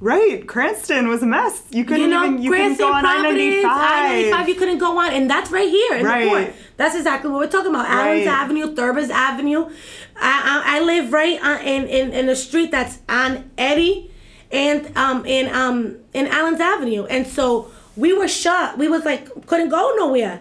Right. 0.00 0.46
Cranston 0.46 1.08
was 1.08 1.22
a 1.22 1.26
mess. 1.26 1.62
You 1.70 1.84
couldn't 1.84 2.04
you 2.04 2.08
know, 2.08 2.24
even 2.24 2.42
you 2.42 2.50
Cranston, 2.50 2.86
couldn't 2.86 2.90
go 2.90 2.96
on 2.96 3.04
I 3.04 3.20
Providence, 3.20 3.64
I-95, 3.66 4.48
you 4.48 4.54
couldn't 4.54 4.78
go 4.78 4.98
on, 4.98 5.12
and 5.12 5.28
that's 5.30 5.50
right 5.50 5.68
here 5.68 5.96
in 5.98 6.06
Right. 6.06 6.24
the 6.24 6.28
port. 6.30 6.54
That's 6.78 6.94
exactly 6.96 7.30
what 7.30 7.40
we're 7.40 7.48
talking 7.50 7.70
about. 7.70 7.86
Allen's 7.86 8.26
Right. 8.26 8.34
Avenue, 8.34 8.74
Thurbers 8.74 9.10
Avenue. 9.10 9.68
I, 10.16 10.62
I, 10.64 10.76
I 10.76 10.80
live 10.80 11.12
right 11.12 11.38
on, 11.42 11.60
in, 11.60 11.86
in 11.86 12.12
in 12.12 12.28
a 12.30 12.34
street 12.36 12.70
that's 12.70 13.00
on 13.10 13.50
Eddie, 13.58 14.10
and 14.50 14.90
um 14.96 15.26
in 15.26 15.54
um 15.54 15.96
in 16.14 16.26
Allen's 16.28 16.60
Avenue, 16.60 17.04
and 17.04 17.26
so 17.26 17.70
we 17.94 18.14
were 18.14 18.28
shut. 18.28 18.78
We 18.78 18.88
was 18.88 19.04
like 19.04 19.28
couldn't 19.46 19.68
go 19.68 19.92
nowhere. 19.98 20.40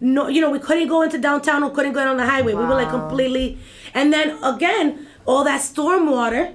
No, 0.00 0.28
you 0.28 0.42
know, 0.42 0.50
we 0.50 0.58
couldn't 0.58 0.88
go 0.88 1.00
into 1.00 1.16
downtown 1.16 1.62
or 1.62 1.70
couldn't 1.70 1.94
go 1.94 2.06
on 2.06 2.18
the 2.18 2.26
highway. 2.26 2.52
We 2.52 2.60
were 2.64 2.74
like 2.74 2.90
completely, 2.90 3.58
and 3.94 4.12
then 4.12 4.36
again, 4.44 5.06
all 5.24 5.42
that 5.44 5.62
storm 5.62 6.10
water. 6.10 6.52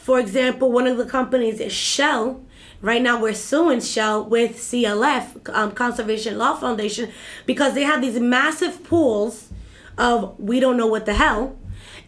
For 0.00 0.18
example, 0.18 0.72
one 0.72 0.86
of 0.86 0.96
the 0.96 1.04
companies 1.04 1.60
is 1.60 1.72
Shell. 1.72 2.40
Right 2.80 3.02
now, 3.02 3.20
we're 3.20 3.34
suing 3.34 3.80
Shell 3.80 4.24
with 4.24 4.56
CLF, 4.56 5.54
um, 5.54 5.72
Conservation 5.72 6.38
Law 6.38 6.56
Foundation, 6.56 7.10
because 7.44 7.74
they 7.74 7.82
have 7.82 8.00
these 8.00 8.18
massive 8.18 8.82
pools 8.82 9.50
of 9.98 10.38
we 10.40 10.58
don't 10.58 10.78
know 10.78 10.86
what 10.86 11.04
the 11.04 11.12
hell, 11.12 11.58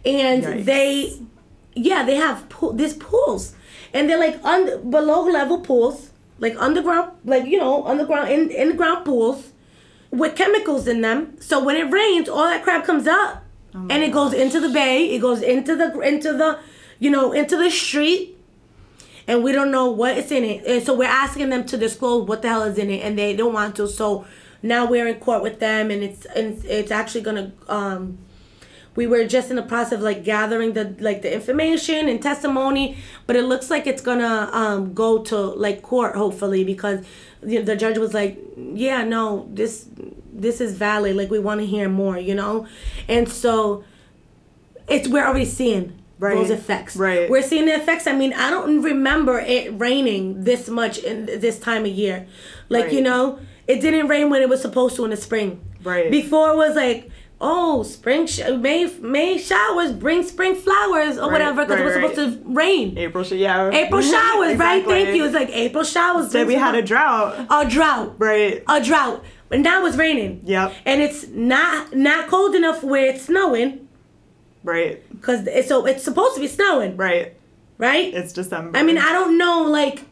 and 0.07 0.43
Yikes. 0.43 0.65
they, 0.65 1.19
yeah, 1.75 2.03
they 2.03 2.17
have 2.17 2.49
pool, 2.49 2.73
these 2.73 2.95
pools, 2.95 3.55
and 3.93 4.09
they're 4.09 4.19
like 4.19 4.43
under 4.43 4.79
below 4.79 5.25
level 5.25 5.61
pools, 5.61 6.11
like 6.39 6.57
underground, 6.59 7.13
like 7.27 7.45
you 7.45 7.59
know, 7.59 7.85
underground 7.85 8.31
in 8.31 8.51
in 8.51 8.69
the 8.69 8.75
ground 8.75 9.05
pools 9.05 9.53
with 10.11 10.35
chemicals 10.35 10.87
in 10.87 11.03
them. 11.03 11.39
So 11.41 11.63
when 11.63 11.77
it 11.77 11.91
rains, 11.93 12.29
all 12.31 12.45
that 12.45 12.63
crap 12.63 12.87
comes 12.87 13.07
up, 13.07 13.45
and 13.75 14.03
it 14.03 14.13
goes 14.13 14.33
into 14.33 14.61
the 14.61 14.71
bay. 14.71 15.11
It 15.15 15.19
goes 15.21 15.43
into 15.43 15.77
the 15.77 16.01
into 16.01 16.33
the, 16.33 16.59
you 17.03 17.11
know, 17.11 17.33
into 17.33 17.57
the 17.57 17.69
street, 17.69 18.39
and 19.27 19.43
we 19.43 19.51
don't 19.51 19.73
know 19.73 19.91
what 19.91 20.17
is 20.17 20.31
in 20.31 20.45
it. 20.45 20.65
And 20.65 20.83
so 20.85 20.95
we're 20.95 21.09
asking 21.09 21.51
them 21.51 21.65
to 21.67 21.77
disclose 21.77 22.29
what 22.29 22.43
the 22.43 22.49
hell 22.49 22.63
is 22.63 22.79
in 22.79 22.91
it, 22.91 23.01
and 23.05 23.19
they 23.19 23.35
don't 23.35 23.53
want 23.53 23.75
to. 23.77 23.89
So 23.89 24.25
now 24.63 24.87
we're 24.87 25.09
in 25.09 25.17
court 25.17 25.43
with 25.43 25.59
them, 25.59 25.91
and 25.91 26.05
it's 26.05 26.25
and 26.27 26.65
it's 26.65 26.93
actually 26.93 27.23
gonna. 27.23 27.53
um 27.69 28.19
we 28.95 29.07
were 29.07 29.25
just 29.27 29.49
in 29.49 29.57
the 29.57 29.63
process 29.63 29.95
of 29.95 30.01
like 30.03 30.23
gathering 30.23 30.75
the 30.75 30.95
like 31.01 31.23
the 31.23 31.33
information 31.33 32.11
and 32.11 32.21
testimony 32.23 32.95
but 33.27 33.37
it 33.37 33.45
looks 33.45 33.71
like 33.71 33.87
it's 33.87 34.03
gonna 34.03 34.51
um 34.53 34.93
go 34.93 35.23
to 35.23 35.35
like 35.39 35.81
court 35.81 36.15
hopefully 36.15 36.63
because 36.63 37.03
you 37.43 37.59
know, 37.59 37.65
the 37.65 37.75
judge 37.75 37.97
was 37.97 38.13
like 38.13 38.39
yeah 38.75 39.03
no 39.03 39.49
this 39.51 39.89
this 40.31 40.61
is 40.61 40.75
valid 40.75 41.17
like 41.17 41.31
we 41.31 41.39
want 41.39 41.59
to 41.59 41.67
hear 41.67 41.89
more 41.89 42.19
you 42.19 42.35
know 42.35 42.67
and 43.09 43.31
so 43.31 43.83
it's 44.89 45.09
we're 45.09 45.25
already 45.25 45.47
seeing 45.47 46.02
Right. 46.23 46.37
those 46.37 46.51
effects 46.51 46.95
Right. 46.97 47.29
we're 47.29 47.43
seeing 47.43 47.67
the 47.67 47.75
effects 47.75 48.07
i 48.07 48.13
mean 48.13 48.33
i 48.35 48.49
don't 48.49 48.81
remember 48.83 49.39
it 49.41 49.73
raining 49.79 50.45
this 50.45 50.69
much 50.69 50.99
in 50.99 51.27
this 51.27 51.59
time 51.59 51.83
of 51.85 51.91
year 51.91 52.27
like 52.69 52.93
you 52.93 53.01
know 53.03 53.39
it 53.67 53.81
didn't 53.81 54.07
rain 54.09 54.31
when 54.31 54.41
it 54.43 54.49
was 54.49 54.61
supposed 54.63 54.95
to 54.97 55.05
in 55.05 55.11
the 55.11 55.17
spring 55.17 55.61
Right. 55.83 56.11
before 56.11 56.53
it 56.53 56.57
was 56.57 56.77
like 56.77 57.11
oh 57.41 57.83
spring 57.83 58.27
sh- 58.29 58.41
may 58.69 58.87
may 59.01 59.37
showers 59.37 59.91
bring 59.91 60.23
spring 60.23 60.55
flowers 60.55 61.19
or 61.19 61.23
Right, 61.23 61.33
whatever 61.33 61.63
because 61.65 61.81
right, 61.81 61.81
it 61.81 61.85
was 61.87 61.97
right. 61.97 62.15
supposed 62.15 62.45
to 62.45 62.53
rain 62.55 62.97
April 62.97 63.25
sh- 63.25 63.33
yeah. 63.33 63.69
april 63.83 64.01
showers 64.01 64.57
right 64.59 64.85
thank 64.87 65.17
you 65.17 65.25
it's 65.25 65.35
like 65.35 65.51
april 65.51 65.83
showers 65.83 66.27
Instead 66.27 66.47
we 66.47 66.55
had 66.55 66.77
a 66.77 66.83
drought. 66.83 67.35
a 67.51 67.69
drought 67.69 68.15
Right. 68.19 68.63
a 68.69 68.81
drought 68.81 69.25
but 69.49 69.59
now 69.59 69.85
it's 69.87 69.97
raining 69.97 70.43
Yep. 70.45 70.73
and 70.87 71.03
it's 71.03 71.27
not 71.29 71.97
not 71.97 72.29
cold 72.29 72.55
enough 72.55 72.85
where 72.85 73.07
it's 73.07 73.23
snowing 73.25 73.89
Right. 74.65 75.03
because 75.11 75.47
it's, 75.47 75.69
so 75.69 75.87
it's 75.87 76.05
supposed 76.05 76.35
to 76.35 76.41
be 76.41 76.49
snowing 76.49 76.97
Right. 76.97 77.35
right 77.79 78.13
It's 78.15 78.33
December. 78.33 78.79
I 78.79 78.83
mean, 78.83 78.99
I 78.99 79.13
don't 79.13 79.37
know 79.39 79.63
like 79.63 80.05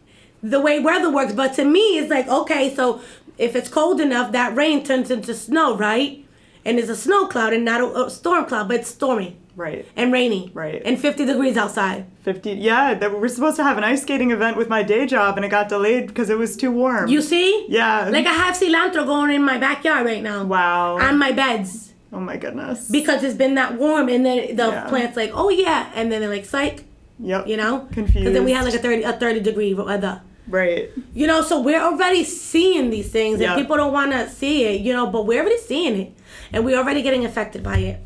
the 0.42 0.60
way 0.60 0.80
weather 0.80 1.10
works, 1.12 1.32
but 1.34 1.54
to 1.54 1.64
me, 1.64 1.98
it's 1.98 2.10
like 2.10 2.26
okay, 2.28 2.74
so 2.74 3.00
if 3.38 3.54
it's 3.56 3.68
cold 3.68 4.00
enough, 4.00 4.32
that 4.32 4.54
rain 4.56 4.84
turns 4.84 5.10
into 5.10 5.34
snow, 5.34 5.76
right? 5.76 6.24
And 6.64 6.78
it's 6.78 6.88
a 6.90 6.96
snow 6.96 7.26
cloud 7.26 7.52
and 7.54 7.64
not 7.64 7.80
a, 7.80 8.04
a 8.06 8.10
storm 8.10 8.44
cloud, 8.44 8.68
but 8.68 8.80
it's 8.80 8.90
stormy 8.90 9.36
Right. 9.56 9.86
and 9.96 10.12
rainy, 10.12 10.50
Right. 10.54 10.80
And 10.84 10.98
50 11.00 11.24
degrees 11.26 11.56
outside. 11.56 12.06
50 12.22 12.52
yeah 12.52 12.94
that 12.94 13.10
we 13.12 13.18
were 13.18 13.28
supposed 13.28 13.56
to 13.56 13.64
have 13.64 13.78
an 13.78 13.84
ice 13.84 14.02
skating 14.02 14.30
event 14.30 14.56
with 14.58 14.68
my 14.68 14.82
day 14.82 15.06
job 15.06 15.36
and 15.36 15.44
it 15.44 15.48
got 15.48 15.68
delayed 15.70 16.06
because 16.06 16.28
it 16.30 16.36
was 16.38 16.56
too 16.56 16.70
warm 16.70 17.08
You 17.08 17.22
see? 17.22 17.66
Yeah. 17.68 18.08
Like 18.10 18.26
I 18.26 18.32
have 18.32 18.54
cilantro 18.56 19.04
going 19.06 19.30
in 19.32 19.42
my 19.42 19.56
backyard 19.58 20.04
right 20.06 20.22
now. 20.22 20.44
wow 20.44 20.98
On 20.98 21.18
my 21.18 21.32
beds 21.32 21.89
oh 22.12 22.20
my 22.20 22.36
goodness 22.36 22.88
because 22.90 23.22
it's 23.22 23.36
been 23.36 23.54
that 23.54 23.74
warm, 23.78 24.08
and 24.08 24.24
then 24.26 24.56
the 24.56 24.66
Yeah. 24.68 24.88
plants 24.88 25.16
like, 25.16 25.30
oh 25.34 25.48
yeah, 25.48 25.90
and 25.94 26.10
then 26.10 26.20
they're 26.20 26.30
like, 26.30 26.44
psych, 26.44 26.84
yep 27.18 27.46
you 27.46 27.56
know? 27.56 27.86
confused 27.92 28.14
Because 28.20 28.32
then 28.34 28.44
we 28.44 28.52
had 28.52 28.64
like 28.64 28.74
a 28.74 28.78
30 28.78 29.02
a 29.04 29.12
30 29.12 29.40
degree 29.40 29.74
weather. 29.74 30.20
right 30.48 30.90
You 31.14 31.26
know, 31.26 31.42
so 31.42 31.60
we're 31.60 31.80
already 31.80 32.24
seeing 32.24 32.90
these 32.90 33.10
things, 33.10 33.34
and 33.34 33.42
Yeah. 33.42 33.54
people 33.56 33.76
don't 33.76 33.92
want 33.92 34.12
to 34.12 34.28
see 34.28 34.64
it, 34.64 34.80
you 34.80 34.92
know, 34.92 35.06
but 35.06 35.26
we're 35.26 35.40
already 35.40 35.58
seeing 35.58 35.94
it, 36.00 36.12
and 36.52 36.64
we're 36.64 36.78
already 36.78 37.02
getting 37.02 37.24
affected 37.24 37.62
by 37.62 37.78
it. 37.78 37.98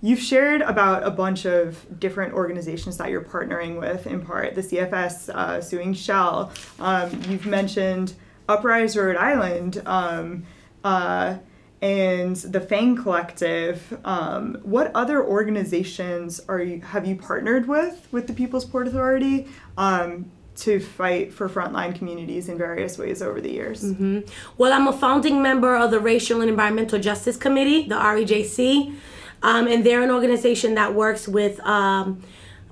You've 0.00 0.20
shared 0.20 0.60
about 0.60 1.02
a 1.06 1.10
bunch 1.10 1.46
of 1.46 1.86
different 1.98 2.34
organizations 2.34 2.98
that 2.98 3.08
you're 3.10 3.22
partnering 3.22 3.80
with, 3.80 4.06
in 4.06 4.20
part 4.20 4.54
the 4.54 4.60
CFS 4.60 5.30
uh, 5.30 5.60
suing 5.62 5.94
Shell. 5.94 6.52
Um, 6.78 7.08
you've 7.28 7.46
mentioned 7.46 8.12
Uprise 8.46 8.96
Rhode 8.98 9.16
Island 9.16 9.80
um, 9.86 10.44
uh, 10.84 11.36
and 11.82 12.36
the 12.36 12.60
Fang 12.60 12.96
Collective. 12.96 13.98
Um, 14.04 14.58
what 14.62 14.90
other 14.94 15.24
organizations 15.24 16.40
are 16.48 16.60
you 16.60 16.80
have 16.80 17.06
you 17.06 17.16
partnered 17.16 17.68
with 17.68 18.08
with 18.10 18.26
the 18.26 18.32
People's 18.32 18.64
Port 18.64 18.88
Authority? 18.88 19.48
Um, 19.76 20.30
to 20.56 20.78
fight 20.78 21.32
for 21.32 21.48
frontline 21.48 21.96
communities 21.96 22.48
in 22.48 22.56
various 22.56 22.96
ways 22.96 23.20
over 23.20 23.40
the 23.40 23.50
years. 23.50 23.82
Mm-hmm. 23.82 24.20
Well, 24.56 24.72
I'm 24.72 24.86
a 24.86 24.92
founding 24.92 25.42
member 25.42 25.74
of 25.74 25.90
the 25.90 25.98
Racial 25.98 26.40
and 26.40 26.48
Environmental 26.48 27.00
Justice 27.00 27.36
Committee, 27.36 27.88
the 27.88 27.96
REJC. 27.96 28.94
Um, 29.42 29.66
and 29.68 29.84
they're 29.84 30.02
an 30.02 30.10
organization 30.10 30.74
that 30.76 30.94
works 30.94 31.28
with 31.28 31.60
um, 31.60 32.22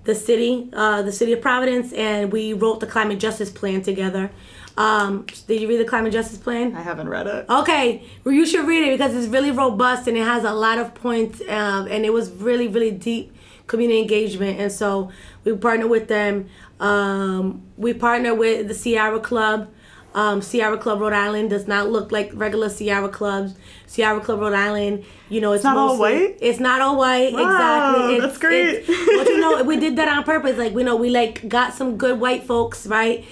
the 0.04 0.14
city, 0.14 0.70
uh, 0.72 1.02
the 1.02 1.12
city 1.12 1.32
of 1.32 1.42
Providence, 1.42 1.92
and 1.92 2.32
we 2.32 2.54
wrote 2.54 2.80
the 2.80 2.86
climate 2.86 3.20
justice 3.20 3.50
plan 3.50 3.82
together. 3.82 4.30
Um, 4.76 5.26
did 5.46 5.60
you 5.60 5.68
read 5.68 5.80
the 5.80 5.84
climate 5.84 6.12
justice 6.12 6.38
plan? 6.38 6.74
I 6.74 6.80
haven't 6.80 7.08
read 7.08 7.26
it. 7.26 7.46
Okay, 7.48 8.04
well, 8.24 8.34
you 8.34 8.46
should 8.46 8.66
read 8.66 8.88
it 8.88 8.98
because 8.98 9.14
it's 9.14 9.28
really 9.28 9.50
robust 9.50 10.08
and 10.08 10.16
it 10.16 10.24
has 10.24 10.44
a 10.44 10.52
lot 10.52 10.78
of 10.78 10.94
points, 10.94 11.40
um, 11.42 11.86
and 11.88 12.04
it 12.04 12.12
was 12.12 12.30
really, 12.30 12.68
really 12.68 12.90
deep 12.90 13.34
community 13.66 14.00
engagement. 14.00 14.60
And 14.60 14.72
so 14.72 15.10
we 15.44 15.56
partner 15.56 15.86
with 15.86 16.08
them. 16.08 16.48
Um, 16.80 17.62
we 17.76 17.92
partner 17.94 18.34
with 18.34 18.68
the 18.68 18.74
Sierra 18.74 19.20
Club. 19.20 19.68
Um, 20.14 20.42
Sierra 20.42 20.76
Club 20.76 21.00
Rhode 21.00 21.14
Island 21.14 21.48
does 21.50 21.66
not 21.66 21.90
look 21.90 22.12
like 22.12 22.30
regular 22.34 22.68
Sierra 22.68 23.08
clubs. 23.08 23.54
Sierra 23.86 24.20
Club 24.20 24.40
Rhode 24.40 24.52
Island, 24.52 25.04
you 25.30 25.40
know, 25.40 25.52
it's, 25.52 25.60
it's 25.60 25.64
not 25.64 25.74
mostly, 25.74 25.94
all 25.94 25.98
white. 25.98 26.38
It's 26.40 26.60
not 26.60 26.80
all 26.82 26.98
white, 26.98 27.32
wow, 27.32 27.40
exactly. 27.40 28.14
It's, 28.16 28.24
that's 28.26 28.38
great. 28.38 28.86
But 29.16 29.26
you 29.28 29.40
know, 29.40 29.62
we 29.62 29.80
did 29.80 29.96
that 29.96 30.08
on 30.08 30.24
purpose. 30.32 30.58
Like, 30.58 30.74
we 30.74 30.82
know, 30.82 30.96
we 30.96 31.08
like 31.08 31.48
got 31.48 31.72
some 31.72 31.96
good 31.96 32.20
white 32.20 32.44
folks, 32.44 32.86
right, 32.86 33.24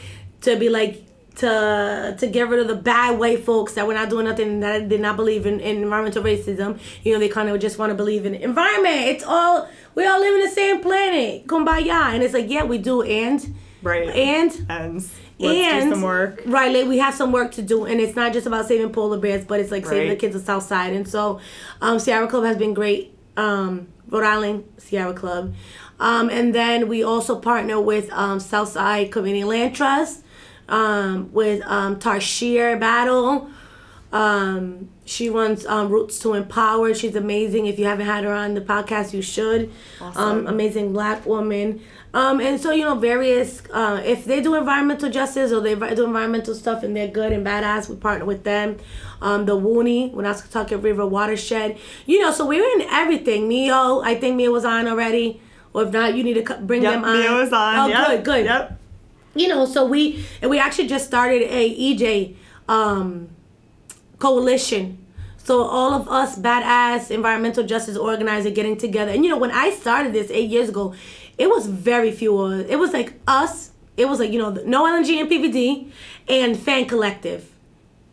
to 0.43 0.57
be 0.57 0.71
like 0.71 1.05
to 1.37 2.17
to 2.19 2.27
get 2.27 2.49
rid 2.49 2.61
of 2.61 2.69
the 2.69 2.75
bad 2.75 3.19
white 3.19 3.45
folks 3.45 3.75
that 3.75 3.87
were 3.87 3.95
not 3.95 4.11
doing 4.11 4.27
nothing 4.27 4.61
that 4.61 4.89
did 4.89 5.01
not 5.01 5.17
believe 5.17 5.47
in, 5.47 5.61
in 5.61 5.83
environmental 5.83 6.23
racism. 6.23 6.79
You 7.03 7.15
know, 7.15 7.19
they 7.19 7.29
kind 7.29 7.49
of 7.49 7.61
just 7.61 7.79
want 7.79 7.91
to 7.91 7.95
believe 7.95 8.27
in 8.27 8.35
environment. 8.35 8.97
It's 9.07 9.25
all 9.25 9.69
we 9.95 10.07
all 10.07 10.21
live 10.21 10.35
in 10.35 10.41
the 10.41 10.55
same 10.55 10.81
planet. 10.81 11.47
Kumbaya, 11.47 12.15
and 12.15 12.23
it's 12.23 12.35
like, 12.35 12.49
yeah, 12.49 12.65
we 12.65 12.79
do, 12.79 13.03
and? 13.03 13.55
Right, 13.83 14.09
and? 14.11 14.67
And 14.69 14.95
let's 15.41 15.59
and 15.59 15.85
do 15.89 15.95
some 15.95 16.03
work. 16.03 16.43
right 16.47 16.75
like 16.75 16.87
we 16.87 16.99
have 16.99 17.15
some 17.15 17.33
work 17.33 17.53
to 17.53 17.63
do. 17.63 17.85
And 17.85 18.01
it's 18.01 18.17
not 18.17 18.33
just 18.33 18.47
about 18.47 18.67
saving 18.67 18.93
polar 18.93 19.19
bears 19.19 19.45
but 19.45 19.61
it's 19.61 19.71
like 19.71 19.87
saving 19.87 20.11
the 20.11 20.17
kids 20.17 20.37
of 20.37 20.43
south 20.43 20.65
side 20.65 20.93
and 20.93 21.09
so 21.09 21.41
um, 21.81 21.99
sierra 21.99 22.29
club 22.29 22.45
has 22.45 22.57
been 22.57 22.75
great 22.75 23.17
um, 23.37 23.89
rhode 24.09 24.25
island 24.25 24.65
sierra 24.79 25.15
club. 25.15 25.55
Um, 25.99 26.31
and 26.31 26.55
then 26.55 26.89
we 26.89 27.03
also 27.03 27.39
partner 27.39 27.81
with 27.81 28.11
um, 28.13 28.41
southside 28.41 29.13
community 29.13 29.45
land 29.45 29.75
trust 29.75 30.25
um, 30.71 31.33
with 31.33 31.63
um, 31.67 31.99
Tarshire 31.99 32.81
battle 32.81 33.51
um, 34.13 34.89
she 35.05 35.31
runs 35.31 35.65
um, 35.67 35.89
Roots 35.89 36.19
to 36.21 36.35
Empower. 36.35 36.95
She's 36.95 37.15
amazing. 37.15 37.67
If 37.67 37.79
you 37.79 37.85
haven't 37.85 38.07
had 38.07 38.25
her 38.25 38.33
on 38.33 38.55
the 38.55 38.61
podcast, 38.61 39.13
you 39.13 39.23
should. 39.23 39.73
Um, 40.01 40.47
amazing 40.47 40.93
black 40.93 41.27
woman. 41.27 41.81
Um, 42.13 42.41
and 42.41 42.61
so, 42.61 42.73
you 42.73 42.85
know, 42.85 42.97
various, 42.97 43.63
uh, 43.73 44.03
if 44.05 44.25
they 44.25 44.41
do 44.41 44.57
environmental 44.57 45.11
justice 45.11 45.53
or 45.53 45.61
they 45.61 45.77
do 45.77 46.05
environmental 46.05 46.57
stuff 46.57 46.83
and 46.83 46.97
they're 46.97 47.07
good 47.09 47.33
and 47.33 47.47
badass, 47.47 47.89
we 47.89 47.97
partner 47.97 48.25
with 48.25 48.43
them. 48.43 48.79
Um, 49.23 49.47
the 49.47 49.57
Wooney, 49.57 50.13
Woonasquatucket 50.13 50.83
River 50.83 51.07
Watershed. 51.07 51.79
You 52.07 52.21
know, 52.21 52.33
so 52.33 52.47
we're 52.47 52.65
in 52.81 52.89
everything. 52.91 53.47
Mio, 53.47 54.01
I 54.01 54.17
think 54.17 54.37
Mio 54.37 54.51
was 54.51 54.65
on 54.65 54.89
already. 54.89 55.41
Or 55.73 55.85
if 55.85 55.93
not, 55.93 56.15
you 56.15 56.25
need 56.25 56.45
to 56.45 56.55
bring 56.57 56.83
Yep, 56.83 56.93
them 56.95 57.05
on. 57.05 57.17
Mia 57.17 57.33
was 57.33 57.53
on. 57.53 57.77
Oh, 57.77 57.87
yep. 57.87 58.07
good, 58.09 58.25
good 58.25 58.45
Yep. 58.47 58.80
You 59.41 59.49
know 59.49 59.65
so 59.65 59.81
we 59.95 60.01
and 60.43 60.51
we 60.51 60.59
actually 60.67 60.89
just 60.95 61.05
started 61.13 61.43
a 61.61 61.63
ej 61.89 62.05
um 62.69 63.29
coalition 64.19 64.85
so 65.39 65.63
all 65.63 65.93
of 65.95 66.05
us 66.09 66.39
badass 66.39 67.11
environmental 67.11 67.65
justice 67.65 67.97
organizers 67.97 68.53
getting 68.53 68.77
together 68.77 69.11
and 69.15 69.25
you 69.25 69.31
know 69.33 69.39
when 69.39 69.51
i 69.65 69.71
started 69.71 70.13
this 70.13 70.31
eight 70.31 70.51
years 70.51 70.69
ago 70.69 70.95
it 71.39 71.49
was 71.49 71.67
very 71.67 72.13
few 72.13 72.33
it 72.75 72.77
was 72.77 72.93
like 72.93 73.15
us 73.27 73.71
it 73.97 74.07
was 74.11 74.19
like 74.21 74.31
you 74.31 74.39
know 74.39 74.51
no 74.75 74.85
lng 74.85 75.21
and 75.21 75.29
pvd 75.31 75.91
and 76.29 76.59
Fang 76.59 76.87
collective 76.87 77.43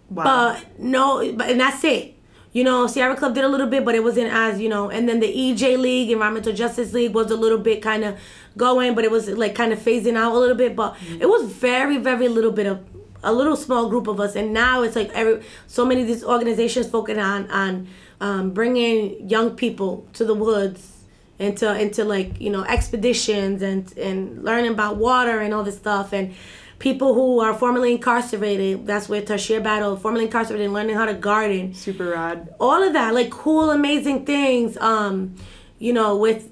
Wow. 0.10 0.24
but 0.24 0.80
no, 0.80 1.34
but 1.34 1.50
and 1.52 1.60
that's 1.60 1.84
it. 1.84 2.14
You 2.54 2.64
know, 2.64 2.88
Sierra 2.88 3.16
Club 3.16 3.36
did 3.36 3.44
a 3.44 3.48
little 3.50 3.68
bit, 3.68 3.84
but 3.84 3.94
it 3.94 4.02
wasn't 4.02 4.32
as 4.32 4.60
you 4.60 4.70
know. 4.70 4.90
And 4.90 5.08
then 5.08 5.20
the 5.20 5.28
EJ 5.28 5.78
League, 5.78 6.10
Environmental 6.10 6.54
Justice 6.54 6.94
League, 6.94 7.14
was 7.14 7.30
a 7.30 7.36
little 7.36 7.58
bit 7.58 7.82
kind 7.82 8.06
of 8.06 8.16
going, 8.58 8.96
but 8.96 9.04
it 9.06 9.12
was 9.12 9.30
like 9.30 9.56
kind 9.56 9.72
of 9.72 9.80
phasing 9.80 10.16
out 10.18 10.34
a 10.34 10.38
little 10.38 10.56
bit. 10.56 10.76
But 10.76 10.96
Mm-hmm. 10.96 11.22
it 11.22 11.30
was 11.30 11.44
very, 11.52 11.98
very 11.98 12.28
little 12.28 12.52
bit 12.52 12.66
of 12.66 12.84
a 13.24 13.34
little 13.34 13.56
small 13.56 13.90
group 13.90 14.08
of 14.08 14.20
us, 14.20 14.36
and 14.36 14.54
now 14.54 14.82
it's 14.84 14.96
like 14.96 15.10
every 15.14 15.42
so 15.68 15.86
many 15.86 16.02
of 16.02 16.08
these 16.08 16.24
organizations 16.24 16.88
focus 16.90 17.18
on 17.18 17.50
on 17.52 17.88
um, 18.22 18.52
bringing 18.52 19.28
young 19.30 19.52
people 19.56 20.08
to 20.14 20.24
the 20.26 20.34
woods 20.34 20.94
into 21.40 21.68
into 21.80 22.04
like 22.04 22.40
you 22.42 22.50
know 22.50 22.64
expeditions 22.64 23.62
and 23.62 23.96
and 23.98 24.44
learning 24.44 24.72
about 24.72 24.98
water 24.98 25.40
and 25.40 25.54
all 25.54 25.64
this 25.64 25.78
stuff 25.78 26.12
and 26.14 26.34
people 26.80 27.14
who 27.14 27.40
are 27.40 27.54
formerly 27.54 27.92
incarcerated 27.92 28.88
that's 28.88 29.08
where 29.08 29.22
Tarshire 29.22 29.62
battle 29.64 29.96
formerly 29.98 30.26
incarcerated 30.26 30.66
and 30.66 30.74
learning 30.74 30.96
how 30.96 31.06
to 31.06 31.14
garden 31.14 31.74
Super 31.76 32.10
rad. 32.10 32.54
all 32.60 32.82
of 32.82 32.94
that 32.94 33.14
like 33.14 33.30
cool 33.30 33.70
amazing 33.70 34.26
things 34.26 34.78
um 34.78 35.36
you 35.80 35.94
know 35.94 36.18
with 36.18 36.50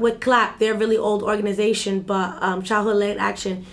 with 0.00 0.20
clap 0.20 0.58
they're 0.58 0.74
a 0.74 0.76
really 0.76 0.96
old 0.96 1.22
organization 1.22 2.00
but 2.00 2.40
um 2.42 2.62
childhood 2.62 2.96
led 2.96 3.16
action 3.18 3.64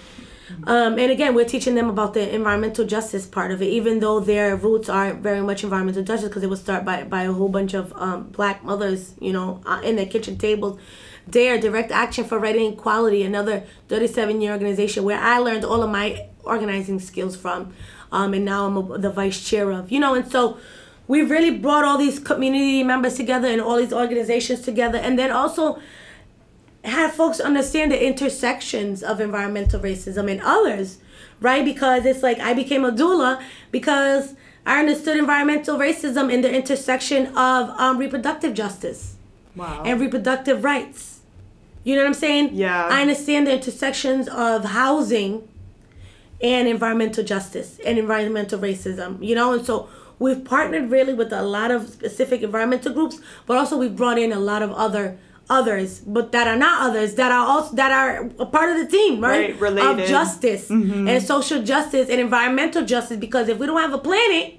um, 0.68 1.00
and 1.00 1.12
again, 1.12 1.34
we're 1.34 1.46
teaching 1.46 1.76
them 1.76 1.90
about 1.90 2.14
the 2.14 2.34
environmental 2.34 2.86
justice 2.86 3.26
part 3.26 3.52
of 3.52 3.62
it, 3.62 3.68
even 3.68 4.00
though 4.00 4.20
their 4.20 4.56
roots 4.56 4.90
aren't 4.90 5.22
very 5.22 5.42
much 5.42 5.64
environmental 5.64 6.04
justice 6.04 6.30
because 6.30 6.44
it 6.44 6.50
was 6.50 6.62
started 6.62 6.86
by, 6.86 7.04
by 7.04 7.24
a 7.24 7.32
whole 7.32 7.50
bunch 7.50 7.74
of 7.74 7.92
um, 7.96 8.30
black 8.30 8.64
mothers, 8.64 9.14
you 9.20 9.34
know, 9.34 9.62
uh, 9.66 9.82
in 9.84 9.96
their 9.96 10.06
kitchen 10.06 10.38
tables. 10.38 10.80
Dare 11.28 11.60
Direct 11.60 11.92
Action 11.92 12.24
for 12.24 12.38
Right 12.38 12.56
Equality, 12.56 13.24
another 13.24 13.64
37 13.88 14.42
year 14.42 14.52
organization 14.52 15.04
where 15.04 15.20
I 15.20 15.40
learned 15.40 15.66
all 15.66 15.82
of 15.82 15.90
my 15.90 16.28
organizing 16.44 17.00
skills 17.00 17.36
from, 17.36 17.74
um, 18.12 18.36
and 18.36 18.46
now 18.46 18.68
I'm 18.68 18.78
a, 18.78 18.98
the 19.00 19.10
vice 19.10 19.44
chair 19.44 19.72
of, 19.72 19.92
you 19.92 20.00
know, 20.00 20.14
and 20.14 20.32
so 20.32 20.60
we've 21.08 21.30
really 21.30 21.52
brought 21.52 21.84
all 21.86 21.98
these 21.98 22.20
community 22.20 22.84
members 22.84 23.16
together 23.16 23.48
and 23.48 23.62
all 23.62 23.78
these 23.78 23.94
organizations 23.94 24.62
together, 24.62 24.98
and 24.98 25.18
then 25.20 25.32
also 25.32 25.80
have 26.84 27.14
folks 27.14 27.40
understand 27.40 27.92
the 27.92 28.06
intersections 28.06 29.02
of 29.02 29.20
environmental 29.20 29.80
racism 29.80 30.30
and 30.32 30.40
others, 30.44 31.00
right? 31.42 31.66
Because 31.66 32.06
it's 32.06 32.22
like 32.22 32.40
I 32.40 32.54
became 32.54 32.86
a 32.86 32.92
doula 32.92 33.42
because 33.72 34.36
I 34.66 34.80
understood 34.80 35.18
environmental 35.18 35.78
racism 35.78 36.32
in 36.32 36.42
the 36.42 36.52
intersection 36.54 37.28
of 37.36 37.70
um, 37.80 37.98
reproductive 37.98 38.54
justice 38.54 39.16
Wow. 39.56 39.84
and 39.86 40.02
reproductive 40.02 40.64
rights. 40.64 41.22
You 41.84 41.96
know 41.96 42.02
what 42.02 42.08
I'm 42.08 42.14
saying? 42.16 42.50
Yeah. 42.54 42.88
I 42.88 43.02
understand 43.02 43.48
the 43.48 43.54
intersections 43.54 44.28
of 44.28 44.66
housing 44.66 45.48
and 46.42 46.68
environmental 46.68 47.24
justice 47.24 47.80
and 47.86 47.98
environmental 47.98 48.60
racism, 48.60 49.24
you 49.26 49.34
know? 49.34 49.54
And 49.54 49.66
so 49.66 49.88
we've 50.20 50.44
partnered 50.44 50.90
really 50.90 51.14
with 51.14 51.32
a 51.34 51.42
lot 51.42 51.72
of 51.72 51.90
specific 51.90 52.42
environmental 52.42 52.94
groups, 52.94 53.20
but 53.46 53.58
also 53.58 53.78
we've 53.78 53.96
brought 53.96 54.18
in 54.18 54.32
a 54.32 54.40
lot 54.40 54.62
of 54.62 54.72
other 54.72 55.18
others, 55.48 56.00
but 56.00 56.32
that 56.32 56.48
are 56.48 56.56
not 56.56 56.90
others, 56.90 57.14
that 57.16 57.32
are 57.32 57.46
also 57.46 57.76
that 57.76 57.92
are 57.92 58.32
a 58.40 58.46
part 58.48 58.70
of 58.72 58.78
the 58.78 58.88
team, 58.98 59.22
right? 59.22 59.52
Right, 59.52 59.60
related. 59.62 59.90
Mm-hmm. 59.90 60.02
Of 60.02 60.08
justice 60.08 60.70
and 60.70 61.22
social 61.24 61.62
justice 61.62 62.10
and 62.10 62.20
environmental 62.20 62.84
justice 62.84 63.18
because 63.18 63.48
if 63.48 63.58
we 63.60 63.68
don't 63.68 63.80
have 63.80 63.94
a 63.94 64.00
planet, 64.00 64.56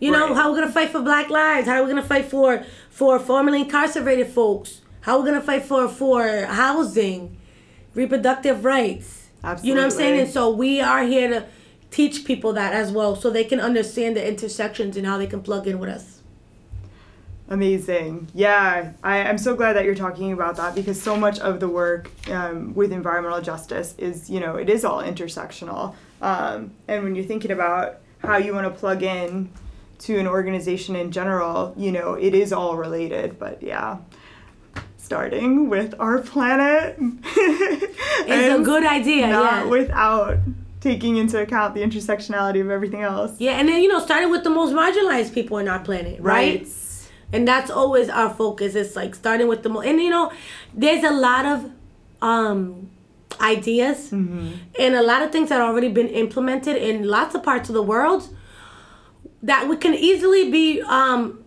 you 0.00 0.10
know, 0.10 0.28
Right. 0.28 0.36
how 0.36 0.48
are 0.48 0.52
we 0.52 0.60
gonna 0.60 0.72
fight 0.72 0.88
for 0.90 1.02
black 1.02 1.28
lives? 1.28 1.66
How 1.68 1.74
are 1.76 1.84
we 1.84 1.90
gonna 1.90 2.02
fight 2.02 2.24
for 2.26 2.64
for 2.88 3.18
formerly 3.18 3.60
incarcerated 3.60 4.28
folks? 4.28 4.80
How 5.02 5.16
are 5.16 5.20
we 5.20 5.26
gonna 5.26 5.42
fight 5.42 5.64
for 5.66 5.88
for 5.88 6.46
housing, 6.46 7.36
reproductive 7.94 8.64
rights? 8.64 9.28
Absolutely. 9.44 9.68
You 9.68 9.74
know 9.74 9.80
what 9.82 9.92
I'm 9.92 9.98
saying? 9.98 10.20
And 10.20 10.30
so 10.30 10.50
we 10.50 10.80
are 10.80 11.02
here 11.04 11.28
to 11.28 11.44
teach 11.90 12.24
people 12.24 12.52
that 12.54 12.72
as 12.72 12.92
well, 12.92 13.16
so 13.16 13.30
they 13.30 13.44
can 13.44 13.60
understand 13.60 14.16
the 14.16 14.26
intersections 14.26 14.96
and 14.96 15.06
how 15.06 15.18
they 15.18 15.26
can 15.26 15.42
plug 15.42 15.66
in 15.66 15.78
with 15.78 15.90
us. 15.90 16.20
Amazing. 17.48 18.28
Yeah, 18.32 18.92
I, 19.02 19.24
I'm 19.24 19.36
so 19.36 19.56
glad 19.56 19.72
that 19.72 19.84
you're 19.84 19.96
talking 19.96 20.32
about 20.32 20.56
that 20.56 20.76
because 20.76 21.02
so 21.02 21.16
much 21.16 21.40
of 21.40 21.58
the 21.58 21.68
work 21.68 22.08
um, 22.30 22.74
with 22.74 22.92
environmental 22.92 23.40
justice 23.40 23.96
is, 23.98 24.30
you 24.30 24.38
know, 24.38 24.54
it 24.54 24.70
is 24.70 24.84
all 24.84 25.02
intersectional. 25.02 25.96
Um, 26.22 26.70
and 26.86 27.02
when 27.02 27.16
you're 27.16 27.24
thinking 27.24 27.50
about 27.50 27.98
how 28.18 28.36
you 28.36 28.54
want 28.54 28.72
to 28.72 28.78
plug 28.78 29.02
in 29.02 29.50
to 30.00 30.16
an 30.18 30.28
organization 30.28 30.94
in 30.94 31.10
general, 31.10 31.74
you 31.76 31.90
know, 31.90 32.14
it 32.14 32.34
is 32.36 32.52
all 32.52 32.76
related. 32.76 33.36
But 33.36 33.64
yeah, 33.64 33.98
starting 34.96 35.68
with 35.68 35.94
our 35.98 36.18
planet. 36.18 36.96
It's 38.22 38.60
a 38.60 38.62
good 38.62 38.84
idea, 38.84 39.26
Not 39.28 39.64
yeah. 39.64 39.70
without 39.70 40.38
taking 40.80 41.16
into 41.16 41.38
account 41.40 41.74
the 41.74 41.82
intersectionality 41.82 42.60
of 42.60 42.70
everything 42.70 43.02
else. 43.02 43.32
Yeah, 43.38 43.52
and 43.52 43.68
then 43.68 43.82
you 43.82 43.88
know, 43.88 44.00
starting 44.00 44.30
with 44.30 44.44
the 44.44 44.50
most 44.50 44.72
marginalized 44.72 45.34
people 45.34 45.58
in 45.58 45.68
our 45.68 45.80
planet, 45.80 46.20
right? 46.20 46.66
and 47.32 47.46
that's 47.46 47.70
always 47.70 48.08
our 48.08 48.28
focus. 48.34 48.74
It's 48.74 48.96
like 48.96 49.14
starting 49.14 49.46
with 49.46 49.62
the 49.62 49.68
mo- 49.68 49.82
and 49.82 50.00
you 50.00 50.10
know, 50.10 50.32
there's 50.74 51.04
a 51.04 51.10
lot 51.12 51.46
of 51.46 51.70
um 52.22 52.90
ideas 53.40 54.12
and 54.12 54.60
a 54.78 55.02
lot 55.02 55.22
of 55.22 55.30
things 55.32 55.48
that 55.48 55.60
already 55.60 55.88
been 55.88 56.08
implemented 56.08 56.76
in 56.76 57.06
lots 57.08 57.34
of 57.34 57.42
parts 57.42 57.68
of 57.70 57.74
the 57.74 57.82
world 57.82 58.28
that 59.42 59.68
we 59.68 59.76
can 59.76 59.94
easily 59.94 60.50
be 60.50 60.82
um 60.82 61.42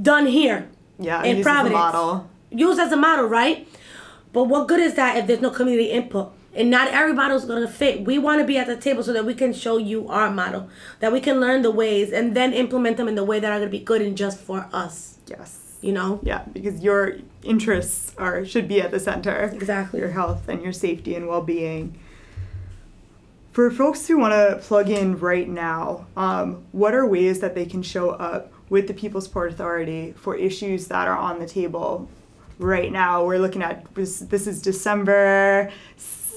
done 0.00 0.26
here 0.26 0.68
Yeah, 0.98 1.22
in 1.24 1.38
use 1.38 1.46
as 1.46 1.52
a 1.52 1.54
Providence. 1.54 1.78
model. 1.78 2.30
Used 2.50 2.80
as 2.80 2.92
a 2.92 2.96
model, 2.96 3.26
right? 3.26 3.66
But 4.32 4.44
what 4.44 4.68
good 4.68 4.80
is 4.80 4.94
that 4.94 5.16
if 5.18 5.26
there's 5.26 5.40
no 5.42 5.50
community 5.50 5.90
input? 5.90 6.32
And 6.54 6.70
not 6.70 6.88
every 6.88 7.14
model 7.14 7.36
is 7.36 7.46
gonna 7.46 7.68
fit. 7.68 8.04
We 8.04 8.18
want 8.18 8.40
to 8.40 8.46
be 8.46 8.58
at 8.58 8.66
the 8.66 8.76
table 8.76 9.02
so 9.02 9.12
that 9.12 9.24
we 9.24 9.34
can 9.34 9.54
show 9.54 9.78
you 9.78 10.08
our 10.08 10.30
model, 10.30 10.68
that 11.00 11.10
we 11.10 11.20
can 11.20 11.40
learn 11.40 11.62
the 11.62 11.70
ways 11.70 12.12
and 12.12 12.36
then 12.36 12.52
implement 12.52 12.98
them 12.98 13.08
in 13.08 13.14
the 13.14 13.24
way 13.24 13.40
that 13.40 13.50
are 13.50 13.58
gonna 13.58 13.70
be 13.70 13.78
good 13.78 14.02
and 14.02 14.16
just 14.16 14.38
for 14.38 14.68
us. 14.72 15.18
Yes. 15.26 15.78
You 15.80 15.92
know? 15.92 16.20
Yeah, 16.22 16.44
because 16.52 16.82
your 16.82 17.16
interests 17.42 18.14
are 18.18 18.44
should 18.44 18.68
be 18.68 18.82
at 18.82 18.90
the 18.90 19.00
center. 19.00 19.50
Exactly. 19.54 20.00
Your 20.00 20.10
health 20.10 20.48
and 20.48 20.62
your 20.62 20.72
safety 20.72 21.14
and 21.14 21.26
well-being. 21.26 21.98
For 23.52 23.70
folks 23.70 24.06
who 24.06 24.18
want 24.18 24.32
to 24.32 24.58
plug 24.66 24.88
in 24.88 25.18
right 25.18 25.48
now, 25.48 26.06
um, 26.16 26.64
what 26.72 26.94
are 26.94 27.06
ways 27.06 27.40
that 27.40 27.54
they 27.54 27.66
can 27.66 27.82
show 27.82 28.10
up 28.10 28.52
with 28.70 28.88
the 28.88 28.94
People's 28.94 29.28
Port 29.28 29.52
Authority 29.52 30.12
for 30.16 30.36
issues 30.36 30.86
that 30.88 31.06
are 31.08 31.16
on 31.16 31.38
the 31.38 31.46
table 31.46 32.08
right 32.58 32.90
now? 32.90 33.26
We're 33.26 33.38
looking 33.38 33.62
at 33.62 33.94
this, 33.94 34.20
this 34.20 34.46
is 34.46 34.62
December 34.62 35.70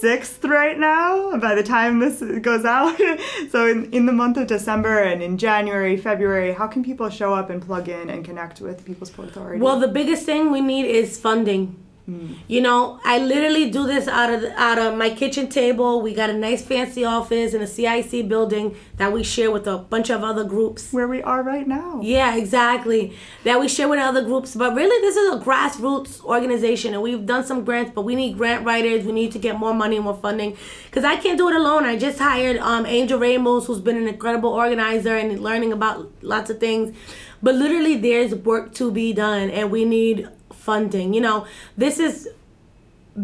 6th 0.02 0.48
right 0.50 0.78
now 0.78 1.38
by 1.38 1.56
the 1.56 1.64
time 1.64 2.00
this 2.00 2.22
goes 2.42 2.66
out. 2.66 2.98
so, 3.50 3.68
in, 3.68 3.92
in 3.92 4.06
the 4.06 4.12
month 4.12 4.38
of 4.38 4.48
December 4.48 5.00
and 5.04 5.22
in 5.22 5.38
January, 5.38 5.98
February, 5.98 6.54
how 6.54 6.68
can 6.68 6.84
people 6.84 7.10
show 7.10 7.34
up 7.34 7.50
and 7.50 7.62
plug 7.62 7.90
in 7.90 8.10
and 8.10 8.26
connect 8.26 8.62
with 8.62 8.86
People's 8.86 9.10
Port 9.10 9.30
Authority? 9.30 9.62
Well, 9.62 9.80
the 9.80 9.88
biggest 9.88 10.26
thing 10.26 10.52
we 10.52 10.62
need 10.62 10.86
is 10.86 11.20
funding. 11.20 11.85
You 12.08 12.62
know, 12.62 13.00
I 13.04 13.18
literally 13.18 13.72
do 13.72 13.88
this 13.88 14.08
out 14.08 14.32
of 14.32 14.44
out 14.56 14.78
of 14.78 14.96
my 14.96 15.10
kitchen 15.10 15.50
table. 15.50 16.02
We 16.02 16.14
got 16.14 16.30
a 16.30 16.34
nice 16.34 16.62
fancy 16.64 17.04
office 17.04 17.56
in 17.56 17.64
a 17.64 17.68
CIC 17.68 18.28
building 18.28 18.76
that 18.98 19.12
we 19.12 19.24
share 19.24 19.50
with 19.50 19.66
a 19.66 19.80
bunch 19.80 20.12
of 20.12 20.24
other 20.24 20.44
groups. 20.44 20.94
where 20.94 21.08
we 21.08 21.24
are 21.24 21.42
right 21.42 21.68
now. 21.68 22.00
Yeah, 22.04 22.36
exactly. 22.36 23.18
That 23.44 23.60
we 23.60 23.68
share 23.68 23.88
with 23.88 24.00
other 24.00 24.24
groups. 24.24 24.56
But 24.56 24.76
really, 24.76 25.02
this 25.02 25.16
is 25.16 25.34
a 25.34 25.40
grassroots 25.40 26.24
organization, 26.24 26.94
and 26.94 27.02
we've 27.02 27.26
done 27.26 27.44
some 27.44 27.64
grants, 27.66 27.92
but 27.96 28.04
we 28.04 28.14
need 28.14 28.38
grant 28.38 28.64
writers. 28.66 29.04
We 29.04 29.12
need 29.12 29.32
to 29.32 29.40
get 29.40 29.58
more 29.58 29.74
money 29.74 29.96
and 29.96 30.06
more 30.06 30.16
funding 30.16 30.56
because 30.86 31.04
I 31.04 31.16
can't 31.16 31.40
do 31.40 31.50
it 31.50 31.56
alone. 31.56 31.86
I 31.86 31.98
just 31.98 32.20
hired 32.20 32.58
um, 32.58 32.86
Angel 32.86 33.18
Ramos, 33.18 33.66
who's 33.66 33.82
been 33.82 33.98
an 33.98 34.08
incredible 34.08 34.52
organizer 34.52 35.16
and 35.16 35.40
learning 35.40 35.74
about 35.74 36.12
lots 36.22 36.52
of 36.52 36.60
things. 36.60 36.96
But 37.42 37.56
literally, 37.56 37.98
there's 37.98 38.36
work 38.36 38.74
to 38.76 38.92
be 38.92 39.12
done, 39.12 39.50
and 39.50 39.72
we 39.72 39.86
need 39.86 40.30
funding. 40.66 41.14
You 41.14 41.22
know, 41.22 41.46
this 41.78 42.00
is 42.00 42.28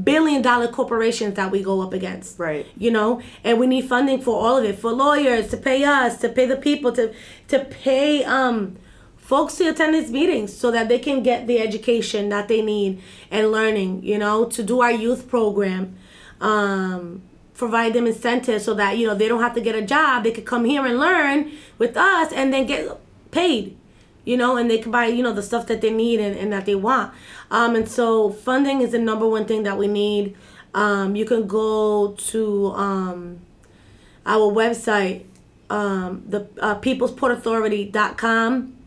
billion 0.04 0.42
dollar 0.42 0.70
corporations 0.70 1.36
that 1.36 1.52
we 1.52 1.62
go 1.62 1.82
up 1.82 1.92
against 1.92 2.40
Right. 2.40 2.66
you 2.78 2.90
know 2.98 3.22
and 3.44 3.60
we 3.60 3.68
need 3.68 3.90
funding 3.94 4.22
for 4.22 4.36
all 4.44 4.56
of 4.58 4.64
it 4.64 4.80
for 4.80 4.92
lawyers 4.94 5.50
to 5.50 5.58
pay 5.58 5.84
us 5.84 6.18
to 6.20 6.30
pay 6.30 6.46
the 6.46 6.56
people 6.56 6.94
to 6.94 7.14
to 7.50 7.58
pay 7.66 8.24
um 8.24 8.78
folks 9.18 9.56
to 9.58 9.68
attend 9.68 9.94
these 9.94 10.10
meetings 10.10 10.56
so 10.56 10.72
that 10.72 10.88
they 10.88 10.98
can 10.98 11.22
get 11.24 11.46
the 11.46 11.60
education 11.60 12.30
that 12.30 12.48
they 12.48 12.62
need 12.62 13.02
and 13.30 13.52
learning 13.52 14.02
you 14.02 14.18
know 14.18 14.46
to 14.46 14.64
do 14.64 14.80
our 14.80 14.94
youth 15.06 15.28
program 15.28 15.84
um 16.40 17.22
provide 17.54 17.92
them 17.92 18.08
incentives 18.08 18.64
so 18.64 18.74
that 18.74 18.98
you 18.98 19.06
know 19.06 19.14
they 19.14 19.28
don't 19.28 19.42
have 19.42 19.54
to 19.54 19.62
get 19.62 19.76
a 19.76 19.82
job 19.82 20.24
they 20.24 20.32
could 20.32 20.46
come 20.46 20.64
here 20.64 20.86
and 20.86 20.98
learn 21.08 21.52
with 21.78 21.98
us 21.98 22.32
and 22.32 22.54
then 22.54 22.66
get 22.66 22.98
paid 23.32 23.76
you 24.26 24.38
know, 24.38 24.56
and 24.58 24.70
they 24.70 24.78
can 24.78 24.92
buy, 24.92 25.08
you 25.08 25.24
know, 25.24 25.34
the 25.34 25.42
stuff 25.42 25.68
that 25.68 25.82
they 25.82 25.92
need 25.92 26.20
and, 26.20 26.38
and 26.38 26.54
that 26.54 26.66
they 26.66 26.76
want. 26.76 27.14
Um, 27.50 27.76
and 27.76 27.88
so 27.88 28.30
funding 28.30 28.82
is 28.82 28.92
the 28.92 29.00
number 29.00 29.28
one 29.28 29.46
thing 29.46 29.64
that 29.64 29.78
we 29.78 29.88
need. 29.88 30.36
Um, 30.74 31.16
you 31.16 31.26
can 31.26 31.48
go 31.48 32.12
to 32.12 32.72
um, 32.72 33.40
our 34.26 34.52
website, 34.54 35.24
um, 35.70 36.24
the 36.28 36.48
uh, 36.60 36.80
peoplesportauthority.com, 36.80 38.78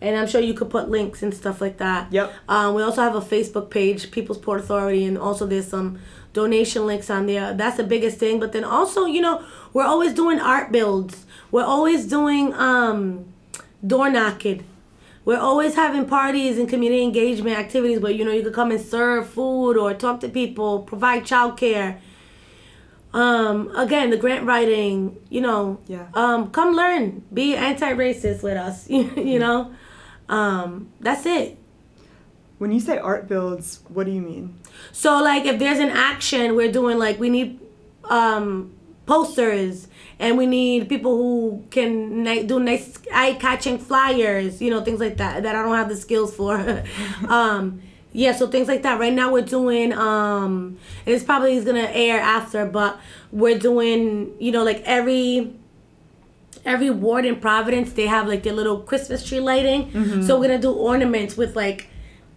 and 0.00 0.16
I'm 0.16 0.26
sure 0.26 0.40
you 0.40 0.54
could 0.54 0.70
put 0.70 0.88
links 0.88 1.22
and 1.22 1.34
stuff 1.34 1.60
like 1.60 1.76
that. 1.78 2.12
Yep. 2.12 2.32
Um, 2.48 2.74
we 2.74 2.82
also 2.82 3.02
have 3.02 3.14
a 3.14 3.20
Facebook 3.20 3.70
page, 3.70 4.10
People's 4.10 4.38
Port 4.38 4.60
Authority, 4.60 5.04
and 5.04 5.18
also 5.18 5.46
there's 5.46 5.68
some 5.68 5.98
donation 6.32 6.86
links 6.86 7.10
on 7.10 7.26
there. 7.26 7.52
That's 7.54 7.76
the 7.78 7.84
biggest 7.84 8.18
thing. 8.18 8.38
But 8.38 8.52
then 8.52 8.62
also, 8.64 9.06
you 9.06 9.20
know, 9.20 9.44
we're 9.72 9.86
always 9.86 10.12
doing 10.14 10.38
art 10.38 10.70
builds. 10.70 11.24
We're 11.50 11.64
always 11.64 12.06
doing 12.06 12.52
um, 12.54 13.24
door 13.84 14.10
knocking. 14.10 14.64
We're 15.26 15.40
always 15.40 15.74
having 15.74 16.06
parties 16.06 16.56
and 16.56 16.68
community 16.68 17.02
engagement 17.02 17.58
activities 17.58 17.98
where 17.98 18.12
you 18.12 18.24
know 18.24 18.30
you 18.30 18.42
could 18.44 18.54
come 18.54 18.70
and 18.70 18.80
serve 18.80 19.28
food 19.28 19.76
or 19.76 19.92
talk 19.92 20.20
to 20.20 20.28
people, 20.28 20.80
provide 20.80 21.24
childcare. 21.24 21.98
Um, 23.12 23.74
again, 23.76 24.10
the 24.10 24.16
grant 24.16 24.44
writing, 24.46 25.18
you 25.28 25.40
know, 25.40 25.80
Yeah. 25.88 26.06
um, 26.14 26.50
come 26.50 26.76
learn, 26.76 27.24
be 27.32 27.56
anti-racist 27.56 28.42
with 28.42 28.56
us, 28.56 28.88
you 28.90 29.38
know. 29.38 29.72
Um, 30.28 30.90
that's 31.00 31.26
it. 31.26 31.58
When 32.58 32.70
you 32.72 32.78
say 32.80 32.96
art 32.98 33.26
builds, 33.26 33.80
what 33.88 34.06
do 34.06 34.12
you 34.12 34.20
mean? 34.22 34.58
So 34.92 35.20
like 35.22 35.44
if 35.44 35.58
there's 35.58 35.78
an 35.80 35.90
action 35.90 36.54
we're 36.54 36.70
doing 36.72 36.98
like 36.98 37.18
we 37.18 37.30
need 37.30 37.58
um 38.04 38.72
posters 39.06 39.88
and 40.18 40.36
we 40.36 40.46
need 40.46 40.88
people 40.88 41.16
who 41.16 41.64
can 41.70 42.22
ni- 42.24 42.42
do 42.42 42.58
nice 42.58 42.98
eye-catching 43.12 43.78
flyers, 43.78 44.60
you 44.60 44.70
know, 44.70 44.82
things 44.82 44.98
like 45.00 45.16
that 45.18 45.42
that 45.42 45.54
I 45.54 45.62
don't 45.62 45.76
have 45.76 45.88
the 45.88 45.96
skills 45.96 46.34
for. 46.34 46.82
um 47.28 47.80
yeah, 48.12 48.32
so 48.32 48.46
things 48.46 48.66
like 48.66 48.82
that. 48.82 48.98
Right 48.98 49.12
now 49.12 49.30
we're 49.32 49.42
doing 49.42 49.92
um 49.92 50.78
and 51.04 51.14
it's 51.14 51.24
probably 51.24 51.54
is 51.56 51.64
going 51.64 51.76
to 51.76 51.94
air 51.96 52.18
after, 52.18 52.64
but 52.64 52.98
we're 53.30 53.58
doing, 53.58 54.32
you 54.38 54.52
know, 54.52 54.64
like 54.64 54.82
every 54.84 55.52
every 56.64 56.90
ward 56.90 57.24
in 57.24 57.36
Providence, 57.36 57.92
they 57.92 58.06
have 58.06 58.26
like 58.26 58.42
their 58.42 58.52
little 58.54 58.80
Christmas 58.80 59.26
tree 59.26 59.40
lighting. 59.40 60.22
So 60.22 60.38
we're 60.40 60.48
gonna 60.48 60.58
do 60.60 60.72
ornaments 60.72 61.36
with 61.36 61.54
like 61.54 61.88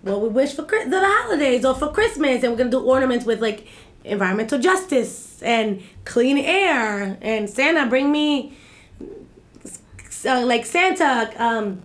what 0.01 0.21
we 0.21 0.29
wish 0.29 0.53
for 0.53 0.63
the 0.63 0.99
holidays 1.03 1.65
or 1.65 1.73
for 1.75 1.91
Christmas, 1.91 2.43
and 2.43 2.51
we're 2.51 2.57
gonna 2.57 2.69
do 2.69 2.79
ornaments 2.81 3.25
with 3.25 3.41
like 3.41 3.65
environmental 4.03 4.59
justice 4.59 5.41
and 5.41 5.81
clean 6.05 6.37
air 6.37 7.17
and 7.21 7.49
Santa 7.49 7.85
bring 7.85 8.11
me 8.11 8.53
uh, 10.25 10.45
like 10.45 10.65
Santa 10.65 11.31
um 11.41 11.81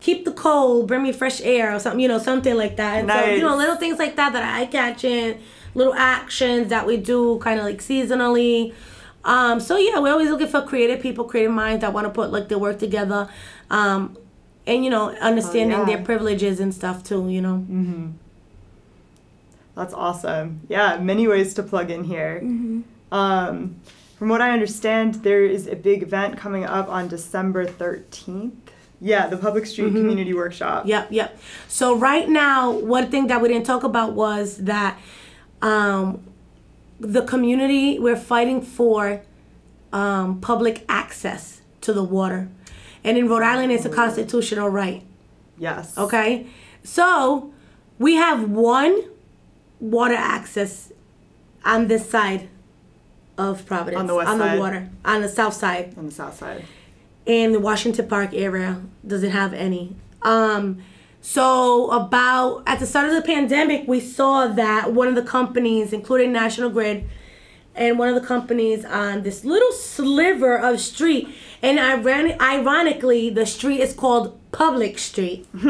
keep 0.00 0.24
the 0.24 0.32
cold 0.32 0.88
bring 0.88 1.02
me 1.02 1.12
fresh 1.12 1.40
air 1.40 1.74
or 1.74 1.78
something 1.78 2.00
you 2.00 2.08
know 2.08 2.18
something 2.18 2.56
like 2.56 2.76
that. 2.76 2.98
And 2.98 3.10
so 3.10 3.24
you 3.24 3.42
know 3.42 3.56
little 3.56 3.76
things 3.76 3.98
like 3.98 4.16
that 4.16 4.32
that 4.32 4.42
are 4.42 4.62
eye 4.62 4.66
catching 4.66 5.40
little 5.74 5.94
actions 5.94 6.68
that 6.70 6.86
we 6.86 6.96
do 6.96 7.38
kind 7.38 7.58
of 7.58 7.64
like 7.64 7.78
seasonally. 7.78 8.74
Um 9.24 9.60
so 9.60 9.76
yeah 9.76 9.98
we're 9.98 10.12
always 10.12 10.30
looking 10.30 10.48
for 10.48 10.62
creative 10.62 11.00
people 11.02 11.24
creative 11.24 11.52
minds 11.52 11.82
that 11.82 11.92
want 11.92 12.06
to 12.06 12.10
put 12.10 12.30
like 12.30 12.48
their 12.48 12.58
work 12.58 12.78
together 12.78 13.28
um 13.70 14.16
and 14.66 14.84
you 14.84 14.90
know 14.90 15.10
understanding 15.16 15.78
yeah. 15.78 15.84
their 15.84 16.02
privileges 16.02 16.60
and 16.60 16.72
stuff 16.72 17.02
too 17.02 17.28
you 17.28 17.40
know 17.40 17.56
That's 19.78 19.94
awesome. 19.94 20.62
Yeah, 20.68 20.98
many 20.98 21.28
ways 21.28 21.54
to 21.54 21.62
plug 21.62 21.92
in 21.92 22.02
here. 22.02 22.40
Um, 23.12 23.76
from 24.16 24.28
what 24.28 24.42
I 24.42 24.50
understand, 24.50 25.22
there 25.22 25.44
is 25.44 25.68
a 25.68 25.76
big 25.76 26.02
event 26.02 26.36
coming 26.36 26.64
up 26.64 26.88
on 26.88 27.06
December 27.06 27.64
13th. 27.64 28.56
Yeah, 29.00 29.28
the 29.28 29.36
Public 29.36 29.66
Street 29.66 29.92
Community 29.92 30.34
Workshop. 30.34 30.86
Yep, 30.86 31.12
yep. 31.12 31.38
So 31.68 31.96
right 31.96 32.28
now, 32.28 32.72
one 32.72 33.08
thing 33.08 33.28
that 33.28 33.40
we 33.40 33.46
didn't 33.46 33.66
talk 33.66 33.84
about 33.84 34.14
was 34.14 34.56
that 34.64 34.98
um, 35.62 36.24
the 36.98 37.22
community 37.22 38.00
we're 38.00 38.16
fighting 38.16 38.60
for 38.60 39.22
um, 39.92 40.40
public 40.40 40.84
access 40.88 41.60
to 41.82 41.92
the 41.92 42.02
water, 42.02 42.48
and 43.04 43.16
in 43.16 43.28
Rhode 43.28 43.44
Island, 43.44 43.70
it's 43.70 43.84
a 43.84 43.90
constitutional 43.90 44.68
right. 44.68 45.04
Yes. 45.56 45.96
Okay, 45.96 46.48
so 46.82 47.54
we 48.00 48.16
have 48.16 48.50
one 48.50 49.04
water 49.80 50.14
access 50.14 50.92
on 51.64 51.88
this 51.88 52.08
side 52.08 52.48
of 53.36 53.64
Providence 53.66 54.00
On 54.00 54.06
the 54.06 54.14
west 54.14 54.28
on 54.28 54.38
side. 54.38 54.56
the 54.56 54.60
water 54.60 54.90
on 55.04 55.22
the 55.22 55.28
south 55.28 55.54
side 55.54 55.94
On 55.96 56.06
the 56.06 56.12
south 56.12 56.36
side. 56.38 56.64
in 57.26 57.52
the 57.52 57.60
Washington 57.60 58.08
Park 58.08 58.30
area 58.32 58.82
doesn't 59.06 59.30
have 59.30 59.52
any. 59.54 59.94
Um, 60.22 60.78
so 61.20 61.90
about 61.90 62.62
at 62.66 62.78
the 62.80 62.86
start 62.86 63.08
of 63.08 63.14
the 63.14 63.22
pandemic, 63.22 63.86
we 63.86 64.00
saw 64.00 64.46
that 64.48 64.92
one 64.92 65.08
of 65.08 65.14
the 65.14 65.22
companies, 65.22 65.92
including 65.92 66.32
National 66.32 66.70
Grid, 66.70 67.04
and 67.74 67.96
one 67.98 68.08
of 68.08 68.14
the 68.20 68.26
companies 68.26 68.84
on 68.84 69.22
this 69.22 69.44
little 69.44 69.70
sliver 69.72 70.56
of 70.58 70.80
street, 70.80 71.28
and 71.62 71.78
iron- 71.78 72.36
ironically, 72.40 73.30
the 73.30 73.46
street 73.46 73.80
is 73.80 73.92
called 73.92 74.36
Public 74.50 74.98
Street, 74.98 75.46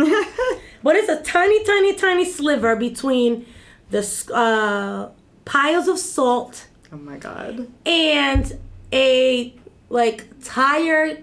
but 0.82 0.96
it's 0.96 1.09
a 1.11 1.20
tiny, 1.22 1.62
tiny, 1.64 1.94
tiny 1.94 2.24
sliver 2.24 2.76
between 2.76 3.44
the 3.91 4.03
uh, 4.34 5.09
piles 5.45 5.89
of 5.89 5.99
salt 5.99 6.66
Oh 6.93 6.97
my 6.97 7.16
god. 7.18 7.68
and 7.86 8.59
a 8.93 9.55
like 9.91 10.26
tire 10.43 11.18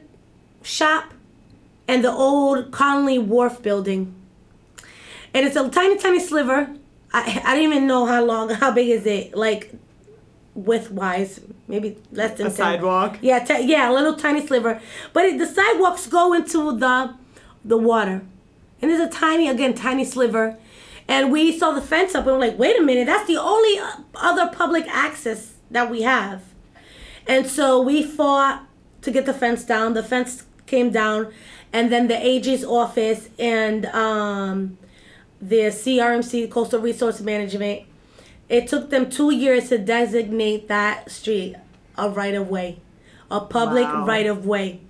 shop 0.63 1.13
and 1.87 2.03
the 2.03 2.11
old 2.11 2.71
Conley 2.71 3.19
Wharf 3.19 3.61
building. 3.61 4.13
and 5.33 5.45
it's 5.45 5.55
a 5.55 5.69
tiny, 5.69 5.97
tiny 5.97 6.19
sliver. 6.19 6.69
I 7.13 7.41
I 7.45 7.55
don't 7.55 7.63
even 7.63 7.87
know 7.87 8.05
how 8.05 8.23
long, 8.23 8.49
how 8.49 8.71
big 8.71 8.89
is 8.89 9.05
it? 9.05 9.35
Like 9.35 9.73
width 10.55 10.89
wise, 10.91 11.41
maybe 11.67 11.97
less 12.11 12.37
than 12.37 12.47
A 12.47 12.49
10. 12.49 12.55
sidewalk. 12.57 13.17
Yeah, 13.21 13.39
t- 13.43 13.65
yeah, 13.65 13.91
a 13.91 13.93
little 13.93 14.15
tiny 14.15 14.45
sliver. 14.45 14.81
But 15.13 15.25
it, 15.25 15.37
the 15.37 15.45
sidewalks 15.47 16.07
go 16.07 16.33
into 16.33 16.77
the 16.77 17.13
the 17.63 17.77
water, 17.77 18.21
and 18.81 18.89
there's 18.91 19.01
a 19.01 19.09
tiny, 19.09 19.47
again, 19.49 19.73
tiny 19.73 20.05
sliver. 20.05 20.57
And 21.07 21.31
we 21.31 21.57
saw 21.57 21.71
the 21.71 21.81
fence 21.81 22.15
up, 22.15 22.25
and 22.25 22.33
we're 22.33 22.39
like, 22.47 22.57
wait 22.57 22.79
a 22.79 22.81
minute, 22.81 23.05
that's 23.05 23.27
the 23.27 23.37
only 23.37 23.77
uh, 23.79 23.91
other 24.15 24.49
public 24.51 24.85
access 24.87 25.53
that 25.69 25.89
we 25.91 26.01
have. 26.01 26.41
And 27.27 27.45
so 27.47 27.79
we 27.81 28.01
fought 28.03 28.65
to 29.01 29.11
get 29.11 29.25
the 29.25 29.33
fence 29.33 29.63
down. 29.63 29.93
The 29.93 30.03
fence 30.03 30.45
came 30.65 30.89
down, 30.89 31.31
and 31.71 31.91
then 31.91 32.07
the 32.07 32.15
AG's 32.17 32.63
office 32.63 33.29
and 33.37 33.85
um, 33.87 34.77
the 35.39 35.65
CRMC, 35.67 36.49
Coastal 36.49 36.79
Resource 36.79 37.21
Management, 37.21 37.83
it 38.49 38.67
took 38.67 38.89
them 38.89 39.09
two 39.09 39.31
years 39.31 39.69
to 39.69 39.77
designate 39.77 40.67
that 40.67 41.11
street 41.11 41.55
a 41.97 42.09
right 42.09 42.33
of 42.35 42.49
way, 42.49 42.79
a 43.29 43.39
public 43.41 43.85
Wow. 43.85 44.05
right 44.05 44.25
of 44.25 44.45
way. 44.45 44.81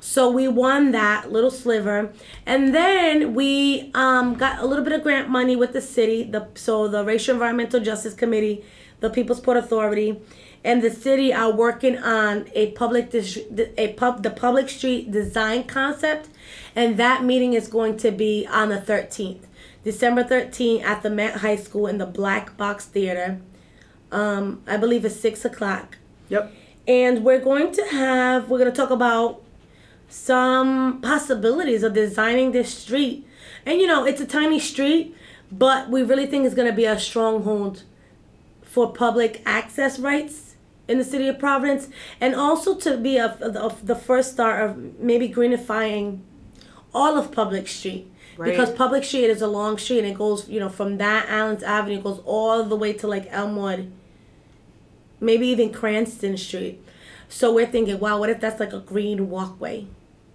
So 0.00 0.30
we 0.30 0.46
won 0.48 0.92
that 0.92 1.32
little 1.32 1.50
sliver, 1.50 2.12
and 2.44 2.74
then 2.74 3.34
we 3.34 3.90
um, 3.94 4.34
got 4.34 4.60
a 4.60 4.66
little 4.66 4.84
bit 4.84 4.92
of 4.92 5.02
grant 5.02 5.28
money 5.28 5.56
with 5.56 5.72
the 5.72 5.80
city. 5.80 6.22
The 6.22 6.48
so 6.54 6.88
the 6.88 7.04
Racial 7.04 7.34
Environmental 7.34 7.80
Justice 7.80 8.14
Committee, 8.14 8.64
the 9.00 9.10
People's 9.10 9.40
Port 9.40 9.56
Authority, 9.56 10.20
and 10.64 10.82
the 10.82 10.90
city 10.90 11.32
are 11.34 11.52
working 11.52 11.98
on 11.98 12.48
a 12.54 12.70
public 12.72 13.10
dis- 13.10 13.38
a 13.76 13.92
pub 13.94 14.22
the 14.22 14.30
public 14.30 14.68
street 14.68 15.10
design 15.10 15.64
concept, 15.64 16.28
and 16.74 16.96
that 16.98 17.24
meeting 17.24 17.54
is 17.54 17.66
going 17.68 17.96
to 17.98 18.10
be 18.10 18.46
on 18.46 18.68
the 18.68 18.80
thirteenth, 18.80 19.46
December 19.84 20.22
thirteenth, 20.22 20.84
at 20.84 21.02
the 21.02 21.10
Met 21.10 21.38
High 21.38 21.56
School 21.56 21.86
in 21.86 21.98
the 21.98 22.06
Black 22.06 22.56
Box 22.56 22.84
Theater. 22.84 23.40
Um, 24.12 24.62
I 24.68 24.76
believe 24.76 25.04
it's 25.04 25.16
six 25.16 25.44
o'clock 25.44 25.98
Yep. 26.28 26.52
and 26.86 27.24
we're 27.24 27.40
going 27.40 27.72
to 27.72 27.82
have 27.86 28.48
we're 28.48 28.58
going 28.58 28.70
to 28.70 28.76
talk 28.76 28.90
about 28.90 29.42
some 30.08 31.00
possibilities 31.00 31.82
of 31.82 31.94
designing 31.94 32.52
this 32.52 32.72
street. 32.72 33.26
And 33.64 33.80
you 33.80 33.86
know 33.86 34.04
it's 34.04 34.20
a 34.20 34.26
tiny 34.26 34.60
street 34.60 35.14
but 35.50 35.88
we 35.90 36.02
really 36.02 36.26
think 36.26 36.44
it's 36.44 36.54
going 36.54 36.68
to 36.68 36.74
be 36.74 36.84
a 36.84 36.98
stronghold 36.98 37.84
for 38.62 38.92
public 38.92 39.42
access 39.46 39.98
rights 39.98 40.56
in 40.88 40.98
the 40.98 41.04
city 41.04 41.28
of 41.28 41.38
providence 41.38 41.88
and 42.20 42.34
also 42.34 42.74
to 42.76 42.96
be 42.96 43.16
a, 43.16 43.26
of 43.26 43.86
the 43.86 43.94
first 43.94 44.32
start 44.32 44.68
of 44.68 44.98
maybe 45.00 45.28
greenifying 45.28 46.20
all 46.92 47.16
of 47.16 47.30
public 47.32 47.68
street. 47.68 48.10
Because 48.38 48.70
public 48.70 49.02
street 49.04 49.30
is 49.30 49.40
a 49.40 49.46
long 49.46 49.78
street 49.78 50.00
and 50.00 50.08
it 50.08 50.14
goes 50.14 50.48
you 50.48 50.60
know 50.60 50.68
from 50.68 50.98
that 50.98 51.28
allen's 51.28 51.62
avenue 51.62 52.00
goes 52.00 52.20
all 52.24 52.62
the 52.64 52.76
way 52.76 52.92
to 52.92 53.06
like 53.06 53.26
elmwood 53.30 53.90
maybe 55.20 55.46
even 55.48 55.72
Cranston 55.72 56.36
Street. 56.36 56.82
So 57.28 57.52
we're 57.52 57.66
thinking, 57.66 57.98
wow, 57.98 58.18
what 58.18 58.30
if 58.30 58.40
that's 58.40 58.60
like 58.60 58.72
a 58.72 58.80
green 58.80 59.28
walkway, 59.28 59.86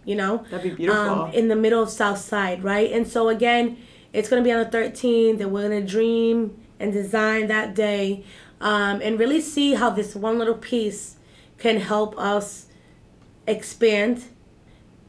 you 0.06 0.16
know? 0.16 0.43
That'd 0.49 0.64
be 0.64 0.76
beautiful. 0.76 1.02
Um, 1.02 1.32
in 1.34 1.47
the 1.47 1.56
middle 1.56 1.82
of 1.84 1.89
South 1.89 2.18
Side, 2.20 2.64
right? 2.64 2.91
And 2.91 3.08
so 3.08 3.30
again, 3.30 3.78
it's 4.14 4.30
gonna 4.30 4.41
be 4.41 4.52
on 4.52 4.60
the 4.60 4.70
13th, 4.70 5.39
and 5.41 5.52
we're 5.52 5.64
gonna 5.64 5.82
dream 5.86 6.58
and 6.80 6.91
design 6.91 7.47
that 7.47 7.76
day, 7.76 8.24
um, 8.60 9.02
and 9.02 9.20
really 9.20 9.41
see 9.41 9.74
how 9.76 9.89
this 9.89 10.16
one 10.16 10.38
little 10.39 10.56
piece 10.56 11.18
can 11.58 11.78
help 11.80 12.18
us 12.18 12.66
expand 13.47 14.24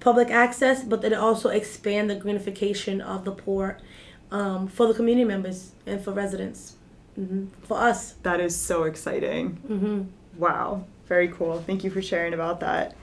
public 0.00 0.30
access, 0.30 0.82
but 0.82 1.00
then 1.02 1.14
also 1.14 1.48
expand 1.48 2.10
the 2.10 2.16
greenification 2.16 3.00
of 3.00 3.24
the 3.24 3.32
port 3.32 3.80
um, 4.30 4.66
for 4.66 4.86
the 4.86 4.94
community 4.94 5.24
members 5.24 5.72
and 5.86 6.00
for 6.02 6.12
residents, 6.12 6.76
hmm 7.14 7.44
for 7.62 7.76
us. 7.76 8.12
That 8.22 8.40
is 8.40 8.56
so 8.56 8.84
exciting. 8.84 9.50
hmm 9.66 10.02
Wow. 10.38 10.86
Very 11.06 11.28
cool. 11.28 11.58
Thank 11.66 11.84
you 11.84 11.90
for 11.90 12.00
sharing 12.00 12.32
about 12.32 12.60
that. 12.60 12.96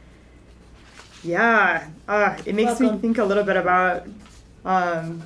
Yeah. 1.24 1.88
Uh, 2.08 2.38
it 2.46 2.56
makes 2.56 2.80
me 2.80 2.98
think 2.98 3.18
a 3.18 3.24
little 3.24 3.44
bit 3.44 3.58
about 3.58 4.08
um, 4.66 5.24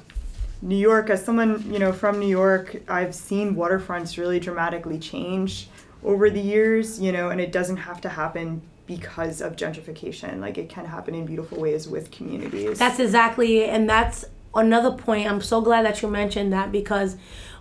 New 0.61 0.77
York. 0.77 1.09
As 1.09 1.23
someone, 1.23 1.71
you 1.71 1.79
know, 1.79 1.91
from 1.91 2.19
New 2.19 2.27
York, 2.27 2.81
I've 2.87 3.13
seen 3.13 3.55
waterfronts 3.55 4.17
really 4.17 4.39
dramatically 4.39 4.99
change 4.99 5.67
over 6.03 6.29
the 6.29 6.41
years, 6.41 6.99
you 6.99 7.11
know, 7.11 7.29
and 7.29 7.39
it 7.39 7.51
doesn't 7.51 7.77
have 7.77 8.01
to 8.01 8.09
happen 8.09 8.61
because 8.85 9.41
of 9.41 9.55
gentrification. 9.55 10.39
Like 10.39 10.57
it 10.57 10.69
can 10.69 10.85
happen 10.85 11.15
in 11.15 11.25
beautiful 11.25 11.59
ways 11.59 11.87
with 11.87 12.11
communities. 12.11 12.79
That's 12.79 12.99
exactly 12.99 13.59
it. 13.59 13.69
And 13.69 13.89
that's 13.89 14.25
another 14.53 14.91
point. 14.91 15.29
I'm 15.29 15.41
so 15.41 15.61
glad 15.61 15.85
that 15.85 16.01
you 16.01 16.09
mentioned 16.09 16.51
that 16.53 16.71
because 16.71 17.15